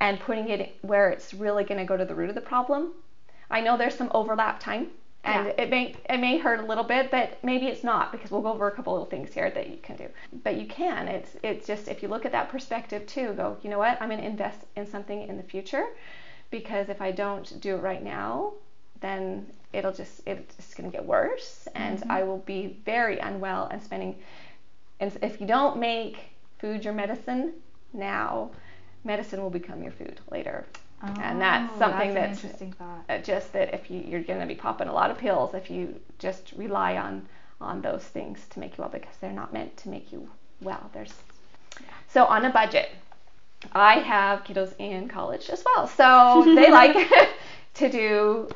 and 0.01 0.19
putting 0.21 0.49
it 0.49 0.77
where 0.83 1.11
it's 1.11 1.35
really 1.35 1.65
going 1.65 1.79
to 1.79 1.85
go 1.85 1.97
to 1.97 2.05
the 2.05 2.15
root 2.15 2.29
of 2.29 2.35
the 2.35 2.41
problem. 2.41 2.93
I 3.51 3.61
know 3.61 3.77
there's 3.77 3.95
some 3.95 4.11
overlap 4.13 4.61
time, 4.61 4.89
and 5.25 5.47
Yeah. 5.47 5.63
it 5.63 5.71
may 5.71 5.97
it 6.09 6.19
may 6.19 6.39
hurt 6.39 6.61
a 6.61 6.67
little 6.67 6.85
bit, 6.85 7.11
but 7.11 7.43
maybe 7.43 7.67
it's 7.67 7.85
not 7.85 8.13
because 8.13 8.31
we'll 8.31 8.43
go 8.43 8.53
over 8.53 8.69
a 8.69 8.71
couple 8.73 8.93
little 8.93 9.07
things 9.07 9.33
here 9.35 9.51
that 9.51 9.69
you 9.71 9.79
can 9.79 9.97
do. 9.97 10.09
But 10.45 10.57
you 10.57 10.67
can. 10.67 11.09
It's 11.09 11.37
it's 11.43 11.67
just 11.67 11.89
if 11.89 12.03
you 12.03 12.09
look 12.09 12.25
at 12.27 12.33
that 12.33 12.49
perspective 12.51 13.07
too, 13.07 13.33
go, 13.35 13.57
you 13.63 13.71
know 13.71 13.79
what? 13.79 14.01
I'm 14.01 14.09
going 14.09 14.21
to 14.21 14.27
invest 14.27 14.61
in 14.77 14.87
something 14.87 15.23
in 15.29 15.37
the 15.37 15.43
future 15.43 15.87
because 16.51 16.89
if 16.89 17.01
I 17.03 17.11
don't 17.11 17.61
do 17.61 17.77
it 17.77 17.81
right 17.81 18.03
now, 18.03 18.53
then 19.01 19.47
it'll 19.73 19.93
just 19.93 20.21
it's 20.27 20.57
just 20.57 20.77
going 20.77 20.91
to 20.91 20.97
get 20.97 21.05
worse, 21.07 21.69
and 21.75 21.99
mm-hmm. 22.01 22.11
I 22.11 22.23
will 22.23 22.39
be 22.39 22.79
very 22.85 23.19
unwell 23.19 23.69
and 23.71 23.83
spending. 23.83 24.17
And 25.01 25.17
if 25.23 25.41
you 25.41 25.47
don't 25.47 25.79
make 25.79 26.33
food 26.59 26.85
your 26.85 26.95
medicine 26.95 27.55
now, 27.93 28.51
medicine 29.05 29.41
will 29.43 29.51
become 29.51 29.83
your 29.83 29.93
food 29.93 30.21
later. 30.31 30.67
And 31.03 31.41
that's 31.41 31.73
Oh, 31.75 31.79
something 31.79 32.15
that's 32.15 32.43
that's 32.43 32.45
interesting 32.45 32.73
thought. 32.73 33.05
uh, 33.09 33.19
just 33.19 33.53
that 33.53 33.73
if 33.75 33.91
you, 33.91 34.01
you're 34.01 34.23
going 34.23 34.41
to 34.41 34.47
be 34.47 34.55
popping 34.55 34.89
a 34.89 34.93
lot 34.93 35.11
of 35.11 35.19
pills 35.19 35.55
if 35.55 35.71
you 35.71 35.95
just 36.19 36.53
rely 36.57 36.97
on 36.97 37.27
on 37.61 37.81
those 37.83 38.03
things 38.05 38.47
to 38.51 38.61
make 38.61 38.77
you 38.77 38.83
well 38.83 38.91
because 38.91 39.17
they're 39.21 39.33
not 39.33 39.53
meant 39.53 39.77
to 39.77 39.89
make 39.89 40.13
you 40.13 40.29
well 40.61 40.91
there's 40.93 41.15
so 42.09 42.25
on 42.25 42.45
a 42.45 42.51
budget 42.51 42.91
i 43.73 43.95
have 44.01 44.45
kiddos 44.45 44.75
in 44.79 45.09
college 45.09 45.51
as 45.51 45.65
well 45.65 45.87
so 45.87 46.45
they 46.55 46.71
like 46.71 46.97
to 47.75 47.89
do 47.91 48.49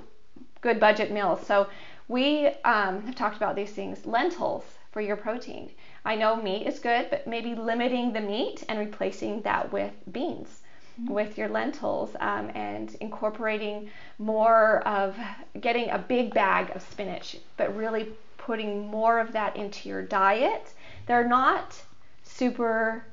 good 0.61 0.79
budget 0.81 1.11
meals. 1.13 1.45
So 1.47 1.69
we 2.09 2.47
um, 2.65 3.03
have 3.07 3.17
talked 3.17 3.37
about 3.37 3.57
these 3.57 3.73
things. 3.73 4.07
Lentils 4.07 4.65
for 4.93 5.01
your 5.01 5.17
protein. 5.17 5.71
I 6.05 6.15
know 6.17 6.37
meat 6.37 6.67
is 6.67 6.79
good, 6.79 7.11
but 7.11 7.27
maybe 7.27 7.55
limiting 7.55 8.13
the 8.13 8.21
meat 8.21 8.65
and 8.69 8.79
replacing 8.79 9.43
that 9.43 9.73
with 9.73 9.93
beans. 10.13 10.62
With 11.09 11.39
your 11.39 11.49
lentils 11.49 12.15
um, 12.21 12.51
and 12.55 12.95
incorporating 13.01 13.91
more 14.19 14.87
of 14.87 15.17
getting 15.61 15.91
a 15.91 15.99
big 15.99 16.35
bag 16.35 16.71
of 16.77 16.83
spinach, 16.83 17.37
but 17.57 17.75
really 17.77 18.13
putting 18.37 18.87
more 18.87 19.19
of 19.19 19.33
that 19.33 19.57
into 19.57 19.89
your 19.89 20.03
diet. 20.03 20.73
They're 21.07 21.27
not 21.27 21.81
super 22.23 23.05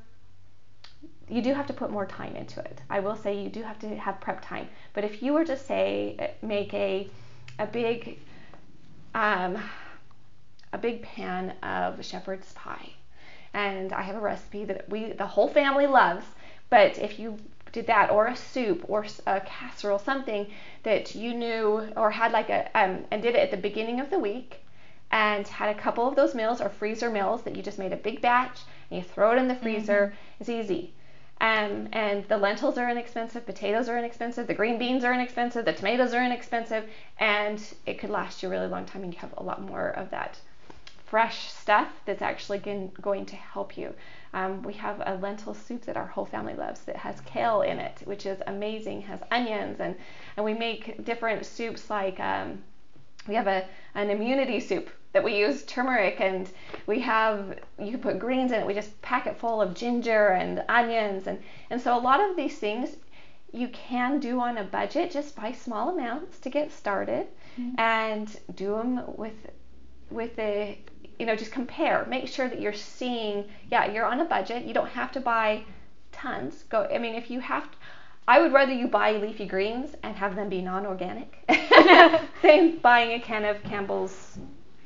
you 1.30 1.42
do 1.42 1.54
have 1.54 1.68
to 1.68 1.74
put 1.74 1.92
more 1.92 2.06
time 2.06 2.36
into 2.36 2.60
it. 2.60 2.82
I 2.90 3.00
will 3.00 3.16
say 3.16 3.40
you 3.40 3.50
do 3.50 3.62
have 3.62 3.78
to 3.80 3.96
have 3.96 4.20
prep 4.20 4.44
time. 4.44 4.68
But 4.94 5.04
if 5.04 5.22
you 5.22 5.34
were 5.34 5.46
to 5.46 5.56
say 5.56 6.34
make 6.42 6.74
a 6.74 7.10
a 7.60 7.68
big 7.68 8.20
um, 9.14 9.58
a 10.74 10.78
big 10.78 11.04
pan 11.04 11.52
of 11.64 12.04
shepherd's 12.04 12.52
pie, 12.54 12.90
and 13.54 13.94
I 13.94 14.02
have 14.02 14.16
a 14.16 14.20
recipe 14.20 14.66
that 14.66 14.90
we 14.90 15.14
the 15.14 15.28
whole 15.28 15.48
family 15.48 15.88
loves. 15.88 16.26
But 16.70 16.98
if 16.98 17.20
you 17.20 17.38
did 17.72 17.88
that 17.88 18.10
or 18.10 18.28
a 18.28 18.36
soup 18.36 18.84
or 18.88 19.06
a 19.28 19.42
casserole 19.42 20.00
something 20.00 20.48
that 20.84 21.16
you 21.16 21.34
knew 21.34 21.88
or 21.96 22.12
had 22.12 22.32
like 22.32 22.50
a 22.50 22.70
um, 22.78 23.06
and 23.12 23.22
did 23.22 23.36
it 23.36 23.40
at 23.40 23.52
the 23.52 23.58
beginning 23.58 24.00
of 24.00 24.10
the 24.10 24.20
week 24.20 24.62
and 25.12 25.48
had 25.48 25.76
a 25.76 25.80
couple 25.80 26.08
of 26.08 26.16
those 26.16 26.36
meals 26.36 26.62
or 26.62 26.70
freezer 26.70 27.10
meals 27.10 27.44
that 27.44 27.56
you 27.56 27.64
just 27.64 27.80
made 27.80 27.94
a 27.94 27.98
big 27.98 28.22
batch 28.22 28.60
and 28.90 29.00
you 29.00 29.04
throw 29.04 29.32
it 29.32 29.38
in 29.38 29.48
the 29.48 29.56
freezer 29.56 30.14
mm-hmm. 30.14 30.42
it's 30.42 30.50
easy 30.50 30.94
um, 31.42 31.88
and 31.94 32.28
the 32.28 32.38
lentils 32.38 32.78
are 32.78 32.90
inexpensive, 32.90 33.46
potatoes 33.46 33.88
are 33.88 33.98
inexpensive, 33.98 34.46
the 34.46 34.54
green 34.54 34.78
beans 34.78 35.06
are 35.06 35.14
inexpensive, 35.14 35.64
the 35.64 35.72
tomatoes 35.72 36.14
are 36.14 36.22
inexpensive, 36.22 36.84
and 37.18 37.64
it 37.86 37.98
could 37.98 38.10
last 38.10 38.44
you 38.44 38.50
a 38.50 38.52
really 38.52 38.68
long 38.68 38.86
time 38.86 39.04
and 39.04 39.14
you 39.14 39.20
have 39.22 39.34
a 39.38 39.44
lot 39.44 39.62
more 39.62 39.92
of 39.92 40.10
that 40.10 40.38
fresh 41.06 41.50
stuff 41.50 41.88
that's 42.06 42.22
actually 42.22 42.60
going 42.60 43.26
to 43.26 43.36
help 43.38 43.78
you. 43.78 43.94
Um, 44.34 44.62
we 44.62 44.74
have 44.74 45.02
a 45.06 45.18
lentil 45.22 45.54
soup 45.54 45.86
that 45.86 45.98
our 45.98 46.06
whole 46.06 46.26
family 46.26 46.54
loves 46.54 46.82
that 46.82 46.96
has 46.96 47.20
kale 47.22 47.62
in 47.62 47.80
it, 47.80 48.02
which 48.04 48.26
is 48.26 48.42
amazing, 48.46 49.02
has 49.02 49.20
onions, 49.32 49.80
and, 49.80 49.96
and 50.38 50.46
we 50.46 50.54
make 50.54 51.04
different 51.04 51.46
soups 51.46 51.90
like 51.90 52.20
um, 52.20 52.62
we 53.28 53.36
have 53.36 53.48
a, 53.48 53.66
an 53.96 54.10
immunity 54.10 54.60
soup 54.60 54.90
that 55.14 55.24
we 55.24 55.38
use 55.38 55.64
turmeric 55.64 56.22
and 56.22 56.50
we 56.86 57.00
have 57.00 57.60
you 57.80 57.92
can 57.92 58.00
put 58.00 58.20
greens 58.20 58.52
in 58.52 58.60
it 58.62 58.68
we 58.68 58.74
just 58.74 59.02
pack 59.02 59.26
it 59.26 59.38
full 59.38 59.62
of 59.62 59.74
ginger 59.74 60.30
and 60.30 60.64
onions 60.70 61.26
and 61.26 61.42
and 61.72 61.82
so 61.82 61.98
a 61.98 62.00
lot 62.00 62.20
of 62.20 62.36
these 62.36 62.58
things 62.60 62.96
you 63.52 63.68
can 63.70 64.20
do 64.20 64.40
on 64.40 64.60
a 64.60 64.64
budget 64.64 65.10
just 65.10 65.36
buy 65.36 65.52
small 65.52 65.90
amounts 65.90 66.38
to 66.40 66.50
get 66.50 66.72
started 66.72 67.28
mm-hmm. 67.60 67.80
and 67.80 68.40
do 68.54 68.76
them 68.76 69.02
with 69.18 69.34
with 70.12 70.38
a 70.38 70.78
you 71.20 71.26
know 71.26 71.36
just 71.36 71.52
compare 71.52 72.06
make 72.06 72.28
sure 72.28 72.48
that 72.48 72.60
you're 72.60 72.74
seeing 72.74 73.46
yeah 73.70 73.92
you're 73.92 74.06
on 74.06 74.20
a 74.22 74.26
budget 74.26 74.66
you 74.66 74.74
don't 74.74 74.90
have 74.90 75.12
to 75.12 75.20
buy 75.20 75.62
tons 76.12 76.64
go 76.70 76.88
i 76.94 76.98
mean 76.98 77.14
if 77.14 77.30
you 77.30 77.40
have 77.40 77.70
to, 77.70 77.78
I 78.30 78.40
would 78.40 78.54
rather 78.54 78.72
you 78.72 78.88
buy 78.88 79.14
leafy 79.14 79.48
greens 79.48 79.96
and 80.04 80.16
have 80.16 80.36
them 80.36 80.50
be 80.50 80.62
non-organic 80.62 81.44
than 82.44 82.78
buying 82.78 83.14
a 83.14 83.20
can 83.20 83.44
of 83.44 83.64
Campbell's 83.64 84.38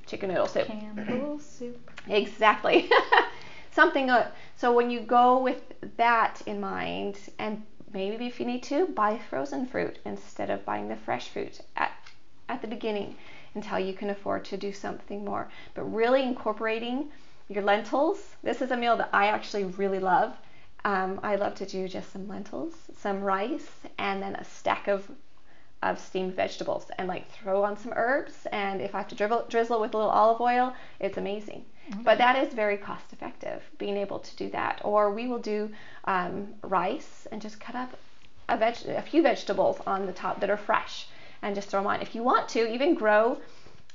chicken 0.06 0.30
noodle 0.30 0.48
soup. 0.48 0.66
Campbell's 0.66 1.46
soup. 1.46 1.92
Exactly. 2.08 2.90
Something. 3.72 4.10
Uh, 4.10 4.32
so 4.56 4.72
when 4.72 4.90
you 4.90 5.02
go 5.02 5.40
with 5.40 5.62
that 5.98 6.42
in 6.46 6.62
mind, 6.62 7.18
and 7.38 7.64
maybe 7.94 8.28
if 8.28 8.40
you 8.40 8.46
need 8.46 8.64
to, 8.64 8.86
buy 8.86 9.20
frozen 9.30 9.66
fruit 9.66 10.00
instead 10.06 10.50
of 10.50 10.64
buying 10.64 10.88
the 10.88 10.96
fresh 10.96 11.28
fruit 11.28 11.60
at 11.76 11.92
at 12.48 12.62
the 12.62 12.68
beginning 12.68 13.16
until 13.56 13.80
you 13.80 13.94
can 13.94 14.10
afford 14.10 14.46
to 14.46 14.58
do 14.58 14.72
something 14.72 15.24
more. 15.24 15.50
But 15.74 15.84
really 15.84 16.24
incorporating 16.24 17.12
your 17.50 17.64
lentils. 17.64 18.36
This 18.44 18.62
is 18.62 18.72
a 18.72 18.78
meal 18.78 18.98
that 18.98 19.10
I 19.14 19.28
actually 19.28 19.66
really 19.66 20.00
love. 20.00 20.36
Um, 20.86 21.20
I 21.24 21.36
love 21.36 21.56
to 21.56 21.66
do 21.66 21.88
just 21.88 22.12
some 22.12 22.28
lentils, 22.28 22.74
some 22.98 23.22
rice, 23.22 23.70
and 23.98 24.22
then 24.22 24.36
a 24.36 24.44
stack 24.44 24.88
of 24.88 25.10
of 25.84 26.00
steamed 26.00 26.34
vegetables 26.34 26.90
and 26.98 27.08
like 27.08 27.30
throw 27.30 27.64
on 27.64 27.78
some 27.78 27.92
herbs 27.96 28.48
and 28.52 28.80
if 28.82 28.96
I 28.96 29.00
have 29.00 29.10
to 29.10 29.16
drizzle, 29.16 29.46
drizzle 29.50 29.82
with 29.82 29.94
a 29.94 29.98
little 29.98 30.12
olive 30.12 30.40
oil, 30.40 30.74
it's 31.00 31.18
amazing. 31.18 31.66
Mm-hmm. 31.90 32.04
But 32.04 32.18
that 32.20 32.42
is 32.42 32.54
very 32.54 32.78
cost 32.78 33.12
effective, 33.12 33.62
being 33.78 33.98
able 33.98 34.20
to 34.20 34.36
do 34.38 34.50
that. 34.52 34.80
Or 34.86 35.12
we 35.12 35.28
will 35.28 35.40
do 35.40 35.70
um, 36.06 36.54
rice 36.64 37.28
and 37.32 37.42
just 37.42 37.60
cut 37.60 37.76
up 37.76 37.98
a, 38.48 38.58
veg- 38.58 38.88
a 38.88 39.02
few 39.02 39.22
vegetables 39.22 39.82
on 39.86 40.06
the 40.06 40.14
top 40.14 40.40
that 40.40 40.50
are 40.50 40.58
fresh 40.58 41.08
and 41.44 41.54
just 41.54 41.70
throw 41.70 41.82
them 41.82 41.88
on. 41.88 42.02
If 42.02 42.16
you 42.16 42.24
want 42.24 42.50
to, 42.50 42.74
even 42.74 42.96
grow 42.96 43.38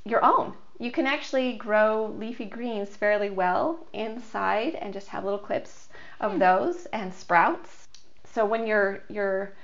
your 0.04 0.24
own. 0.24 0.54
You 0.78 0.92
can 0.92 1.06
actually 1.06 1.54
grow 1.54 2.14
leafy 2.16 2.44
greens 2.44 2.90
fairly 2.90 3.30
well 3.30 3.84
inside 3.92 4.76
and 4.76 4.92
just 4.92 5.08
have 5.08 5.24
little 5.24 5.38
clips 5.40 5.88
of 6.20 6.32
mm. 6.32 6.38
those 6.38 6.86
and 6.92 7.12
sprouts. 7.12 7.88
So 8.32 8.44
when 8.44 8.66
your 8.66 9.02
your 9.08 9.54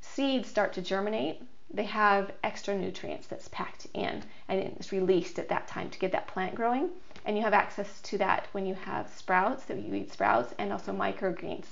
seeds 0.00 0.48
start 0.48 0.72
to 0.74 0.82
germinate, 0.82 1.42
they 1.70 1.84
have 1.84 2.30
extra 2.44 2.74
nutrients 2.74 3.26
that's 3.26 3.48
packed 3.48 3.88
in 3.94 4.22
and 4.48 4.60
it's 4.60 4.92
released 4.92 5.38
at 5.38 5.48
that 5.48 5.66
time 5.66 5.90
to 5.90 5.98
get 5.98 6.12
that 6.12 6.28
plant 6.28 6.54
growing. 6.54 6.88
And 7.26 7.36
you 7.36 7.42
have 7.42 7.54
access 7.54 8.00
to 8.02 8.18
that 8.18 8.46
when 8.52 8.64
you 8.64 8.74
have 8.74 9.10
sprouts, 9.10 9.64
that 9.64 9.80
you 9.80 9.94
eat 9.94 10.12
sprouts, 10.12 10.54
and 10.58 10.72
also 10.72 10.92
microgreens. 10.92 11.66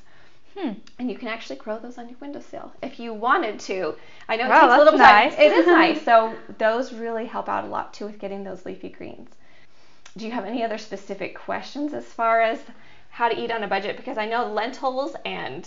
Hmm. 0.56 0.72
And 0.98 1.10
you 1.10 1.16
can 1.16 1.28
actually 1.28 1.56
grow 1.56 1.78
those 1.78 1.98
on 1.98 2.08
your 2.08 2.18
windowsill 2.20 2.72
if 2.82 3.00
you 3.00 3.14
wanted 3.14 3.58
to. 3.60 3.94
I 4.28 4.36
know 4.36 4.46
it 4.46 4.50
wow, 4.50 4.60
takes 4.60 4.74
a 4.74 4.78
little 4.84 4.98
nice. 4.98 5.34
time. 5.34 5.42
It 5.42 5.52
is 5.52 5.66
nice. 5.66 6.02
So 6.04 6.34
those 6.58 6.92
really 6.92 7.26
help 7.26 7.48
out 7.48 7.64
a 7.64 7.68
lot 7.68 7.94
too 7.94 8.06
with 8.06 8.18
getting 8.18 8.44
those 8.44 8.66
leafy 8.66 8.90
greens. 8.90 9.30
Do 10.16 10.26
you 10.26 10.32
have 10.32 10.44
any 10.44 10.62
other 10.62 10.78
specific 10.78 11.38
questions 11.38 11.94
as 11.94 12.04
far 12.04 12.42
as 12.42 12.60
how 13.10 13.28
to 13.28 13.38
eat 13.38 13.50
on 13.50 13.62
a 13.62 13.68
budget? 13.68 13.96
Because 13.96 14.18
I 14.18 14.26
know 14.26 14.52
lentils 14.52 15.16
and 15.24 15.66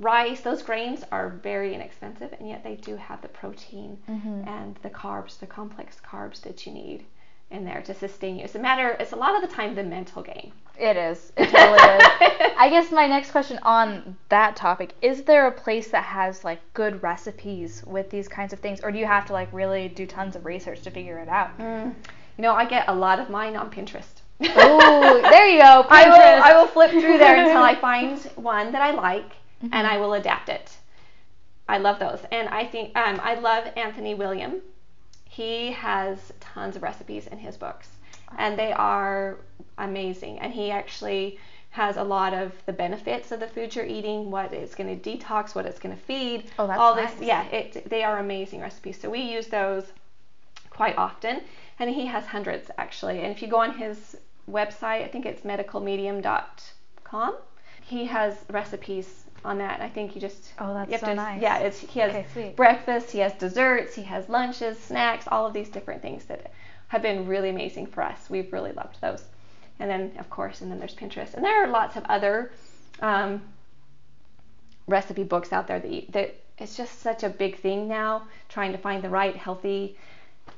rice, 0.00 0.40
those 0.40 0.62
grains 0.62 1.04
are 1.12 1.28
very 1.28 1.74
inexpensive, 1.74 2.32
and 2.32 2.48
yet 2.48 2.64
they 2.64 2.74
do 2.74 2.96
have 2.96 3.22
the 3.22 3.28
protein 3.28 3.98
mm-hmm. 4.08 4.48
and 4.48 4.76
the 4.82 4.90
carbs, 4.90 5.38
the 5.38 5.46
complex 5.46 6.00
carbs 6.04 6.40
that 6.42 6.66
you 6.66 6.72
need 6.72 7.04
in 7.50 7.64
there 7.64 7.82
to 7.82 7.94
sustain 7.94 8.36
you. 8.36 8.44
It's 8.44 8.54
a 8.54 8.58
matter. 8.58 8.96
It's 9.00 9.12
a 9.12 9.16
lot 9.16 9.34
of 9.34 9.48
the 9.48 9.54
time 9.54 9.74
the 9.74 9.82
mental 9.82 10.22
game. 10.22 10.52
It 10.78 10.96
is. 10.96 11.32
It 11.36 11.50
totally 11.50 11.78
is. 11.78 12.52
I 12.58 12.68
guess 12.68 12.90
my 12.90 13.06
next 13.06 13.30
question 13.30 13.58
on 13.62 14.16
that 14.28 14.56
topic 14.56 14.94
is: 15.02 15.22
there 15.22 15.46
a 15.46 15.52
place 15.52 15.90
that 15.92 16.04
has 16.04 16.42
like 16.42 16.60
good 16.74 17.02
recipes 17.02 17.84
with 17.86 18.10
these 18.10 18.26
kinds 18.26 18.52
of 18.52 18.58
things, 18.58 18.80
or 18.80 18.90
do 18.90 18.98
you 18.98 19.06
have 19.06 19.26
to 19.26 19.32
like 19.32 19.52
really 19.52 19.88
do 19.88 20.06
tons 20.06 20.34
of 20.34 20.44
research 20.44 20.82
to 20.82 20.90
figure 20.90 21.18
it 21.18 21.28
out? 21.28 21.56
Mm. 21.58 21.94
You 22.36 22.42
know, 22.42 22.54
I 22.54 22.64
get 22.64 22.88
a 22.88 22.94
lot 22.94 23.20
of 23.20 23.30
mine 23.30 23.54
on 23.56 23.70
Pinterest. 23.70 24.22
oh, 24.40 25.20
there 25.30 25.48
you 25.48 25.58
go. 25.58 25.84
Pinterest. 25.84 25.90
I 25.90 26.08
will. 26.08 26.42
I 26.42 26.56
will 26.56 26.66
flip 26.66 26.90
through 26.90 27.18
there 27.18 27.36
until 27.36 27.62
I 27.62 27.74
find 27.80 28.18
one 28.34 28.72
that 28.72 28.82
I 28.82 28.90
like 28.90 29.30
mm-hmm. 29.62 29.68
and 29.72 29.86
I 29.86 29.98
will 29.98 30.14
adapt 30.14 30.48
it. 30.48 30.76
I 31.68 31.78
love 31.78 31.98
those. 31.98 32.20
And 32.30 32.48
I 32.48 32.66
think 32.66 32.96
um, 32.96 33.20
I 33.22 33.34
love 33.34 33.68
Anthony 33.76 34.14
William. 34.14 34.60
He 35.34 35.72
has 35.72 36.32
tons 36.38 36.76
of 36.76 36.82
recipes 36.84 37.26
in 37.26 37.38
his 37.38 37.56
books, 37.56 37.88
and 38.38 38.56
they 38.56 38.72
are 38.72 39.38
amazing. 39.78 40.38
And 40.38 40.52
he 40.52 40.70
actually 40.70 41.40
has 41.70 41.96
a 41.96 42.04
lot 42.04 42.32
of 42.32 42.52
the 42.66 42.72
benefits 42.72 43.32
of 43.32 43.40
the 43.40 43.48
food 43.48 43.74
you're 43.74 43.84
eating, 43.84 44.30
what 44.30 44.52
it's 44.52 44.76
going 44.76 44.96
to 44.96 45.10
detox, 45.10 45.52
what 45.52 45.66
it's 45.66 45.80
going 45.80 45.92
to 45.92 46.00
feed. 46.00 46.44
Oh, 46.56 46.68
that's 46.68 46.78
all 46.78 46.94
nice. 46.94 47.14
this. 47.14 47.26
Yeah, 47.26 47.44
it, 47.46 47.90
they 47.90 48.04
are 48.04 48.20
amazing 48.20 48.60
recipes. 48.60 49.00
So 49.00 49.10
we 49.10 49.22
use 49.22 49.48
those 49.48 49.84
quite 50.70 50.96
often, 50.96 51.40
and 51.80 51.90
he 51.90 52.06
has 52.06 52.26
hundreds 52.26 52.70
actually. 52.78 53.18
And 53.22 53.32
if 53.32 53.42
you 53.42 53.48
go 53.48 53.58
on 53.58 53.76
his 53.76 54.16
website, 54.48 55.02
I 55.02 55.08
think 55.08 55.26
it's 55.26 55.40
medicalmedium.com, 55.40 57.36
he 57.82 58.04
has 58.04 58.36
recipes 58.50 59.23
on 59.44 59.58
that. 59.58 59.80
I 59.80 59.88
think 59.88 60.14
you 60.14 60.20
just 60.20 60.52
oh 60.58 60.74
that's 60.74 61.00
so 61.00 61.08
to, 61.08 61.14
nice. 61.14 61.40
Yeah, 61.42 61.58
it's 61.58 61.80
he 61.80 62.00
has 62.00 62.10
okay, 62.14 62.52
breakfast, 62.56 63.10
he 63.10 63.18
has 63.18 63.32
desserts, 63.34 63.94
he 63.94 64.02
has 64.02 64.28
lunches, 64.28 64.78
snacks, 64.78 65.26
all 65.28 65.46
of 65.46 65.52
these 65.52 65.68
different 65.68 66.02
things 66.02 66.24
that 66.26 66.52
have 66.88 67.02
been 67.02 67.26
really 67.26 67.50
amazing 67.50 67.86
for 67.86 68.02
us. 68.02 68.30
We've 68.30 68.52
really 68.52 68.72
loved 68.72 69.00
those. 69.00 69.24
And 69.80 69.90
then 69.90 70.12
of 70.18 70.30
course, 70.30 70.60
and 70.60 70.70
then 70.70 70.78
there's 70.78 70.94
Pinterest, 70.94 71.34
and 71.34 71.44
there 71.44 71.64
are 71.64 71.68
lots 71.68 71.96
of 71.96 72.04
other 72.04 72.52
um, 73.00 73.42
recipe 74.86 75.24
books 75.24 75.52
out 75.52 75.66
there 75.66 75.80
that 75.80 75.90
you, 75.90 76.04
that 76.10 76.36
it's 76.58 76.76
just 76.76 77.00
such 77.00 77.24
a 77.24 77.28
big 77.28 77.58
thing 77.58 77.88
now, 77.88 78.22
trying 78.48 78.72
to 78.72 78.78
find 78.78 79.02
the 79.02 79.08
right 79.08 79.36
healthy 79.36 79.96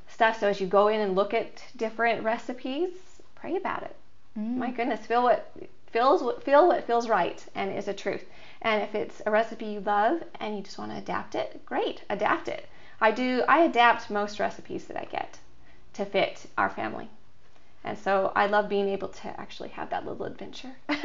stuff. 0.07 0.39
So 0.39 0.47
as 0.47 0.61
you 0.61 0.67
go 0.67 0.87
in 0.89 0.99
and 1.01 1.15
look 1.15 1.33
at 1.33 1.63
different 1.75 2.23
recipes, 2.23 2.89
pray 3.35 3.55
about 3.55 3.83
it. 3.83 3.95
Mm. 4.37 4.57
My 4.57 4.71
goodness, 4.71 5.05
feel 5.05 5.23
what 5.23 5.51
feels 5.91 6.21
feel 6.43 6.67
what 6.67 6.85
feels 6.85 7.09
right 7.09 7.43
and 7.55 7.75
is 7.75 7.87
a 7.87 7.93
truth. 7.93 8.23
And 8.61 8.81
if 8.81 8.95
it's 8.95 9.21
a 9.25 9.31
recipe 9.31 9.65
you 9.65 9.79
love 9.81 10.23
and 10.39 10.55
you 10.57 10.63
just 10.63 10.77
want 10.77 10.91
to 10.91 10.97
adapt 10.97 11.35
it, 11.35 11.65
great, 11.65 12.03
adapt 12.09 12.47
it. 12.47 12.67
I 12.99 13.11
do 13.11 13.43
I 13.47 13.59
adapt 13.61 14.09
most 14.09 14.39
recipes 14.39 14.85
that 14.85 14.97
I 14.97 15.05
get 15.05 15.37
to 15.93 16.05
fit 16.05 16.45
our 16.57 16.69
family. 16.69 17.09
And 17.83 17.97
so 17.97 18.33
I 18.35 18.47
love 18.47 18.67
being 18.67 18.89
able 18.89 19.07
to 19.07 19.39
actually 19.39 19.69
have 19.69 19.89
that 19.91 20.05
little 20.05 20.25
adventure. 20.25 20.71
you 20.89 20.95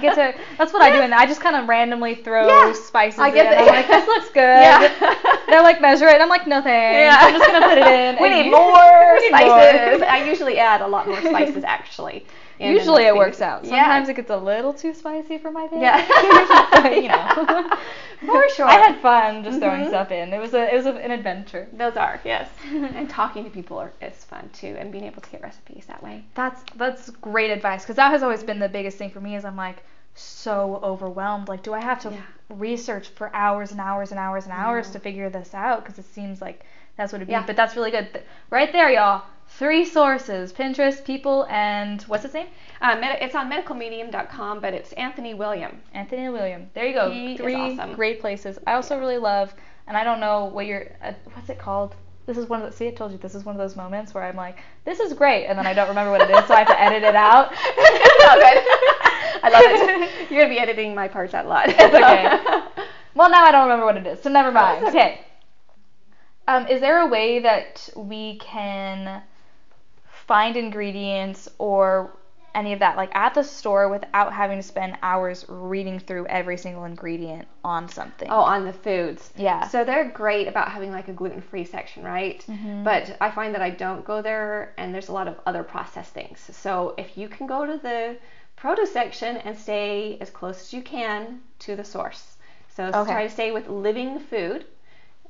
get 0.00 0.14
to. 0.16 0.34
That's 0.58 0.72
what 0.72 0.82
I 0.82 0.90
do, 0.90 0.98
and 1.02 1.14
I 1.14 1.24
just 1.24 1.40
kind 1.40 1.56
of 1.56 1.66
randomly 1.68 2.16
throw 2.16 2.46
Yeah. 2.48 2.72
spices 2.74 3.18
I 3.20 3.28
in. 3.28 3.34
get 3.34 3.50
the- 3.50 3.58
I'm 3.60 3.66
like, 3.66 3.86
this 3.88 4.06
looks 4.06 4.28
good. 4.30 4.42
Yeah. 4.42 5.38
They're 5.48 5.62
like, 5.62 5.80
measure 5.80 6.06
it. 6.08 6.14
And 6.14 6.22
I'm 6.22 6.28
like, 6.28 6.46
no 6.46 6.60
thanks. 6.60 6.96
Yeah. 6.98 7.16
I'm 7.18 7.34
just 7.34 7.46
gonna 7.50 7.66
put 7.66 7.78
it 7.78 7.86
in. 7.86 8.16
we 8.22 8.28
need 8.28 8.50
more 8.50 9.14
we 9.14 9.20
need 9.20 9.28
spices. 9.28 10.00
more. 10.00 10.08
I 10.08 10.24
usually 10.28 10.58
add 10.58 10.80
a 10.82 10.86
lot 10.88 11.06
more 11.06 11.20
spices 11.20 11.64
actually. 11.64 12.26
In 12.62 12.72
Usually 12.72 13.04
it 13.04 13.14
works 13.14 13.40
out. 13.40 13.64
Yeah. 13.64 13.70
Sometimes 13.70 14.08
it 14.08 14.14
gets 14.16 14.30
a 14.30 14.36
little 14.36 14.72
too 14.72 14.94
spicy 14.94 15.38
for 15.38 15.50
my 15.50 15.66
taste. 15.66 15.82
Yeah. 15.82 16.68
But, 16.82 17.02
you 17.02 17.08
know. 17.08 17.70
For 18.26 18.48
sure. 18.50 18.66
I 18.68 18.74
had 18.74 19.00
fun 19.00 19.42
just 19.42 19.58
throwing 19.58 19.82
Mhm. 19.84 19.88
stuff 19.88 20.12
in. 20.12 20.32
It 20.32 20.38
was 20.38 20.54
a 20.54 20.72
it 20.72 20.76
was 20.76 20.86
a, 20.86 20.94
an 20.94 21.10
adventure. 21.10 21.66
Those 21.72 21.96
are 21.96 22.20
yes, 22.24 22.48
and 22.72 23.10
talking 23.10 23.42
to 23.44 23.50
people 23.50 23.78
are, 23.78 23.92
is 24.00 24.22
fun 24.24 24.48
too, 24.52 24.76
and 24.78 24.92
being 24.92 25.04
able 25.04 25.20
to 25.22 25.30
get 25.30 25.42
recipes 25.42 25.86
that 25.88 26.00
way. 26.04 26.24
That's 26.34 26.62
that's 26.76 27.10
great 27.10 27.50
advice 27.50 27.82
because 27.82 27.96
that 27.96 28.10
has 28.12 28.22
always 28.22 28.44
been 28.44 28.60
the 28.60 28.68
biggest 28.68 28.96
thing 28.96 29.10
for 29.10 29.20
me. 29.20 29.34
Is 29.34 29.44
I'm 29.44 29.56
like 29.56 29.82
so 30.14 30.78
overwhelmed. 30.84 31.48
Like, 31.48 31.64
do 31.64 31.74
I 31.74 31.80
have 31.80 31.98
to 32.02 32.10
Yeah. 32.10 32.20
research 32.50 33.08
for 33.08 33.34
hours 33.34 33.72
and 33.72 33.80
hours 33.80 34.12
and 34.12 34.20
hours 34.20 34.44
and 34.44 34.52
hours 34.52 34.90
to 34.90 35.00
figure 35.00 35.28
this 35.28 35.52
out? 35.52 35.84
Because 35.84 35.98
it 35.98 36.04
seems 36.14 36.40
like 36.40 36.64
that's 36.96 37.12
what 37.12 37.16
it'd 37.18 37.26
be. 37.28 37.32
Yeah. 37.32 37.44
But 37.44 37.56
that's 37.56 37.74
really 37.74 37.90
good. 37.90 38.22
Right 38.50 38.70
there, 38.72 38.88
y'all. 38.90 39.24
Three 39.58 39.84
sources: 39.84 40.52
Pinterest, 40.52 41.04
people, 41.04 41.46
and 41.48 42.02
what's 42.02 42.24
his 42.24 42.34
name? 42.34 42.48
Uh, 42.80 42.96
med- 42.96 43.18
it's 43.20 43.34
on 43.34 43.50
medicalmedium.com, 43.50 44.60
but 44.60 44.74
it's 44.74 44.92
Anthony 44.94 45.34
William. 45.34 45.80
Anthony 45.94 46.28
William. 46.30 46.70
There 46.74 46.86
you 46.86 46.94
go. 46.94 47.10
He 47.10 47.36
Three 47.36 47.54
awesome. 47.54 47.94
great 47.94 48.20
places. 48.20 48.58
I 48.66 48.72
also 48.72 48.98
really 48.98 49.18
love, 49.18 49.54
and 49.86 49.96
I 49.96 50.04
don't 50.04 50.20
know 50.20 50.46
what 50.46 50.66
your 50.66 50.86
uh, 51.02 51.12
what's 51.34 51.48
it 51.50 51.58
called. 51.58 51.94
This 52.26 52.38
is 52.38 52.48
one 52.48 52.62
of 52.62 52.70
the 52.70 52.76
see. 52.76 52.88
I 52.88 52.92
told 52.92 53.12
you 53.12 53.18
this 53.18 53.34
is 53.34 53.44
one 53.44 53.54
of 53.54 53.58
those 53.58 53.76
moments 53.76 54.14
where 54.14 54.24
I'm 54.24 54.36
like, 54.36 54.58
this 54.84 55.00
is 55.00 55.12
great, 55.12 55.46
and 55.46 55.58
then 55.58 55.66
I 55.66 55.74
don't 55.74 55.88
remember 55.88 56.10
what 56.10 56.22
it 56.22 56.30
is, 56.30 56.46
so 56.46 56.54
I 56.54 56.58
have 56.60 56.68
to 56.68 56.80
edit 56.80 57.02
it 57.02 57.14
out. 57.14 57.52
It's 57.52 58.24
all 58.24 58.36
good. 58.36 58.58
I 59.44 59.48
love 59.50 59.62
it. 59.64 60.10
You're 60.30 60.42
gonna 60.42 60.54
be 60.54 60.60
editing 60.60 60.94
my 60.94 61.08
parts 61.08 61.34
out 61.34 61.44
a 61.44 61.48
lot. 61.48 61.68
It's 61.68 61.78
okay. 61.78 62.84
Well, 63.14 63.28
now 63.28 63.44
I 63.44 63.52
don't 63.52 63.64
remember 63.64 63.84
what 63.84 63.96
it 63.96 64.06
is, 64.06 64.22
so 64.22 64.30
never 64.30 64.50
mind. 64.50 64.86
Okay. 64.86 65.20
Um, 66.48 66.66
is 66.66 66.80
there 66.80 67.00
a 67.00 67.06
way 67.06 67.40
that 67.40 67.88
we 67.94 68.38
can 68.38 69.22
find 70.32 70.56
ingredients 70.56 71.46
or 71.58 72.16
any 72.54 72.72
of 72.72 72.78
that 72.78 72.96
like 72.96 73.14
at 73.14 73.34
the 73.34 73.44
store 73.44 73.90
without 73.90 74.32
having 74.32 74.58
to 74.58 74.62
spend 74.62 74.96
hours 75.02 75.44
reading 75.46 75.98
through 75.98 76.26
every 76.26 76.56
single 76.56 76.84
ingredient 76.84 77.46
on 77.62 77.86
something? 77.86 78.30
Oh, 78.30 78.40
on 78.40 78.64
the 78.64 78.72
foods. 78.72 79.30
Yeah. 79.36 79.68
So 79.68 79.84
they're 79.84 80.08
great 80.08 80.48
about 80.48 80.68
having 80.70 80.90
like 80.90 81.08
a 81.08 81.12
gluten 81.12 81.42
free 81.42 81.66
section, 81.66 82.02
right? 82.02 82.42
Mhm. 82.48 82.82
But 82.82 83.14
I 83.20 83.30
find 83.30 83.54
that 83.54 83.60
I 83.60 83.68
don't 83.84 84.06
go 84.06 84.22
there 84.22 84.72
and 84.78 84.94
there's 84.94 85.10
a 85.10 85.12
lot 85.20 85.28
of 85.28 85.38
other 85.44 85.62
processed 85.62 86.14
things. 86.14 86.38
So 86.64 86.94
if 86.96 87.18
you 87.18 87.28
can 87.28 87.46
go 87.46 87.66
to 87.66 87.76
the 87.76 88.16
produce 88.56 88.92
section 88.92 89.36
and 89.36 89.54
stay 89.54 90.16
as 90.22 90.30
close 90.30 90.58
as 90.62 90.72
you 90.72 90.80
can 90.80 91.42
to 91.58 91.76
the 91.76 91.84
source. 91.84 92.38
So 92.70 92.84
Okay. 92.86 93.12
try 93.12 93.24
to 93.24 93.30
stay 93.38 93.52
with 93.52 93.68
living 93.68 94.18
food. 94.18 94.64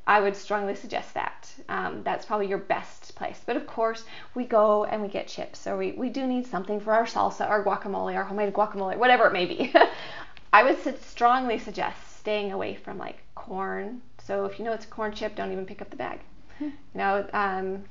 I 0.06 0.20
would 0.20 0.36
strongly 0.36 0.76
suggest 0.76 1.14
that. 1.14 1.52
Um, 1.68 2.02
that's 2.04 2.24
probably 2.26 2.48
your 2.48 2.64
best 2.76 3.01
place. 3.12 3.40
But 3.44 3.56
of 3.56 3.66
course, 3.66 4.04
we 4.34 4.44
go 4.44 4.84
and 4.84 5.02
we 5.02 5.08
get 5.08 5.28
chips. 5.28 5.58
So 5.58 5.76
we, 5.78 5.92
we 5.92 6.08
do 6.08 6.26
need 6.26 6.46
something 6.46 6.80
for 6.80 6.92
our 6.92 7.06
salsa, 7.06 7.48
our 7.48 7.64
guacamole, 7.64 8.16
our 8.16 8.24
homemade 8.24 8.52
guacamole, 8.52 8.96
whatever 8.96 9.26
it 9.26 9.32
may 9.32 9.46
be. 9.46 9.72
I 10.52 10.62
would 10.64 10.78
strongly 11.02 11.58
suggest 11.58 12.18
staying 12.18 12.52
away 12.52 12.74
from 12.74 12.98
like 12.98 13.22
corn. 13.34 14.02
So 14.24 14.44
if 14.44 14.58
you 14.58 14.64
know 14.64 14.72
it's 14.72 14.84
a 14.84 14.88
corn 14.88 15.12
chip, 15.12 15.34
don't 15.34 15.52
even 15.52 15.66
pick 15.66 15.82
up 15.82 15.90
the 15.90 15.96
bag. 15.96 16.20
You 16.60 16.72
know, 16.94 17.26
um, 17.32 17.84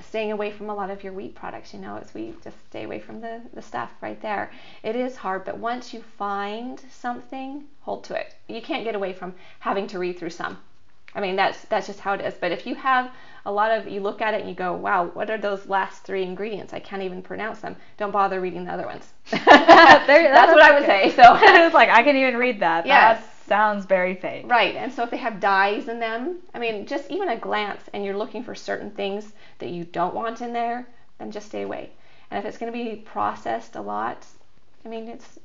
staying 0.00 0.30
away 0.30 0.52
from 0.52 0.70
a 0.70 0.74
lot 0.74 0.90
of 0.90 1.02
your 1.02 1.12
wheat 1.12 1.34
products. 1.34 1.72
You 1.74 1.80
know, 1.80 1.96
as 1.96 2.12
we 2.14 2.34
just 2.44 2.56
stay 2.66 2.84
away 2.84 3.00
from 3.00 3.20
the, 3.20 3.40
the 3.54 3.62
stuff 3.62 3.90
right 4.00 4.20
there. 4.20 4.52
It 4.82 4.94
is 4.94 5.16
hard, 5.16 5.44
but 5.44 5.58
once 5.58 5.92
you 5.92 6.02
find 6.18 6.80
something, 6.90 7.64
hold 7.80 8.04
to 8.04 8.14
it. 8.14 8.34
You 8.46 8.62
can't 8.62 8.84
get 8.84 8.94
away 8.94 9.12
from 9.12 9.34
having 9.58 9.86
to 9.88 9.98
read 9.98 10.18
through 10.18 10.30
some. 10.30 10.58
I 11.14 11.20
mean, 11.20 11.36
that's 11.36 11.62
that's 11.62 11.86
just 11.86 12.00
how 12.00 12.14
it 12.14 12.20
is. 12.20 12.34
But 12.34 12.52
if 12.52 12.66
you 12.66 12.74
have 12.76 13.10
a 13.44 13.52
lot 13.52 13.70
of, 13.72 13.88
you 13.88 14.00
look 14.00 14.20
at 14.22 14.34
it 14.34 14.40
and 14.40 14.48
you 14.48 14.54
go, 14.54 14.72
wow, 14.72 15.06
what 15.06 15.28
are 15.30 15.38
those 15.38 15.66
last 15.66 16.04
three 16.04 16.22
ingredients? 16.22 16.72
I 16.72 16.78
can't 16.80 17.02
even 17.02 17.22
pronounce 17.22 17.60
them. 17.60 17.76
Don't 17.96 18.12
bother 18.12 18.40
reading 18.40 18.64
the 18.64 18.72
other 18.72 18.86
ones. 18.86 19.12
There- 19.30 20.32
that's 20.32 20.52
what 20.52 20.62
I 20.62 20.78
would 20.78 20.86
say. 20.86 21.10
So 21.10 21.22
it's 21.42 21.74
like 21.74 21.88
I 21.88 22.02
can 22.02 22.16
even 22.16 22.36
read 22.36 22.60
that. 22.60 22.86
Yes. 22.86 23.20
That 23.20 23.28
sounds 23.48 23.84
very 23.86 24.14
fake. 24.14 24.46
Right, 24.48 24.76
and 24.76 24.92
so 24.92 25.02
if 25.02 25.10
they 25.10 25.16
have 25.16 25.40
dyes 25.40 25.88
in 25.88 25.98
them, 25.98 26.38
I 26.54 26.58
mean, 26.58 26.86
just 26.86 27.10
even 27.10 27.28
a 27.28 27.36
glance, 27.36 27.82
and 27.92 28.04
you're 28.04 28.16
looking 28.16 28.44
for 28.44 28.54
certain 28.54 28.90
things 28.90 29.32
that 29.58 29.70
you 29.70 29.84
don't 29.84 30.14
want 30.14 30.40
in 30.40 30.52
there, 30.52 30.86
then 31.18 31.30
just 31.32 31.48
stay 31.48 31.62
away. 31.62 31.90
And 32.30 32.38
if 32.38 32.44
it's 32.48 32.56
going 32.56 32.72
to 32.72 32.78
be 32.78 32.96
processed 32.96 33.74
a 33.76 33.80
lot, 33.80 34.24
I 34.84 34.88
mean, 34.88 35.08
it's 35.08 35.38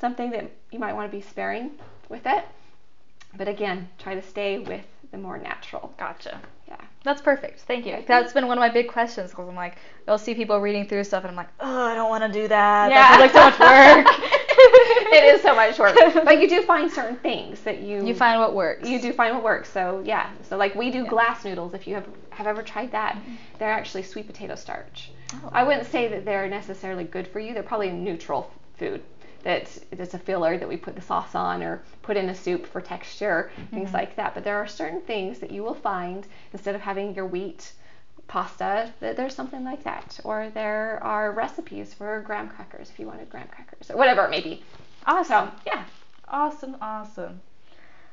something 0.00 0.30
that 0.30 0.50
you 0.70 0.78
might 0.78 0.92
want 0.92 1.10
to 1.10 1.16
be 1.16 1.22
sparing 1.22 1.70
with 2.08 2.26
it. 2.26 2.44
But 3.36 3.48
again, 3.48 3.88
try 3.98 4.14
to 4.14 4.22
stay 4.22 4.58
with 4.58 4.84
the 5.10 5.18
more 5.18 5.38
natural. 5.38 5.92
Gotcha. 5.98 6.40
Yeah. 6.68 6.76
That's 7.04 7.20
perfect. 7.22 7.60
Thank 7.60 7.86
you. 7.86 8.02
That's 8.06 8.32
been 8.32 8.46
one 8.46 8.58
of 8.58 8.60
my 8.60 8.68
big 8.68 8.88
questions 8.88 9.30
because 9.30 9.48
I'm 9.48 9.54
like, 9.54 9.76
you'll 10.06 10.18
see 10.18 10.34
people 10.34 10.60
reading 10.60 10.88
through 10.88 11.04
stuff 11.04 11.22
and 11.22 11.30
I'm 11.30 11.36
like, 11.36 11.48
oh, 11.60 11.86
I 11.86 11.94
don't 11.94 12.10
want 12.10 12.24
to 12.24 12.40
do 12.40 12.48
that. 12.48 12.90
Yeah. 12.90 13.16
That 13.16 13.20
like 13.20 13.32
so 13.32 13.40
much 13.40 13.58
work. 13.58 14.18
it 15.12 15.34
is 15.34 15.42
so 15.42 15.54
much 15.54 15.78
work. 15.78 15.96
But 16.24 16.40
you 16.40 16.48
do 16.48 16.62
find 16.62 16.90
certain 16.90 17.16
things 17.18 17.60
that 17.60 17.80
you 17.80 18.04
You 18.04 18.14
find 18.14 18.40
what 18.40 18.54
works. 18.54 18.88
you 18.88 19.00
do 19.00 19.12
find 19.12 19.34
what 19.34 19.44
works. 19.44 19.70
So 19.70 20.02
yeah. 20.04 20.30
So 20.48 20.56
like 20.56 20.74
we 20.74 20.90
do 20.90 21.06
glass 21.06 21.44
noodles. 21.44 21.74
If 21.74 21.86
you 21.86 21.94
have 21.94 22.06
have 22.30 22.46
ever 22.46 22.62
tried 22.62 22.92
that, 22.92 23.14
mm-hmm. 23.14 23.34
they're 23.58 23.70
actually 23.70 24.02
sweet 24.02 24.26
potato 24.26 24.54
starch. 24.54 25.10
Oh. 25.32 25.50
I 25.52 25.64
wouldn't 25.64 25.86
say 25.86 26.08
that 26.08 26.24
they're 26.24 26.48
necessarily 26.48 27.04
good 27.04 27.26
for 27.28 27.40
you. 27.40 27.54
They're 27.54 27.62
probably 27.62 27.88
a 27.88 27.92
neutral 27.92 28.50
food. 28.78 29.02
That 29.46 29.78
it's 29.92 30.14
a 30.14 30.18
filler 30.18 30.58
that 30.58 30.68
we 30.68 30.76
put 30.76 30.96
the 30.96 31.00
sauce 31.00 31.36
on 31.36 31.62
or 31.62 31.80
put 32.02 32.16
in 32.16 32.28
a 32.28 32.34
soup 32.34 32.66
for 32.66 32.80
texture, 32.80 33.52
things 33.70 33.88
mm-hmm. 33.88 33.96
like 33.96 34.16
that. 34.16 34.34
But 34.34 34.42
there 34.42 34.56
are 34.56 34.66
certain 34.66 35.00
things 35.02 35.38
that 35.38 35.52
you 35.52 35.62
will 35.62 35.74
find 35.74 36.26
instead 36.52 36.74
of 36.74 36.80
having 36.80 37.14
your 37.14 37.26
wheat 37.26 37.72
pasta 38.26 38.92
that 38.98 39.16
there's 39.16 39.36
something 39.36 39.62
like 39.62 39.84
that. 39.84 40.18
Or 40.24 40.50
there 40.52 40.98
are 41.00 41.30
recipes 41.30 41.94
for 41.94 42.20
graham 42.22 42.48
crackers 42.48 42.90
if 42.90 42.98
you 42.98 43.06
wanted 43.06 43.30
graham 43.30 43.46
crackers 43.46 43.88
or 43.88 43.96
whatever 43.96 44.24
it 44.24 44.30
may 44.30 44.40
be. 44.40 44.64
Awesome. 45.06 45.48
So 45.48 45.52
yeah. 45.64 45.84
Awesome, 46.26 46.76
awesome. 46.80 47.40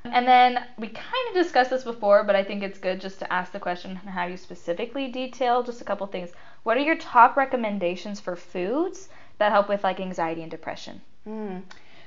And 0.05 0.27
then 0.27 0.63
we 0.77 0.89
kind 0.89 1.27
of 1.29 1.34
discussed 1.34 1.71
this 1.71 1.84
before, 1.84 2.23
but 2.25 2.36
I 2.36 2.43
think 2.43 2.61
it's 2.61 2.77
good 2.77 3.01
just 3.01 3.19
to 3.19 3.34
ask 3.34 3.51
the 3.51 3.59
question 3.59 3.99
and 3.99 4.09
have 4.09 4.29
you 4.29 4.38
specifically 4.38 5.07
detail 5.07 5.63
just 5.63 5.81
a 5.81 5.86
couple 5.86 6.05
things. 6.05 6.29
What 6.61 6.77
are 6.77 6.81
your 6.81 6.97
top 6.97 7.38
recommendations 7.38 8.19
for 8.19 8.36
foods 8.36 9.09
that 9.39 9.51
help 9.51 9.67
with 9.67 9.84
like 9.84 9.99
anxiety 9.99 10.43
and 10.43 10.51
depression? 10.51 11.01
Mm. 11.28 11.63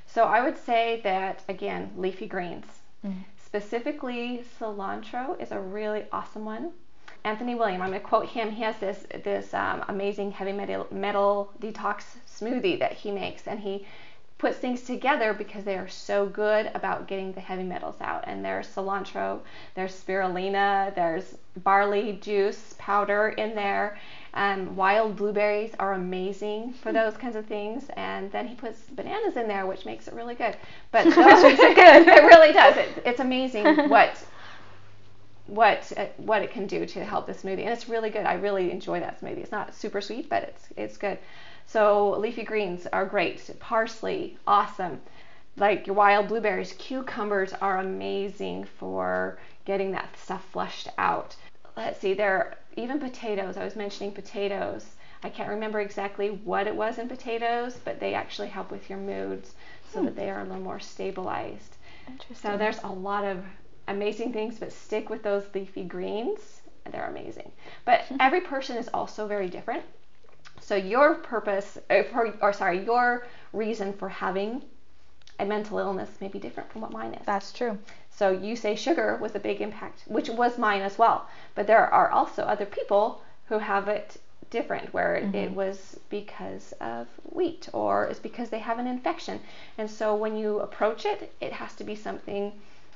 So 0.07 0.25
I 0.25 0.43
would 0.43 0.57
say 0.59 1.01
that 1.05 1.43
again, 1.49 1.93
leafy 1.97 2.27
greens, 2.27 2.67
Mm. 3.05 3.25
specifically 3.45 4.45
cilantro, 4.59 5.41
is 5.41 5.53
a 5.53 5.61
really 5.61 6.05
awesome 6.13 6.45
one. 6.45 6.73
Anthony 7.25 7.55
William, 7.55 7.83
I'm 7.83 7.91
going 7.91 8.01
to 8.01 8.07
quote 8.07 8.27
him. 8.27 8.51
He 8.53 8.63
has 8.63 8.79
this 8.79 9.05
this 9.25 9.53
um, 9.53 9.85
amazing 9.89 10.31
heavy 10.31 10.53
metal, 10.53 10.87
metal 10.91 11.53
detox 11.61 12.05
smoothie 12.29 12.79
that 12.79 12.93
he 12.93 13.11
makes, 13.11 13.49
and 13.49 13.59
he 13.59 13.85
puts 14.39 14.59
things 14.59 14.83
together 14.83 15.33
because 15.33 15.65
they 15.65 15.77
are 15.77 15.89
so 15.89 16.27
good 16.27 16.71
about 16.75 17.09
getting 17.09 17.33
the 17.33 17.41
heavy 17.41 17.63
metals 17.63 17.97
out. 18.01 18.25
And 18.27 18.45
there's 18.45 18.69
cilantro, 18.69 19.41
there's 19.75 19.93
spirulina, 19.93 20.95
there's 20.95 21.37
barley 21.65 22.19
juice 22.21 22.75
powder 22.79 23.31
in 23.31 23.55
there. 23.55 23.99
Um, 24.37 24.77
wild 24.77 25.17
blueberries 25.17 25.73
are 25.79 25.95
amazing 25.95 26.75
for 26.75 26.93
those 26.93 27.17
kinds 27.17 27.37
of 27.37 27.47
things. 27.47 27.89
And 27.97 28.31
then 28.31 28.47
he 28.47 28.55
puts 28.55 28.83
bananas 28.83 29.37
in 29.37 29.49
there, 29.49 29.65
which 29.67 29.87
makes 29.87 30.09
it 30.09 30.15
really 30.15 30.35
good. 30.35 30.57
But 30.93 31.05
those, 31.05 31.15
it 31.17 31.75
good. 31.75 32.07
it 32.07 32.23
really 32.23 32.53
does. 32.53 32.77
It, 32.77 33.03
it's 33.07 33.21
amazing 33.21 33.65
what 33.89 34.23
what 35.47 35.91
uh, 35.97 36.07
what 36.19 36.43
it 36.43 36.51
can 36.51 36.67
do 36.67 36.85
to 36.85 37.05
help 37.05 37.27
the 37.27 37.33
smoothie, 37.33 37.65
and 37.65 37.71
it's 37.71 37.89
really 37.89 38.11
good. 38.11 38.27
I 38.27 38.35
really 38.35 38.71
enjoy 38.71 39.01
that 39.01 39.21
smoothie. 39.21 39.39
It's 39.39 39.53
not 39.53 39.75
super 39.75 40.03
sweet, 40.03 40.29
but 40.29 40.43
it's 40.43 40.69
it's 40.77 40.97
good. 40.99 41.19
So 41.67 42.11
leafy 42.11 42.45
greens 42.45 42.87
are 42.93 43.07
great. 43.07 43.51
Parsley, 43.59 44.37
awesome. 44.47 45.01
Like 45.57 45.87
your 45.87 45.97
wild 45.97 46.29
blueberries, 46.29 46.75
cucumbers 46.75 47.55
are 47.55 47.79
amazing 47.79 48.65
for 48.65 49.39
getting 49.65 49.93
that 49.93 50.15
stuff 50.19 50.45
flushed 50.53 50.89
out. 50.99 51.35
Let's 51.75 52.01
see, 52.01 52.13
there 52.13 52.37
are 52.37 52.55
even 52.77 52.99
potatoes. 52.99 53.57
I 53.57 53.65
was 53.65 53.77
mentioning 53.77 54.13
potatoes. 54.13 54.87
I 55.23 55.31
can't 55.31 55.49
remember 55.49 55.81
exactly 55.81 56.31
what 56.45 56.67
it 56.67 56.77
was 56.77 56.99
in 56.99 57.09
potatoes, 57.09 57.79
but 57.85 57.99
they 57.99 58.15
actually 58.15 58.49
help 58.49 58.71
with 58.71 58.89
your 58.89 58.99
moods 58.99 59.55
so 59.93 60.03
that 60.03 60.15
they 60.15 60.31
are 60.31 60.41
a 60.41 60.45
little 60.45 60.63
more 60.63 60.79
stabilized. 60.79 61.77
Interesting. 62.07 62.51
So 62.51 62.57
there's 62.57 62.83
a 62.85 62.89
lot 62.89 63.25
of 63.25 63.43
amazing 63.89 64.33
things, 64.33 64.59
but 64.59 64.73
stick 64.73 65.09
with 65.09 65.23
those 65.23 65.45
leafy 65.55 65.85
greens. 65.85 66.61
They're 66.91 67.09
amazing. 67.09 67.51
But 67.85 68.05
every 68.21 68.43
person 68.43 68.77
is 68.77 68.89
also 68.93 69.27
very 69.27 69.49
different. 69.49 69.83
So 70.61 70.77
your 70.77 71.15
purpose, 71.15 71.79
uh, 71.91 72.03
for, 72.05 72.35
or 72.41 72.53
sorry, 72.53 72.85
your 72.85 73.27
reason 73.53 73.93
for 73.93 74.09
having 74.09 74.63
a 75.39 75.45
mental 75.45 75.79
illness 75.79 76.11
may 76.21 76.29
be 76.29 76.39
different 76.39 76.71
from 76.71 76.83
what 76.83 76.93
mine 76.93 77.15
is. 77.15 77.27
That's 77.27 77.53
true. 77.53 77.79
So 78.19 78.31
you 78.31 78.57
say 78.57 78.75
sugar 78.75 79.19
was 79.21 79.35
a 79.35 79.39
big 79.39 79.61
impact, 79.61 80.05
which 80.07 80.31
was 80.31 80.57
mine 80.57 80.81
as 80.81 80.97
well. 80.97 81.29
But 81.55 81.67
there 81.67 81.87
are 81.87 82.11
also 82.11 82.45
other 82.45 82.65
people 82.65 83.21
who 83.49 83.59
have 83.59 83.89
it 83.89 84.17
different, 84.49 84.95
where 84.95 85.21
mm-hmm. 85.21 85.35
it 85.35 85.53
was 85.53 86.01
because 86.09 86.73
of 86.81 87.09
wheat 87.25 87.69
or 87.75 88.07
it's 88.07 88.19
because 88.19 88.49
they 88.49 88.61
have 88.61 88.79
an 88.79 88.87
infection. 88.87 89.41
And 89.77 89.91
so 89.91 90.15
when 90.15 90.35
you 90.35 90.61
approach 90.61 91.05
it, 91.05 91.31
it 91.43 91.53
has 91.53 91.75
to 91.75 91.85
be 91.85 91.95
something 91.95 92.53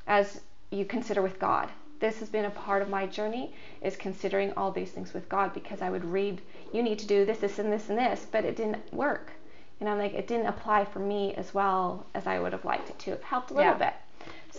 as 0.06 0.40
you 0.70 0.86
consider 0.86 1.20
with 1.20 1.38
God. 1.38 1.68
This 1.98 2.20
has 2.20 2.30
been 2.30 2.46
a 2.46 2.50
part 2.50 2.80
of 2.80 2.88
my 2.88 3.06
journey 3.06 3.52
is 3.82 3.96
considering 3.96 4.54
all 4.56 4.70
these 4.70 4.90
things 4.90 5.12
with 5.12 5.28
God 5.28 5.52
because 5.52 5.82
I 5.82 5.90
would 5.90 6.04
read, 6.04 6.40
you 6.72 6.82
need 6.82 6.98
to 7.00 7.06
do 7.06 7.26
this, 7.26 7.40
this, 7.40 7.58
and 7.58 7.70
this, 7.70 7.90
and 7.90 7.98
this, 7.98 8.26
but 8.32 8.46
it 8.46 8.56
didn't 8.56 8.90
work. 8.90 9.32
And 9.80 9.88
I'm 9.88 9.98
like, 9.98 10.14
it 10.14 10.26
didn't 10.26 10.46
apply 10.46 10.86
for 10.86 11.00
me 11.00 11.34
as 11.34 11.52
well 11.52 12.06
as 12.14 12.26
I 12.26 12.38
would 12.38 12.52
have 12.52 12.64
liked 12.64 12.88
it 12.88 12.98
to. 13.00 13.12
It 13.12 13.22
helped 13.22 13.50
a 13.50 13.54
little 13.54 13.72
yeah. 13.72 13.90
bit. 13.90 13.94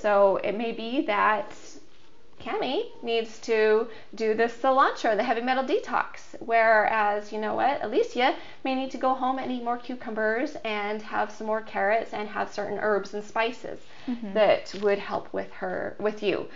So 0.02 0.38
it 0.38 0.58
may 0.58 0.72
be 0.72 1.06
that 1.06 1.54
Kami 2.43 2.91
needs 3.04 3.39
to 3.41 3.88
do 4.16 4.34
the 4.34 4.45
cilantro, 4.45 5.16
the 5.16 5.24
heavy 5.24 5.41
metal 5.41 5.64
detox. 5.64 6.36
Whereas, 6.39 7.32
you 7.32 7.39
know 7.39 7.54
what, 7.54 7.84
Alicia 7.84 8.36
may 8.64 8.74
need 8.74 8.91
to 8.91 8.97
go 8.97 9.14
home 9.14 9.38
and 9.38 9.52
eat 9.52 9.64
more 9.64 9.78
cucumbers 9.78 10.56
and 10.66 11.02
have 11.04 11.32
some 11.32 11.45
more 11.47 11.62
carrots 11.62 12.14
and 12.14 12.28
have 12.28 12.52
certain 12.52 12.80
herbs 12.80 13.14
and 13.14 13.24
spices 13.24 13.80
mm-hmm. 14.08 14.34
that 14.34 14.74
would 14.82 14.97
help 14.97 15.32
with 15.34 15.52
her, 15.54 15.95
with 15.99 16.24
you. 16.24 16.47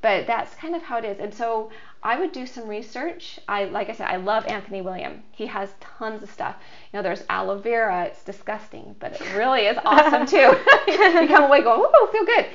But 0.00 0.26
that's 0.26 0.54
kind 0.56 0.74
of 0.74 0.82
how 0.82 0.98
it 0.98 1.04
is. 1.04 1.18
And 1.18 1.32
so 1.32 1.70
I 2.02 2.18
would 2.18 2.32
do 2.32 2.46
some 2.46 2.68
research. 2.68 3.38
I, 3.48 3.64
like 3.64 3.88
I 3.88 3.92
said, 3.92 4.08
I 4.08 4.16
love 4.16 4.44
Anthony 4.46 4.82
William. 4.82 5.22
He 5.30 5.46
has 5.46 5.72
tons 5.80 6.22
of 6.22 6.30
stuff. 6.30 6.56
You 6.92 6.98
know, 6.98 7.02
there's 7.02 7.24
aloe 7.28 7.58
vera. 7.58 8.04
It's 8.04 8.22
disgusting, 8.24 8.96
but 8.98 9.12
it 9.12 9.34
really 9.34 9.62
is 9.62 9.78
awesome 9.84 10.26
too. 10.34 10.36
you 10.88 11.28
come 11.28 11.44
away 11.44 11.62
going, 11.62 11.80
"Ooh, 11.80 12.08
feel 12.12 12.24
good." 12.24 12.46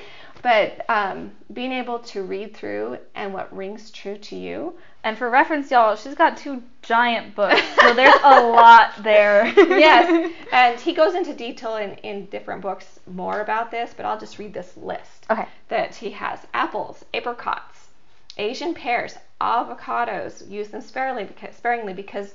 But 0.41 0.85
um, 0.89 1.31
being 1.53 1.71
able 1.71 1.99
to 1.99 2.23
read 2.23 2.55
through 2.55 2.99
and 3.15 3.33
what 3.33 3.55
rings 3.55 3.91
true 3.91 4.17
to 4.17 4.35
you. 4.35 4.75
And 5.03 5.17
for 5.17 5.29
reference, 5.29 5.71
y'all, 5.71 5.95
she's 5.95 6.15
got 6.15 6.37
two 6.37 6.61
giant 6.81 7.35
books, 7.35 7.61
so 7.79 7.93
there's 7.95 8.19
a 8.23 8.41
lot 8.41 8.91
there. 9.03 9.47
yes, 9.57 10.31
and 10.51 10.79
he 10.79 10.93
goes 10.93 11.15
into 11.15 11.33
detail 11.33 11.77
in, 11.77 11.93
in 12.03 12.25
different 12.25 12.61
books 12.61 12.99
more 13.07 13.41
about 13.41 13.71
this, 13.71 13.93
but 13.95 14.05
I'll 14.05 14.19
just 14.19 14.37
read 14.37 14.53
this 14.53 14.75
list. 14.77 15.25
Okay. 15.29 15.47
That 15.69 15.95
he 15.95 16.11
has 16.11 16.39
apples, 16.53 17.05
apricots, 17.13 17.87
Asian 18.37 18.73
pears, 18.73 19.15
avocados. 19.39 20.49
Use 20.49 20.69
them 20.69 20.81
sparingly 20.81 21.23
because, 21.23 21.55
sparingly 21.55 21.93
because 21.93 22.33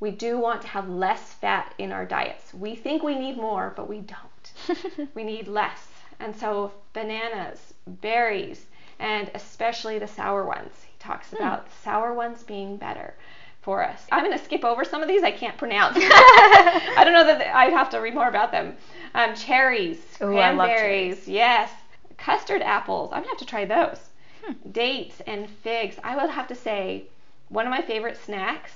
we 0.00 0.10
do 0.10 0.38
want 0.38 0.62
to 0.62 0.68
have 0.68 0.88
less 0.88 1.34
fat 1.34 1.74
in 1.78 1.92
our 1.92 2.06
diets. 2.06 2.54
We 2.54 2.74
think 2.74 3.02
we 3.02 3.14
need 3.14 3.36
more, 3.36 3.72
but 3.76 3.88
we 3.88 4.00
don't. 4.00 5.08
we 5.14 5.24
need 5.24 5.46
less. 5.46 5.86
And 6.20 6.36
so 6.36 6.72
bananas, 6.92 7.74
berries, 7.86 8.66
and 8.98 9.30
especially 9.34 9.98
the 9.98 10.06
sour 10.06 10.44
ones. 10.44 10.72
He 10.84 10.92
talks 10.98 11.30
hmm. 11.30 11.36
about 11.36 11.66
sour 11.82 12.14
ones 12.14 12.42
being 12.42 12.76
better 12.76 13.14
for 13.62 13.82
us. 13.82 14.06
I'm 14.12 14.24
going 14.24 14.36
to 14.36 14.44
skip 14.44 14.64
over 14.64 14.84
some 14.84 15.02
of 15.02 15.08
these 15.08 15.22
I 15.22 15.30
can't 15.30 15.56
pronounce. 15.56 15.96
I 16.00 17.02
don't 17.04 17.12
know 17.12 17.24
that 17.24 17.54
I'd 17.54 17.72
have 17.72 17.90
to 17.90 17.98
read 17.98 18.14
more 18.14 18.28
about 18.28 18.52
them. 18.52 18.76
Um, 19.14 19.34
cherries, 19.34 19.98
Ooh, 20.22 20.26
cranberries, 20.26 21.26
yes, 21.26 21.70
custard 22.16 22.62
apples. 22.62 23.10
I'm 23.12 23.22
going 23.22 23.24
to 23.24 23.30
have 23.30 23.38
to 23.38 23.46
try 23.46 23.64
those. 23.64 23.98
Hmm. 24.44 24.70
Dates 24.70 25.20
and 25.26 25.48
figs. 25.48 25.96
I 26.04 26.16
would 26.16 26.30
have 26.30 26.48
to 26.48 26.54
say 26.54 27.04
one 27.48 27.66
of 27.66 27.70
my 27.70 27.82
favorite 27.82 28.16
snacks, 28.16 28.72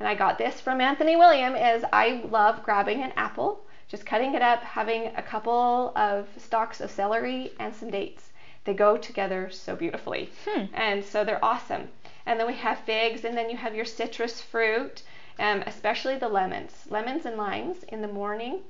and 0.00 0.08
I 0.08 0.14
got 0.14 0.38
this 0.38 0.60
from 0.60 0.80
Anthony 0.80 1.16
William, 1.16 1.54
is 1.54 1.84
I 1.92 2.22
love 2.30 2.62
grabbing 2.62 3.02
an 3.02 3.12
apple 3.16 3.60
just 3.88 4.04
cutting 4.04 4.34
it 4.34 4.42
up, 4.42 4.62
having 4.62 5.06
a 5.16 5.22
couple 5.22 5.92
of 5.96 6.28
stalks 6.36 6.80
of 6.80 6.90
celery 6.90 7.52
and 7.58 7.74
some 7.74 7.90
dates. 7.90 8.30
They 8.64 8.74
go 8.74 8.98
together 8.98 9.48
so 9.50 9.74
beautifully. 9.74 10.30
Hmm. 10.46 10.64
And 10.74 11.04
so 11.04 11.24
they're 11.24 11.44
awesome. 11.44 11.88
And 12.26 12.38
then 12.38 12.46
we 12.46 12.54
have 12.54 12.78
figs, 12.80 13.24
and 13.24 13.36
then 13.36 13.48
you 13.48 13.56
have 13.56 13.74
your 13.74 13.86
citrus 13.86 14.42
fruit, 14.42 15.02
um, 15.38 15.62
especially 15.66 16.18
the 16.18 16.28
lemons. 16.28 16.84
Lemons 16.90 17.24
and 17.24 17.36
limes 17.38 17.84
in 17.84 18.02
the 18.02 18.08
morning 18.08 18.60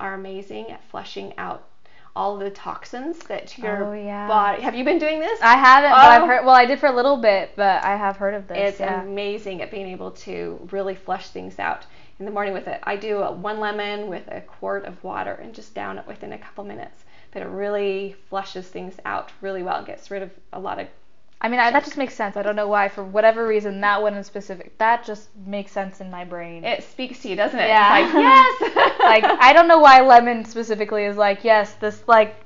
are 0.00 0.14
amazing 0.14 0.72
at 0.72 0.82
flushing 0.82 1.32
out 1.38 1.68
all 2.16 2.36
the 2.36 2.50
toxins 2.50 3.18
that 3.26 3.56
your 3.58 3.84
oh, 3.84 3.92
yeah. 3.92 4.26
body. 4.28 4.62
Have 4.62 4.74
you 4.74 4.84
been 4.84 4.98
doing 4.98 5.20
this? 5.20 5.38
I 5.42 5.56
haven't, 5.56 5.90
oh. 5.90 5.94
but 5.94 6.04
I've 6.04 6.28
heard. 6.28 6.44
Well, 6.44 6.54
I 6.54 6.64
did 6.64 6.80
for 6.80 6.86
a 6.86 6.94
little 6.94 7.16
bit, 7.16 7.52
but 7.56 7.84
I 7.84 7.96
have 7.96 8.16
heard 8.16 8.34
of 8.34 8.48
this. 8.48 8.58
It's 8.58 8.80
yeah. 8.80 9.02
amazing 9.02 9.62
at 9.62 9.70
being 9.70 9.88
able 9.88 10.12
to 10.12 10.68
really 10.70 10.94
flush 10.94 11.28
things 11.28 11.58
out 11.58 11.86
in 12.18 12.24
the 12.24 12.30
morning 12.30 12.54
with 12.54 12.68
it. 12.68 12.80
I 12.84 12.96
do 12.96 13.18
a, 13.18 13.32
one 13.32 13.60
lemon 13.60 14.08
with 14.08 14.26
a 14.28 14.40
quart 14.40 14.84
of 14.84 15.02
water 15.02 15.34
and 15.34 15.54
just 15.54 15.74
down 15.74 15.98
it 15.98 16.06
within 16.06 16.32
a 16.32 16.38
couple 16.38 16.64
minutes. 16.64 17.04
But 17.32 17.42
it 17.42 17.48
really 17.48 18.16
flushes 18.28 18.68
things 18.68 18.94
out 19.04 19.32
really 19.40 19.62
well. 19.62 19.80
It 19.80 19.86
gets 19.86 20.10
rid 20.10 20.22
of 20.22 20.30
a 20.52 20.60
lot 20.60 20.78
of. 20.78 20.86
I 21.40 21.48
mean, 21.48 21.60
I, 21.60 21.70
that 21.72 21.84
just 21.84 21.96
makes 21.96 22.14
sense. 22.14 22.36
I 22.36 22.42
don't 22.42 22.56
know 22.56 22.68
why, 22.68 22.88
for 22.88 23.02
whatever 23.02 23.46
reason, 23.46 23.80
that 23.80 24.00
one 24.00 24.14
in 24.14 24.24
specific, 24.24 24.78
that 24.78 25.04
just 25.04 25.28
makes 25.44 25.72
sense 25.72 26.00
in 26.00 26.10
my 26.10 26.24
brain. 26.24 26.64
It 26.64 26.84
speaks 26.84 27.20
to 27.22 27.28
you, 27.28 27.36
doesn't 27.36 27.58
it? 27.58 27.68
Yeah. 27.68 28.04
It's 28.04 28.14
like, 28.14 28.74
yes. 28.76 28.98
like, 29.00 29.24
I 29.24 29.52
don't 29.52 29.68
know 29.68 29.80
why 29.80 30.00
lemon 30.00 30.44
specifically 30.44 31.04
is 31.04 31.16
like, 31.16 31.44
yes, 31.44 31.74
this, 31.74 32.02
like, 32.06 32.36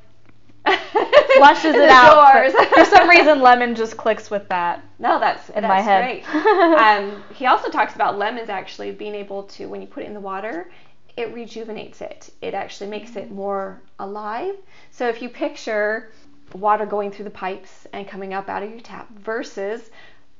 flushes 1.36 1.74
it 1.74 1.88
out. 1.88 2.52
For 2.74 2.84
some 2.84 3.08
reason, 3.08 3.40
lemon 3.40 3.74
just 3.74 3.96
clicks 3.96 4.30
with 4.30 4.48
that. 4.48 4.84
No, 4.98 5.18
that's 5.20 5.48
in 5.50 5.62
that's 5.62 5.68
my 5.68 5.80
head. 5.80 6.24
great. 6.24 6.34
um, 6.34 7.22
he 7.34 7.46
also 7.46 7.70
talks 7.70 7.94
about 7.94 8.18
lemons 8.18 8.48
actually 8.48 8.92
being 8.92 9.14
able 9.14 9.44
to, 9.44 9.66
when 9.66 9.80
you 9.80 9.86
put 9.86 10.02
it 10.02 10.06
in 10.06 10.14
the 10.14 10.20
water, 10.20 10.70
it 11.16 11.32
rejuvenates 11.34 12.00
it. 12.00 12.30
It 12.40 12.54
actually 12.54 12.90
makes 12.90 13.16
it 13.16 13.30
more 13.30 13.82
alive. 13.98 14.54
So 14.90 15.08
if 15.08 15.20
you 15.20 15.28
picture 15.28 16.10
water 16.54 16.86
going 16.86 17.10
through 17.10 17.24
the 17.24 17.30
pipes 17.30 17.86
and 17.92 18.06
coming 18.06 18.32
up 18.34 18.48
out 18.48 18.62
of 18.62 18.70
your 18.70 18.80
tap 18.80 19.08
versus 19.10 19.90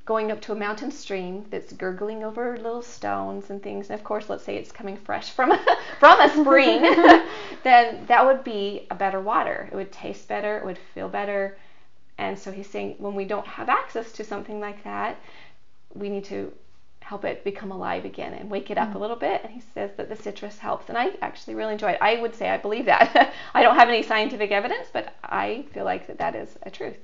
going 0.09 0.31
up 0.31 0.41
to 0.41 0.51
a 0.51 0.55
mountain 0.55 0.89
stream 0.89 1.45
that's 1.51 1.71
gurgling 1.73 2.23
over 2.23 2.57
little 2.57 2.81
stones 2.81 3.51
and 3.51 3.61
things, 3.61 3.91
and 3.91 3.99
of 3.99 4.03
course, 4.03 4.27
let's 4.27 4.43
say 4.43 4.55
it's 4.55 4.71
coming 4.71 4.97
fresh 4.97 5.29
from 5.29 5.51
a, 5.51 5.77
from 5.99 6.19
a 6.19 6.27
spring, 6.31 6.81
then 7.63 8.03
that 8.07 8.25
would 8.25 8.43
be 8.43 8.87
a 8.89 8.95
better 8.95 9.21
water. 9.21 9.69
It 9.71 9.75
would 9.75 9.91
taste 9.91 10.27
better, 10.27 10.57
it 10.57 10.65
would 10.65 10.79
feel 10.95 11.09
better. 11.09 11.59
And 12.17 12.39
so 12.39 12.51
he's 12.51 12.67
saying 12.67 12.95
when 12.97 13.13
we 13.13 13.23
don't 13.23 13.45
have 13.45 13.69
access 13.69 14.11
to 14.13 14.23
something 14.23 14.59
like 14.59 14.83
that, 14.83 15.15
we 15.93 16.09
need 16.09 16.25
to 16.25 16.51
help 17.01 17.23
it 17.23 17.43
become 17.43 17.69
alive 17.71 18.03
again 18.03 18.33
and 18.33 18.49
wake 18.49 18.71
it 18.71 18.79
up 18.79 18.89
mm. 18.89 18.95
a 18.95 18.97
little 18.97 19.15
bit. 19.15 19.43
And 19.43 19.53
he 19.53 19.61
says 19.75 19.91
that 19.97 20.09
the 20.09 20.15
citrus 20.15 20.57
helps. 20.57 20.89
And 20.89 20.97
I 20.97 21.11
actually 21.21 21.53
really 21.53 21.73
enjoy 21.73 21.91
it. 21.91 21.99
I 22.01 22.19
would 22.19 22.33
say 22.33 22.49
I 22.49 22.57
believe 22.57 22.85
that. 22.85 23.31
I 23.53 23.61
don't 23.61 23.75
have 23.75 23.89
any 23.89 24.01
scientific 24.01 24.49
evidence, 24.49 24.87
but 24.91 25.13
I 25.23 25.65
feel 25.71 25.85
like 25.85 26.07
that 26.07 26.17
that 26.17 26.35
is 26.35 26.57
a 26.63 26.71
truth 26.71 26.97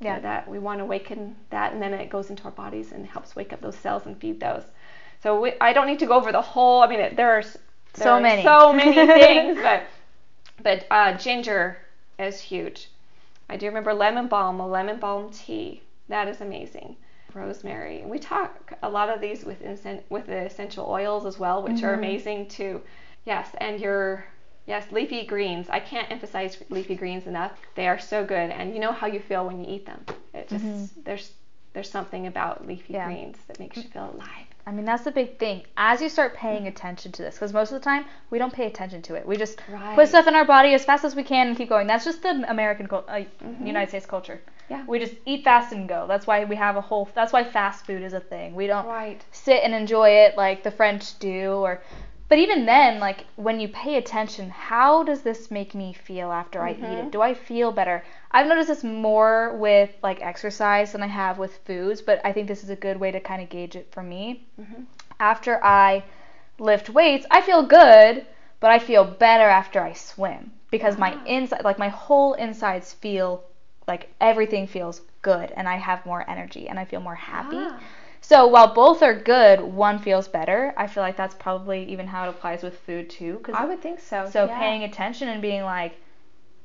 yeah. 0.00 0.18
that 0.20 0.48
we 0.48 0.58
want 0.58 0.78
to 0.78 0.84
awaken 0.84 1.36
that, 1.50 1.72
and 1.72 1.82
then 1.82 1.94
it 1.94 2.10
goes 2.10 2.30
into 2.30 2.44
our 2.44 2.50
bodies 2.50 2.92
and 2.92 3.06
helps 3.06 3.34
wake 3.34 3.52
up 3.52 3.60
those 3.60 3.76
cells 3.76 4.06
and 4.06 4.18
feed 4.20 4.40
those. 4.40 4.64
So 5.22 5.40
we, 5.40 5.52
I 5.60 5.72
don't 5.72 5.86
need 5.86 5.98
to 6.00 6.06
go 6.06 6.14
over 6.14 6.32
the 6.32 6.42
whole. 6.42 6.82
I 6.82 6.86
mean, 6.88 7.00
it, 7.00 7.16
there 7.16 7.38
are 7.38 7.42
there 7.42 7.52
so 7.94 8.12
are 8.12 8.20
many, 8.20 8.42
so 8.42 8.72
many 8.72 8.94
things, 9.20 9.58
but 9.60 9.84
but 10.62 10.86
uh, 10.90 11.16
ginger 11.16 11.78
is 12.18 12.40
huge. 12.40 12.88
I 13.48 13.56
do 13.56 13.66
remember 13.66 13.94
lemon 13.94 14.28
balm, 14.28 14.60
a 14.60 14.66
lemon 14.66 14.98
balm 14.98 15.30
tea. 15.30 15.82
That 16.08 16.28
is 16.28 16.40
amazing. 16.40 16.96
Rosemary. 17.34 18.04
We 18.06 18.18
talk 18.18 18.72
a 18.82 18.88
lot 18.88 19.08
of 19.10 19.20
these 19.20 19.44
with 19.44 19.60
with 20.08 20.26
the 20.26 20.46
essential 20.46 20.86
oils 20.86 21.26
as 21.26 21.38
well, 21.38 21.62
which 21.62 21.74
mm-hmm. 21.74 21.86
are 21.86 21.94
amazing 21.94 22.48
too. 22.48 22.80
Yes, 23.24 23.50
and 23.58 23.80
your 23.80 24.24
Yes, 24.68 24.92
leafy 24.92 25.24
greens. 25.24 25.70
I 25.70 25.80
can't 25.80 26.10
emphasize 26.10 26.62
leafy 26.68 26.94
greens 26.94 27.26
enough. 27.26 27.52
They 27.74 27.88
are 27.88 27.98
so 27.98 28.22
good, 28.22 28.50
and 28.50 28.74
you 28.74 28.80
know 28.80 28.92
how 28.92 29.06
you 29.06 29.18
feel 29.18 29.46
when 29.46 29.64
you 29.64 29.74
eat 29.74 29.86
them. 29.86 30.04
It 30.34 30.48
just 30.48 30.64
mm-hmm. 30.64 30.84
there's 31.04 31.32
there's 31.72 31.90
something 31.90 32.26
about 32.26 32.66
leafy 32.66 32.92
yeah. 32.92 33.06
greens 33.06 33.38
that 33.46 33.58
makes 33.58 33.78
you 33.78 33.84
feel 33.84 34.10
alive. 34.14 34.46
I 34.66 34.70
mean, 34.70 34.84
that's 34.84 35.04
the 35.04 35.10
big 35.10 35.38
thing. 35.38 35.62
As 35.78 36.02
you 36.02 36.10
start 36.10 36.34
paying 36.34 36.66
attention 36.66 37.12
to 37.12 37.22
this, 37.22 37.36
because 37.36 37.54
most 37.54 37.72
of 37.72 37.80
the 37.80 37.84
time 37.84 38.04
we 38.28 38.38
don't 38.38 38.52
pay 38.52 38.66
attention 38.66 39.00
to 39.02 39.14
it. 39.14 39.26
We 39.26 39.38
just 39.38 39.58
right. 39.70 39.94
put 39.94 40.08
stuff 40.08 40.26
in 40.26 40.34
our 40.34 40.44
body 40.44 40.74
as 40.74 40.84
fast 40.84 41.06
as 41.06 41.16
we 41.16 41.22
can 41.22 41.48
and 41.48 41.56
keep 41.56 41.70
going. 41.70 41.86
That's 41.86 42.04
just 42.04 42.20
the 42.20 42.44
American, 42.50 42.86
uh, 42.92 42.98
mm-hmm. 42.98 43.66
United 43.66 43.88
States 43.88 44.04
culture. 44.04 44.42
Yeah. 44.68 44.84
We 44.86 44.98
just 44.98 45.14
eat 45.24 45.44
fast 45.44 45.72
and 45.72 45.88
go. 45.88 46.04
That's 46.06 46.26
why 46.26 46.44
we 46.44 46.56
have 46.56 46.76
a 46.76 46.82
whole. 46.82 47.08
That's 47.14 47.32
why 47.32 47.44
fast 47.44 47.86
food 47.86 48.02
is 48.02 48.12
a 48.12 48.20
thing. 48.20 48.54
We 48.54 48.66
don't 48.66 48.84
right. 48.84 49.24
sit 49.32 49.62
and 49.64 49.74
enjoy 49.74 50.10
it 50.10 50.36
like 50.36 50.62
the 50.62 50.70
French 50.70 51.18
do, 51.18 51.52
or 51.52 51.80
but 52.28 52.38
even 52.38 52.66
then, 52.66 53.00
like 53.00 53.24
when 53.36 53.58
you 53.58 53.68
pay 53.68 53.96
attention, 53.96 54.50
how 54.50 55.02
does 55.02 55.22
this 55.22 55.50
make 55.50 55.74
me 55.74 55.92
feel 55.92 56.30
after 56.30 56.60
mm-hmm. 56.60 56.84
I 56.84 56.88
eat 56.88 56.92
it? 56.92 57.00
Mm-hmm. 57.00 57.10
Do 57.10 57.22
I 57.22 57.34
feel 57.34 57.72
better? 57.72 58.04
I've 58.30 58.46
noticed 58.46 58.68
this 58.68 58.84
more 58.84 59.56
with 59.56 59.90
like 60.02 60.20
exercise 60.20 60.92
than 60.92 61.02
I 61.02 61.06
have 61.06 61.38
with 61.38 61.56
foods, 61.64 62.02
but 62.02 62.20
I 62.24 62.32
think 62.32 62.46
this 62.46 62.62
is 62.62 62.70
a 62.70 62.76
good 62.76 62.98
way 62.98 63.10
to 63.10 63.20
kind 63.20 63.42
of 63.42 63.48
gauge 63.48 63.76
it 63.76 63.90
for 63.90 64.02
me. 64.02 64.46
Mm-hmm. 64.60 64.82
After 65.20 65.64
I 65.64 66.04
lift 66.58 66.90
weights, 66.90 67.26
I 67.30 67.40
feel 67.40 67.62
good, 67.62 68.26
but 68.60 68.70
I 68.70 68.78
feel 68.78 69.04
better 69.04 69.48
after 69.48 69.80
I 69.80 69.94
swim 69.94 70.52
because 70.70 70.96
ah. 70.96 71.00
my 71.00 71.24
inside, 71.24 71.64
like 71.64 71.78
my 71.78 71.88
whole 71.88 72.34
insides 72.34 72.92
feel 72.92 73.44
like 73.86 74.12
everything 74.20 74.66
feels 74.66 75.00
good 75.22 75.50
and 75.56 75.66
I 75.66 75.76
have 75.76 76.04
more 76.04 76.28
energy 76.28 76.68
and 76.68 76.78
I 76.78 76.84
feel 76.84 77.00
more 77.00 77.14
happy. 77.14 77.56
Ah. 77.58 77.80
So 78.28 78.46
while 78.46 78.74
both 78.74 79.02
are 79.02 79.14
good, 79.14 79.58
one 79.58 79.98
feels 79.98 80.28
better. 80.28 80.74
I 80.76 80.86
feel 80.86 81.02
like 81.02 81.16
that's 81.16 81.34
probably 81.34 81.90
even 81.90 82.06
how 82.06 82.26
it 82.26 82.28
applies 82.28 82.62
with 82.62 82.78
food 82.80 83.08
too. 83.08 83.38
Cause 83.42 83.54
I 83.56 83.64
would 83.64 83.80
think 83.80 84.00
so. 84.00 84.28
So 84.30 84.44
yeah. 84.44 84.58
paying 84.58 84.84
attention 84.84 85.28
and 85.28 85.40
being 85.40 85.62
like, 85.62 85.94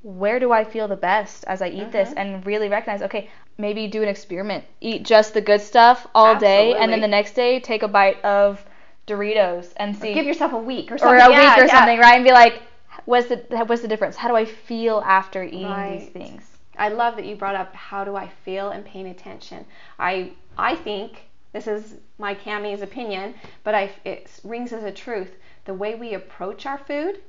where 0.01 0.41
do 0.41 0.51
I 0.51 0.65
feel 0.65 0.89
the 0.89 0.97
best 0.97 1.45
as 1.45 1.61
I 1.61 1.69
eat 1.69 1.83
mm-hmm. 1.83 1.91
this, 1.91 2.11
and 2.17 2.45
really 2.45 2.67
recognize, 2.67 3.01
okay, 3.03 3.29
maybe 3.57 3.87
do 3.87 4.03
an 4.03 4.09
experiment. 4.09 4.65
Eat 4.81 5.03
just 5.03 5.33
the 5.33 5.39
good 5.39 5.61
stuff 5.61 6.05
all 6.13 6.35
Absolutely. 6.35 6.73
day, 6.73 6.79
and 6.79 6.91
then 6.91 6.99
the 6.99 7.07
next 7.07 7.31
day 7.31 7.61
take 7.61 7.81
a 7.81 7.87
bite 7.87 8.21
of 8.25 8.61
Doritos 9.07 9.71
and 9.77 9.95
see 9.95 10.13
Give 10.13 10.25
yourself 10.25 10.51
a 10.51 10.57
week 10.57 10.91
or 10.91 10.97
something. 10.97 11.17
or 11.17 11.29
a 11.29 11.31
Yeah, 11.31 11.55
week 11.55 11.63
or 11.63 11.67
yeah. 11.67 11.79
something, 11.79 11.97
right? 11.97 12.15
And 12.15 12.25
be 12.25 12.33
like, 12.33 12.61
what's 13.05 13.29
the 13.29 13.37
what's 13.67 13.81
the 13.81 13.87
difference? 13.87 14.17
How 14.17 14.27
do 14.27 14.35
I 14.35 14.43
feel 14.43 15.01
after 15.05 15.41
eating 15.41 15.97
these 15.97 16.09
things? 16.09 16.43
I 16.77 16.89
love 16.89 17.15
that 17.15 17.23
you 17.23 17.37
brought 17.37 17.55
up 17.55 17.73
how 17.73 18.03
do 18.03 18.17
I 18.17 18.27
feel 18.43 18.71
and 18.71 18.83
paying 18.83 19.07
attention. 19.07 19.65
I 19.97 20.33
I 20.57 20.75
think 20.75 21.21
this 21.53 21.67
is 21.67 21.95
my 22.17 22.33
Kami's 22.35 22.81
opinion, 22.81 23.35
but 23.63 23.73
I 23.75 23.91
it 24.03 24.29
rings 24.43 24.73
as 24.73 24.83
a 24.83 24.91
truth. 24.91 25.35
The 25.65 25.73
way 25.73 25.95
we 25.95 26.13
approach 26.15 26.65
our 26.65 26.77
food 26.79 27.21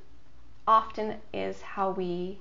often 0.67 1.15
is 1.33 1.61
how 1.61 1.91
we 1.91 2.39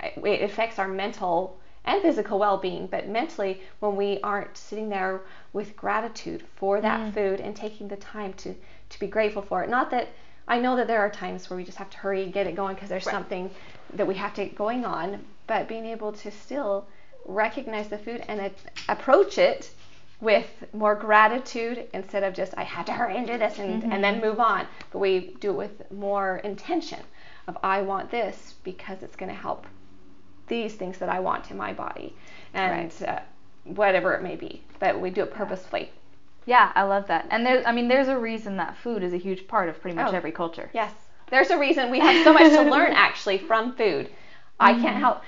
it 0.00 0.42
affects 0.42 0.78
our 0.78 0.86
mental 0.88 1.58
and 1.84 2.00
physical 2.02 2.38
well-being 2.38 2.86
but 2.86 3.08
mentally 3.08 3.60
when 3.80 3.96
we 3.96 4.20
aren't 4.22 4.56
sitting 4.56 4.88
there 4.88 5.22
with 5.52 5.74
gratitude 5.76 6.44
for 6.56 6.80
that 6.80 7.00
Mm. 7.00 7.14
food 7.14 7.40
and 7.40 7.56
taking 7.56 7.88
the 7.88 7.96
time 7.96 8.32
to 8.34 8.54
to 8.90 9.00
be 9.00 9.08
grateful 9.08 9.42
for 9.42 9.64
it 9.64 9.68
not 9.70 9.90
that 9.90 10.08
i 10.46 10.58
know 10.60 10.76
that 10.76 10.86
there 10.86 11.00
are 11.00 11.10
times 11.10 11.50
where 11.50 11.56
we 11.56 11.64
just 11.64 11.78
have 11.78 11.90
to 11.90 11.98
hurry 11.98 12.22
and 12.22 12.32
get 12.32 12.46
it 12.46 12.54
going 12.54 12.74
because 12.76 12.88
there's 12.90 13.06
Right. 13.06 13.12
something 13.12 13.50
that 13.94 14.06
we 14.06 14.14
have 14.14 14.34
to 14.34 14.44
get 14.44 14.54
going 14.54 14.84
on 14.84 15.24
but 15.48 15.66
being 15.66 15.86
able 15.86 16.12
to 16.12 16.30
still 16.30 16.86
recognize 17.24 17.88
the 17.88 17.98
food 17.98 18.22
and 18.28 18.52
approach 18.88 19.36
it 19.38 19.70
with 20.20 20.64
more 20.72 20.94
gratitude 20.94 21.86
instead 21.94 22.24
of 22.24 22.34
just 22.34 22.52
I 22.56 22.64
had 22.64 22.86
to 22.86 22.92
hurry 22.92 23.16
and 23.16 23.26
do 23.26 23.38
this 23.38 23.58
and, 23.58 23.84
and 23.84 24.02
then 24.02 24.20
move 24.20 24.40
on. 24.40 24.66
But 24.90 24.98
we 24.98 25.36
do 25.40 25.50
it 25.50 25.56
with 25.56 25.92
more 25.92 26.38
intention 26.38 27.00
of 27.46 27.56
I 27.62 27.82
want 27.82 28.10
this 28.10 28.54
because 28.64 29.02
it's 29.02 29.16
going 29.16 29.30
to 29.30 29.36
help 29.38 29.66
these 30.48 30.74
things 30.74 30.98
that 30.98 31.08
I 31.08 31.20
want 31.20 31.50
in 31.50 31.56
my 31.56 31.72
body 31.72 32.14
and 32.54 32.92
uh, 33.06 33.20
whatever 33.64 34.14
it 34.14 34.22
may 34.22 34.34
be. 34.34 34.62
But 34.80 35.00
we 35.00 35.10
do 35.10 35.22
it 35.22 35.32
purposefully. 35.32 35.90
Yeah, 36.46 36.72
I 36.74 36.82
love 36.84 37.06
that. 37.08 37.26
And 37.30 37.44
there's 37.44 37.64
I 37.66 37.72
mean 37.72 37.88
there's 37.88 38.08
a 38.08 38.18
reason 38.18 38.56
that 38.56 38.76
food 38.78 39.02
is 39.02 39.12
a 39.12 39.18
huge 39.18 39.46
part 39.46 39.68
of 39.68 39.80
pretty 39.80 39.96
much 39.96 40.12
Oh. 40.12 40.16
every 40.16 40.32
culture. 40.32 40.70
Yes, 40.72 40.92
there's 41.30 41.50
a 41.50 41.58
reason 41.58 41.90
we 41.90 42.00
have 42.00 42.24
so 42.24 42.32
much 42.32 42.50
to 42.52 42.62
learn 42.62 42.92
actually 42.94 43.38
from 43.38 43.74
food. 43.76 44.10
I 44.58 44.72
can't 44.72 44.96
help. 44.96 45.22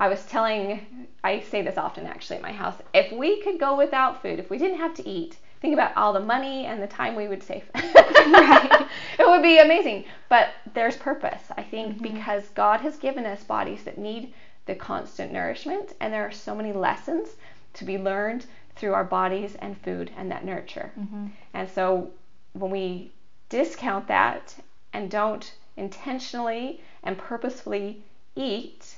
I 0.00 0.08
was 0.08 0.24
telling, 0.26 1.08
I 1.24 1.40
say 1.40 1.62
this 1.62 1.76
often 1.76 2.06
actually 2.06 2.36
at 2.36 2.42
my 2.42 2.52
house. 2.52 2.76
If 2.94 3.10
we 3.12 3.42
could 3.42 3.58
go 3.58 3.76
without 3.76 4.22
food, 4.22 4.38
if 4.38 4.48
we 4.48 4.58
didn't 4.58 4.78
have 4.78 4.94
to 4.94 5.08
eat, 5.08 5.36
think 5.60 5.74
about 5.74 5.96
all 5.96 6.12
the 6.12 6.20
money 6.20 6.66
and 6.66 6.80
the 6.80 6.86
time 6.86 7.16
we 7.16 7.26
would 7.26 7.42
save. 7.42 7.64
right? 7.74 8.86
It 9.18 9.26
would 9.26 9.42
be 9.42 9.58
amazing. 9.58 10.04
But 10.28 10.50
there's 10.74 10.96
purpose, 10.96 11.42
I 11.56 11.62
think, 11.62 11.94
mm-hmm. 11.94 12.14
because 12.14 12.48
God 12.50 12.80
has 12.80 12.96
given 12.96 13.26
us 13.26 13.42
bodies 13.42 13.82
that 13.84 13.98
need 13.98 14.32
the 14.66 14.74
constant 14.74 15.32
nourishment, 15.32 15.94
and 16.00 16.12
there 16.12 16.26
are 16.26 16.32
so 16.32 16.54
many 16.54 16.72
lessons 16.72 17.30
to 17.74 17.84
be 17.84 17.98
learned 17.98 18.46
through 18.76 18.94
our 18.94 19.04
bodies 19.04 19.56
and 19.56 19.76
food 19.78 20.10
and 20.16 20.30
that 20.30 20.44
nurture. 20.44 20.92
Mm-hmm. 20.98 21.26
And 21.54 21.68
so 21.68 22.10
when 22.52 22.70
we 22.70 23.10
discount 23.48 24.06
that 24.08 24.54
and 24.92 25.10
don't 25.10 25.52
intentionally 25.76 26.80
and 27.02 27.18
purposefully 27.18 28.02
eat, 28.36 28.96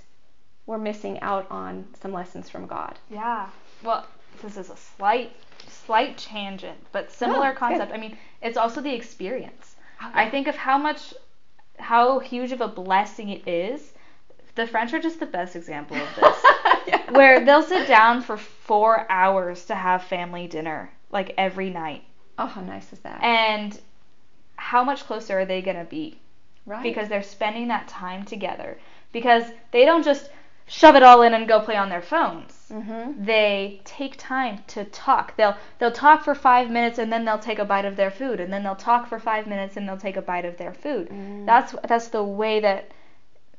we're 0.67 0.79
missing 0.79 1.21
out 1.21 1.47
on 1.51 1.87
some 2.01 2.13
lessons 2.13 2.49
from 2.49 2.67
God. 2.67 2.99
Yeah. 3.11 3.49
Well, 3.83 4.07
this 4.43 4.57
is 4.57 4.71
a 4.71 4.77
slight 4.77 5.33
slight 5.69 6.17
tangent, 6.17 6.79
but 6.93 7.07
oh, 7.09 7.13
similar 7.13 7.49
Oh, 7.49 7.51
good. 7.53 7.59
concept. 7.59 7.93
I 7.93 7.97
mean, 7.99 8.17
it's 8.43 8.57
also 8.57 8.81
the 8.81 8.95
experience. 8.95 9.77
Oh, 10.03 10.11
I 10.15 10.31
think 10.31 10.47
of 10.47 10.57
how 10.57 10.79
much 10.79 11.13
how 11.79 12.19
huge 12.19 12.53
of 12.53 12.61
a 12.61 12.69
blessing 12.69 13.31
it 13.31 13.47
is. 13.49 13.93
The 14.55 14.67
French 14.67 14.93
are 14.93 14.99
just 15.01 15.21
the 15.21 15.27
best 15.27 15.57
example 15.57 15.97
of 15.97 16.09
this. 16.17 16.37
Yeah. 16.87 17.11
where 17.13 17.45
they'll 17.45 17.63
sit 17.63 17.87
down 17.87 18.23
for 18.23 18.39
4 18.39 19.07
hours 19.11 19.67
to 19.67 19.75
have 19.75 20.03
family 20.05 20.47
dinner 20.47 20.91
like 21.11 21.35
every 21.37 21.69
night. 21.69 22.05
Oh, 22.39 22.47
how 22.47 22.63
nice 22.63 22.91
is 22.93 22.99
that? 23.01 23.23
And 23.23 23.79
how 24.57 24.83
much 24.83 25.05
closer 25.05 25.39
are 25.41 25.45
they 25.45 25.61
going 25.61 25.77
to 25.77 25.85
be? 25.85 26.19
right. 26.67 26.83
because 26.83 27.09
they're 27.09 27.23
spending 27.23 27.69
that 27.69 27.87
time 27.89 28.25
together 28.25 28.79
because 29.13 29.45
they 29.73 29.85
don't 29.85 30.05
just 30.05 30.31
shove 30.79 30.95
it 30.99 31.03
all 31.03 31.21
in 31.23 31.35
and 31.35 31.49
go 31.49 31.59
play 31.61 31.77
on 31.77 31.89
their 31.89 32.01
phones 32.03 32.53
mm-hmm. 32.71 33.25
they 33.25 33.81
take 33.85 34.15
time 34.17 34.57
to 34.69 34.85
talk 34.85 35.37
they'll 35.37 35.57
they'll 35.79 35.91
talk 36.07 36.23
for 36.25 36.35
5 36.35 36.71
minutes 36.71 36.99
and 36.99 37.13
then 37.13 37.25
they'll 37.25 37.39
take 37.51 37.59
a 37.59 37.65
bite 37.65 37.85
of 37.91 37.97
their 37.97 38.11
food 38.21 38.39
and 38.41 38.53
then 38.53 38.63
they'll 38.63 38.77
talk 38.91 39.09
for 39.09 39.19
5 39.19 39.47
minutes 39.49 39.77
and 39.77 39.89
they'll 39.89 39.97
take 40.07 40.17
a 40.17 40.23
bite 40.23 40.45
of 40.45 40.57
their 40.59 40.73
food 40.73 41.09
Mm. 41.11 41.45
that's 41.51 41.75
that's 41.89 42.09
the 42.09 42.23
way 42.23 42.61
that 42.61 42.91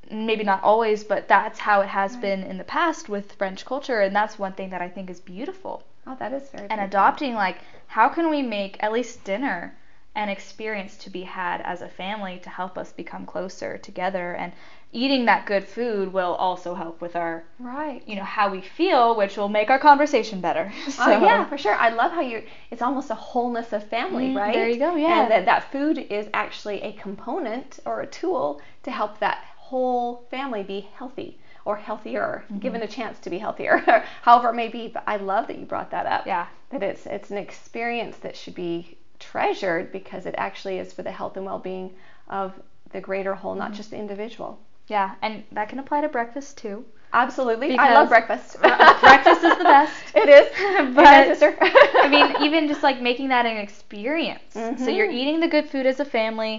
maybe 0.09 0.43
not 0.43 0.63
always 0.63 1.03
but 1.03 1.27
that's 1.27 1.59
how 1.59 1.81
it 1.81 1.87
has 1.89 2.15
been 2.17 2.43
in 2.43 2.57
the 2.57 2.63
past 2.63 3.09
with 3.09 3.33
french 3.33 3.65
culture 3.65 3.99
and 4.01 4.15
that's 4.15 4.39
one 4.39 4.53
thing 4.53 4.69
that 4.71 4.81
i 4.81 4.89
think 4.89 5.09
is 5.09 5.19
beautiful 5.19 5.83
Oh, 6.07 6.15
that 6.19 6.33
is 6.33 6.49
very. 6.49 6.63
and 6.63 6.79
beautiful. 6.79 6.85
adopting 6.87 7.33
like 7.35 7.57
how 7.87 8.07
can 8.09 8.29
we 8.29 8.41
make 8.41 8.77
at 8.81 8.91
least 8.91 9.23
dinner 9.23 9.77
an 10.15 10.27
experience 10.29 10.97
to 10.97 11.09
be 11.09 11.21
had 11.23 11.61
as 11.61 11.81
a 11.81 11.87
family 11.87 12.39
to 12.43 12.49
help 12.49 12.77
us 12.77 12.91
become 12.91 13.25
closer 13.25 13.77
together 13.77 14.33
and 14.33 14.51
eating 14.93 15.25
that 15.25 15.45
good 15.45 15.63
food 15.63 16.11
will 16.11 16.35
also 16.35 16.73
help 16.75 16.99
with 17.01 17.15
our 17.15 17.43
Right. 17.59 18.01
you 18.07 18.15
know 18.15 18.23
how 18.23 18.49
we 18.51 18.61
feel 18.61 19.15
which 19.15 19.37
will 19.37 19.47
make 19.49 19.69
our 19.69 19.79
conversation 19.79 20.41
better 20.41 20.71
so 20.89 21.03
Oh 21.03 21.25
yeah, 21.25 21.45
for 21.45 21.57
sure. 21.57 21.75
I 21.75 21.89
love 21.89 22.11
how 22.11 22.21
you. 22.21 22.43
It's 22.71 22.81
almost 22.81 23.09
a 23.09 23.15
wholeness 23.15 23.71
of 23.73 23.83
family, 23.89 24.29
Mm, 24.29 24.35
right? 24.35 24.53
there 24.53 24.69
you 24.69 24.77
go, 24.79 24.95
yeah. 24.95 25.21
And 25.23 25.31
that 25.31 25.45
that 25.45 25.71
food 25.71 25.97
is 25.97 26.27
actually 26.33 26.81
a 26.81 26.91
component 26.93 27.79
or 27.85 28.01
a 28.01 28.07
tool 28.07 28.61
to 28.83 28.91
help 28.91 29.19
that 29.19 29.43
whole 29.57 30.25
family 30.29 30.63
be 30.63 30.81
healthy 30.97 31.39
or 31.63 31.75
healthier, 31.77 32.43
Mm-hmm. 32.45 32.59
given 32.59 32.81
a 32.81 32.87
chance 32.87 33.19
to 33.19 33.29
be 33.29 33.37
healthier, 33.37 33.77
however 34.23 34.49
it 34.49 34.55
may 34.55 34.67
be. 34.67 34.87
But 34.89 35.03
I 35.07 35.17
love 35.17 35.47
that 35.47 35.57
you 35.59 35.65
brought 35.65 35.91
that 35.91 36.05
up. 36.05 36.25
Yeah. 36.27 36.47
That 36.71 36.83
it's 36.83 37.05
it's 37.05 37.31
an 37.31 37.37
experience 37.37 38.17
that 38.17 38.35
should 38.35 38.55
be 38.55 38.97
treasured 39.19 39.91
because 39.91 40.25
it 40.25 40.35
actually 40.37 40.79
is 40.79 40.91
for 40.91 41.03
the 41.03 41.11
health 41.11 41.37
and 41.37 41.45
well-being 41.45 41.93
of 42.27 42.53
the 42.91 42.99
greater 42.99 43.35
whole, 43.35 43.51
Mm-hmm. 43.53 43.59
not 43.59 43.73
just 43.73 43.91
the 43.91 43.97
individual. 43.97 44.59
Yeah 44.95 45.15
and 45.21 45.33
that 45.57 45.67
can 45.69 45.79
apply 45.79 45.99
to 46.01 46.09
breakfast 46.09 46.57
too 46.63 46.77
Absolutely. 47.13 47.77
I 47.77 47.93
love 47.93 48.07
breakfast. 48.07 48.57
breakfast 48.61 49.43
is 49.43 49.57
the 49.57 49.65
best. 49.65 49.93
It 50.21 50.29
is. 50.29 50.47
But- 50.95 51.05
Amen, 51.07 51.27
sister. 51.35 51.57
I 52.05 52.07
mean, 52.15 52.27
even 52.47 52.69
just 52.69 52.83
like 52.83 53.01
making 53.01 53.27
that 53.35 53.45
an 53.45 53.57
experience. 53.57 54.53
So 54.83 54.89
you're 54.89 55.11
eating 55.11 55.41
the 55.41 55.49
good 55.49 55.67
food 55.73 55.85
as 55.85 55.99
a 55.99 56.05
family. 56.05 56.55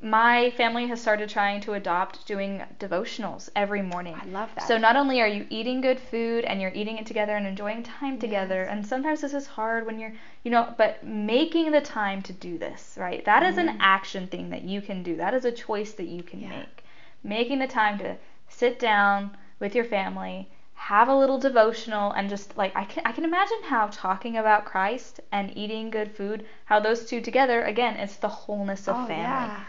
My 0.00 0.50
family 0.50 0.86
has 0.86 1.00
started 1.00 1.28
trying 1.28 1.60
to 1.62 1.72
adopt 1.72 2.24
doing 2.32 2.62
devotionals 2.78 3.48
every 3.56 3.82
morning. 3.82 4.14
I 4.14 4.26
love 4.26 4.50
that. 4.54 4.68
So 4.68 4.78
not 4.78 4.94
only 4.94 5.20
are 5.22 5.26
you 5.36 5.44
eating 5.50 5.80
good 5.80 5.98
food 5.98 6.44
and 6.44 6.60
you're 6.60 6.76
eating 6.80 6.98
it 6.98 7.06
together 7.06 7.34
and 7.36 7.44
enjoying 7.44 7.82
time 7.82 8.16
together, 8.20 8.62
and 8.62 8.86
sometimes 8.86 9.20
this 9.22 9.34
is 9.34 9.46
hard 9.58 9.86
when 9.86 9.98
you're, 9.98 10.12
you 10.44 10.52
know, 10.52 10.72
but 10.78 11.02
making 11.04 11.72
the 11.72 11.80
time 11.80 12.22
to 12.28 12.32
do 12.32 12.58
this, 12.58 12.96
right? 12.96 13.24
That 13.24 13.42
is 13.42 13.58
an 13.58 13.70
action 13.80 14.28
thing 14.28 14.50
that 14.50 14.62
you 14.62 14.80
can 14.82 15.02
do. 15.02 15.16
That 15.16 15.34
is 15.34 15.44
a 15.44 15.50
choice 15.66 15.94
that 15.94 16.06
you 16.16 16.22
can 16.22 16.38
Mm-hmm. 16.40 16.52
Yeah. 16.52 16.58
make. 16.58 16.82
Making 17.26 17.58
the 17.58 17.66
time 17.66 17.98
to 17.98 18.16
sit 18.48 18.78
down 18.78 19.36
with 19.58 19.74
your 19.74 19.84
family, 19.84 20.48
have 20.74 21.08
a 21.08 21.14
little 21.14 21.38
devotional, 21.38 22.12
and 22.12 22.28
just 22.28 22.56
like 22.56 22.72
I 22.76 22.84
can, 22.84 23.02
I 23.04 23.12
can 23.12 23.24
imagine 23.24 23.62
how 23.64 23.88
talking 23.90 24.36
about 24.36 24.64
Christ 24.64 25.20
and 25.32 25.56
eating 25.56 25.90
good 25.90 26.14
food, 26.14 26.46
how 26.66 26.78
those 26.80 27.06
two 27.06 27.20
together, 27.20 27.62
again, 27.64 27.96
it's 27.96 28.16
the 28.16 28.28
wholeness 28.28 28.86
of 28.86 28.96
oh, 28.96 29.06
family. 29.06 29.22
yeah. 29.22 29.64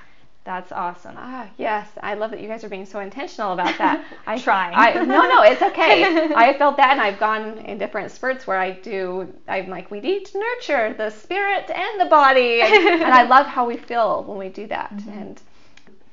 That's 0.48 0.72
awesome. 0.72 1.16
Ah, 1.18 1.50
yes. 1.58 1.90
I 2.02 2.14
love 2.14 2.32
that 2.32 2.40
you 2.40 2.48
guys 2.48 2.64
are 2.64 2.70
being 2.70 2.86
so 2.86 3.02
intentional 3.02 3.52
about 3.52 3.78
that. 3.80 4.06
I 4.26 4.40
Trying. 4.40 4.76
I, 4.78 4.94
no, 4.94 5.28
no, 5.28 5.42
it's 5.42 5.62
okay. 5.62 6.34
I 6.36 6.58
felt 6.58 6.78
that, 6.78 6.92
and 6.92 7.02
I've 7.02 7.20
gone 7.20 7.58
in 7.58 7.78
different 7.78 8.12
spurts 8.12 8.48
where 8.48 8.58
I 8.58 8.72
do. 8.72 9.34
I'm 9.50 9.68
like, 9.68 9.92
we 9.92 10.00
need 10.00 10.24
to 10.28 10.40
nurture 10.40 10.94
the 10.94 11.10
spirit 11.10 11.70
and 11.70 12.00
the 12.00 12.06
body, 12.06 12.62
and, 12.62 12.74
and 12.74 13.14
I 13.14 13.24
love 13.24 13.46
how 13.46 13.66
we 13.66 13.76
feel 13.76 14.24
when 14.24 14.38
we 14.38 14.48
do 14.48 14.68
that. 14.68 14.96
Mm-hmm. 14.96 15.10
And 15.10 15.42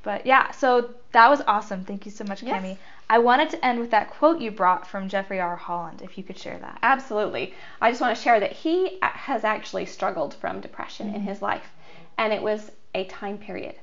But 0.04 0.26
yeah, 0.26 0.50
so 0.50 0.94
that 1.12 1.28
was 1.28 1.40
awesome. 1.46 1.84
Thank 1.84 2.04
you 2.04 2.12
so 2.12 2.24
much, 2.24 2.42
Yes. 2.42 2.60
Kami. 2.60 2.78
I 3.08 3.18
wanted 3.18 3.50
to 3.50 3.64
end 3.64 3.80
with 3.80 3.90
that 3.90 4.10
quote 4.10 4.40
you 4.40 4.50
brought 4.50 4.86
from 4.86 5.08
Jeffrey 5.08 5.40
R. 5.40 5.56
Holland, 5.56 6.02
if 6.02 6.16
you 6.16 6.24
could 6.24 6.38
share 6.38 6.58
that. 6.58 6.78
Absolutely. 6.82 7.54
I 7.80 7.90
just 7.90 8.00
want 8.00 8.16
to 8.16 8.22
share 8.22 8.40
that 8.40 8.52
he 8.52 8.98
has 9.02 9.44
actually 9.44 9.86
struggled 9.86 10.34
from 10.34 10.60
depression 10.60 11.08
in 11.08 11.14
mm-hmm. 11.14 11.24
his 11.24 11.42
life, 11.42 11.72
and 12.18 12.32
it 12.32 12.42
was 12.42 12.70
a 12.94 13.04
time 13.04 13.38
period. 13.38 13.76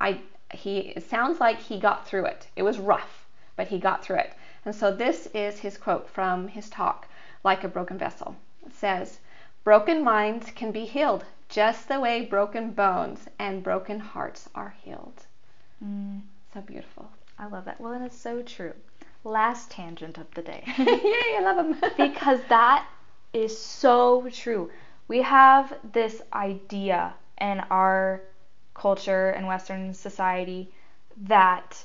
I 0.00 0.20
he 0.52 0.78
it 0.96 1.08
sounds 1.08 1.40
like 1.40 1.58
he 1.58 1.78
got 1.78 2.06
through 2.06 2.26
it. 2.26 2.48
It 2.56 2.62
was 2.62 2.78
rough, 2.78 3.26
but 3.56 3.68
he 3.68 3.78
got 3.78 4.04
through 4.04 4.18
it. 4.18 4.34
And 4.64 4.74
so 4.74 4.90
this 4.90 5.26
is 5.28 5.60
his 5.60 5.78
quote 5.78 6.08
from 6.08 6.48
his 6.48 6.68
talk, 6.68 7.08
like 7.44 7.64
a 7.64 7.68
broken 7.68 7.98
vessel. 7.98 8.36
It 8.66 8.74
says, 8.74 9.20
"Broken 9.64 10.02
minds 10.02 10.50
can 10.50 10.70
be 10.70 10.84
healed 10.84 11.24
just 11.48 11.88
the 11.88 12.00
way 12.00 12.22
broken 12.24 12.72
bones 12.72 13.28
and 13.38 13.62
broken 13.62 14.00
hearts 14.00 14.48
are 14.54 14.74
healed." 14.82 15.26
Mm, 15.84 16.22
So 16.54 16.60
beautiful. 16.62 17.10
I 17.38 17.46
love 17.46 17.64
that. 17.66 17.80
Well, 17.80 17.92
and 17.92 18.04
it's 18.04 18.16
so 18.18 18.42
true. 18.42 18.72
Last 19.24 19.70
tangent 19.70 20.16
of 20.18 20.30
the 20.34 20.42
day. 20.42 20.62
Yay, 20.78 21.36
I 21.36 21.40
love 21.42 21.58
him. 21.58 21.76
because 21.96 22.40
that 22.48 22.86
is 23.32 23.58
so 23.58 24.28
true. 24.30 24.70
We 25.08 25.22
have 25.22 25.74
this 25.92 26.22
idea 26.32 27.14
in 27.40 27.60
our 27.70 28.22
culture 28.74 29.30
and 29.30 29.46
Western 29.46 29.92
society 29.92 30.72
that 31.16 31.84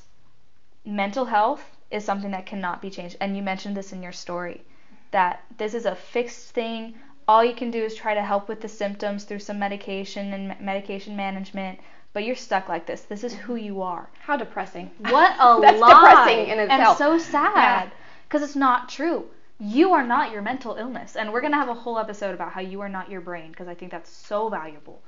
mental 0.86 1.26
health 1.26 1.78
is 1.92 2.04
something 2.06 2.32
that 2.32 2.46
cannot 2.46 2.82
be 2.82 2.90
changed. 2.90 3.18
And 3.22 3.36
you 3.36 3.44
mentioned 3.44 3.76
this 3.78 3.94
in 3.94 4.02
your 4.04 4.12
story 4.14 4.64
that 5.12 5.44
this 5.58 5.74
is 5.74 5.86
a 5.86 5.96
fixed 5.96 6.52
thing. 6.52 6.96
all 7.28 7.44
you 7.44 7.54
can 7.56 7.72
do 7.72 7.84
is 7.84 7.96
try 7.96 8.14
to 8.14 8.24
help 8.24 8.48
with 8.48 8.62
the 8.62 8.68
symptoms 8.70 9.24
through 9.26 9.40
some 9.40 9.60
medication 9.60 10.34
and 10.34 10.60
medication 10.62 11.16
management, 11.16 11.80
but 12.16 12.24
you're 12.24 12.36
stuck 12.36 12.70
like 12.70 12.86
this. 12.88 13.02
This 13.02 13.26
is 13.26 13.34
who 13.34 13.56
you 13.56 13.82
are. 13.82 14.10
How 14.22 14.38
depressing. 14.38 14.90
What 15.00 15.32
a 15.38 15.60
That's 15.62 15.80
lie. 15.80 15.90
depressing 15.94 16.48
in 16.54 16.60
itself. 16.60 16.90
And 16.90 16.98
so 16.98 17.18
sad 17.32 17.54
Yeah. 17.56 17.90
because 18.28 18.42
it's 18.42 18.56
not 18.56 18.88
true. 18.90 19.26
You 19.60 19.92
are 19.94 20.04
not 20.06 20.32
your 20.32 20.42
mental 20.42 20.76
illness. 20.76 21.16
And 21.18 21.32
we're 21.34 21.42
going 21.42 21.52
to 21.52 21.58
have 21.60 21.68
a 21.70 21.74
whole 21.74 22.00
episode 22.00 22.34
about 22.34 22.54
how 22.54 22.62
you 22.62 22.80
are 22.82 22.90
not 22.90 23.10
your 23.12 23.20
brain 23.22 23.52
because 23.52 23.68
I 23.68 23.76
think 23.76 23.92
that's 23.92 24.10
so 24.10 24.48
valuable. 24.50 25.02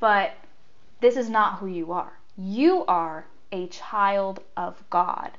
But 0.00 0.32
this 1.00 1.16
is 1.16 1.30
not 1.30 1.58
who 1.60 1.66
you 1.68 1.92
are. 1.92 2.12
You 2.36 2.84
are 2.86 3.26
a 3.52 3.68
child 3.68 4.40
of 4.56 4.82
God. 4.90 5.30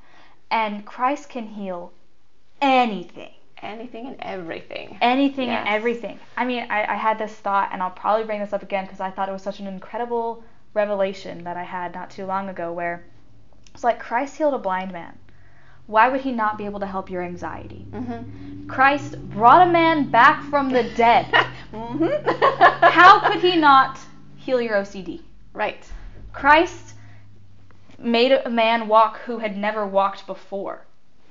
And 0.49 0.85
Christ 0.85 1.27
can 1.29 1.45
heal 1.47 1.91
anything. 2.61 3.33
Anything 3.61 4.07
and 4.07 4.15
everything. 4.21 4.97
Anything 5.01 5.49
Yes. 5.49 5.59
and 5.59 5.75
everything. 5.75 6.19
I 6.35 6.45
mean, 6.45 6.65
I, 6.69 6.93
I 6.93 6.95
had 6.95 7.19
this 7.19 7.33
thought, 7.33 7.69
and 7.71 7.81
I'll 7.83 7.91
probably 7.91 8.25
bring 8.25 8.39
this 8.39 8.53
up 8.53 8.63
again 8.63 8.85
because 8.85 8.99
I 8.99 9.11
thought 9.11 9.29
it 9.29 9.33
was 9.33 9.43
such 9.43 9.59
an 9.59 9.67
incredible 9.67 10.43
revelation 10.73 11.43
that 11.43 11.57
I 11.57 11.63
had 11.63 11.93
not 11.93 12.09
too 12.09 12.25
long 12.25 12.49
ago 12.49 12.71
where 12.71 13.03
it's 13.73 13.83
like 13.83 13.99
Christ 13.99 14.37
healed 14.37 14.53
a 14.53 14.59
blind 14.59 14.91
man. 14.91 15.17
Why 15.87 16.07
would 16.09 16.21
he 16.21 16.31
not 16.31 16.57
be 16.57 16.65
able 16.65 16.79
to 16.79 16.85
help 16.85 17.09
your 17.09 17.23
anxiety? 17.23 17.85
Mm-hmm. 17.91 18.67
Christ 18.67 19.19
brought 19.29 19.67
a 19.67 19.71
man 19.71 20.09
back 20.09 20.43
from 20.49 20.69
the 20.69 20.83
dead. 20.95 21.25
mm-hmm. 21.73 22.85
How 22.85 23.19
could 23.19 23.41
he 23.41 23.57
not 23.57 23.99
heal 24.37 24.61
your 24.61 24.75
OCD? 24.75 25.21
Right. 25.53 25.85
Christ 26.31 26.95
made 27.97 28.31
a 28.31 28.49
man 28.49 28.87
walk 28.87 29.19
who 29.21 29.39
had 29.39 29.57
never 29.57 29.85
walked 29.85 30.25
before. 30.25 30.85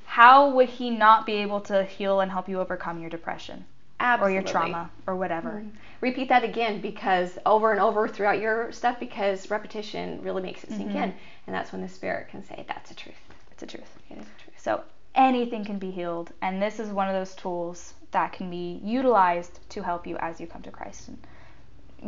How 0.05 0.51
would 0.51 0.68
he 0.68 0.91
not 0.91 1.24
be 1.24 1.34
able 1.34 1.61
to 1.62 1.84
heal 1.84 2.20
and 2.20 2.30
help 2.30 2.49
you 2.49 2.61
overcome 2.61 3.01
your 3.01 3.11
depression 3.11 3.64
Absolutely. 4.01 4.36
or 4.36 4.40
your 4.40 4.48
trauma 4.51 4.90
or 5.07 5.14
whatever? 5.16 5.51
Mhm. 5.64 5.70
Repeat 6.01 6.28
that 6.30 6.42
again 6.42 6.80
because 6.80 7.38
over 7.44 7.70
and 7.70 7.80
over 7.80 8.09
throughout 8.09 8.40
your 8.40 8.72
stuff 8.72 8.98
because 8.98 9.51
repetition 9.51 10.20
really 10.22 10.42
makes 10.42 10.64
it 10.64 10.70
sink 10.70 10.90
Mhm. 10.92 10.94
in, 10.96 11.14
and 11.46 11.55
that's 11.55 11.72
when 11.72 11.82
the 11.82 11.88
spirit 11.88 12.28
can 12.28 12.42
say 12.42 12.64
that's 12.66 12.90
a 12.90 12.94
truth. 12.94 13.14
It's 13.53 13.62
a 13.62 13.66
truth. 13.66 13.98
It 14.09 14.18
is 14.18 14.24
a 14.26 14.42
truth. 14.42 14.59
So 14.59 14.82
anything 15.14 15.64
can 15.64 15.78
be 15.78 15.90
healed, 15.90 16.32
and 16.40 16.62
this 16.62 16.80
is 16.80 16.90
one 16.90 17.09
of 17.09 17.14
those 17.14 17.34
tools 17.34 17.94
that 18.12 18.32
can 18.32 18.48
be 18.51 18.80
utilized 18.82 19.61
to 19.70 19.82
help 19.82 20.07
you 20.07 20.16
as 20.18 20.40
you 20.40 20.46
come 20.46 20.62
to 20.62 20.70
Christ 20.70 21.09
and 21.09 21.18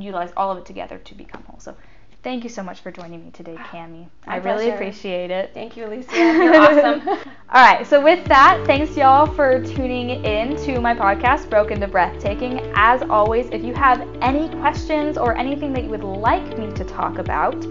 utilize 0.02 0.32
all 0.36 0.50
of 0.50 0.58
it 0.58 0.64
together 0.64 0.98
to 0.98 1.14
become 1.14 1.44
whole. 1.44 1.60
So 1.60 1.76
thank 2.22 2.44
you 2.44 2.50
so 2.50 2.62
much 2.62 2.80
for 2.80 2.90
joining 2.90 3.24
me 3.24 3.30
today, 3.30 3.56
ah, 3.58 3.68
Kami. 3.70 4.08
My 4.26 4.34
I 4.34 4.36
really 4.36 4.66
pleasure. 4.66 4.74
appreciate 4.74 5.30
it. 5.30 5.50
Thank 5.54 5.76
you, 5.76 5.86
Alicia. 5.86 6.14
You're 6.16 6.56
awesome. 6.56 7.08
All 7.08 7.62
right, 7.62 7.86
so 7.86 8.02
with 8.02 8.24
that, 8.26 8.62
thanks 8.66 8.96
y'all 8.96 9.26
for 9.26 9.62
tuning 9.64 10.24
in 10.24 10.56
to 10.64 10.80
my 10.80 10.94
podcast, 10.94 11.50
Broken 11.50 11.80
to 11.80 11.88
Breathtaking. 11.88 12.60
As 12.74 13.02
always, 13.02 13.48
if 13.50 13.62
you 13.62 13.74
have 13.74 14.06
any 14.22 14.48
questions 14.60 15.18
or 15.18 15.36
anything 15.36 15.72
that 15.74 15.84
you 15.84 15.90
would 15.90 16.04
like 16.04 16.56
me 16.58 16.72
to 16.72 16.84
talk 16.84 17.18
about, 17.18 17.62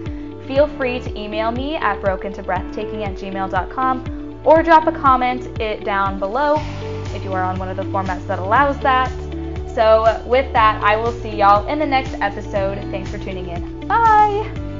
feel 0.46 0.66
free 0.76 1.00
to 1.00 1.18
email 1.18 1.50
me 1.50 1.76
at 1.76 2.00
brokentobreathtaking 2.00 3.06
at 3.06 3.14
gmail.com 3.16 4.40
or 4.44 4.62
drop 4.62 4.86
a 4.86 4.92
comment 4.92 5.60
it 5.60 5.84
down 5.84 6.18
below 6.18 6.56
if 7.14 7.24
you 7.24 7.32
are 7.32 7.42
on 7.42 7.58
one 7.58 7.68
of 7.68 7.76
the 7.76 7.84
formats 7.84 8.26
that 8.26 8.38
allows 8.38 8.78
that. 8.80 9.31
So, 9.74 10.22
with 10.26 10.52
that, 10.52 10.82
I 10.82 10.96
will 10.96 11.12
see 11.12 11.36
y'all 11.36 11.66
in 11.66 11.78
the 11.78 11.86
next 11.86 12.14
episode. 12.20 12.78
Thanks 12.90 13.10
for 13.10 13.18
tuning 13.18 13.48
in. 13.48 13.86
Bye! 13.88 14.71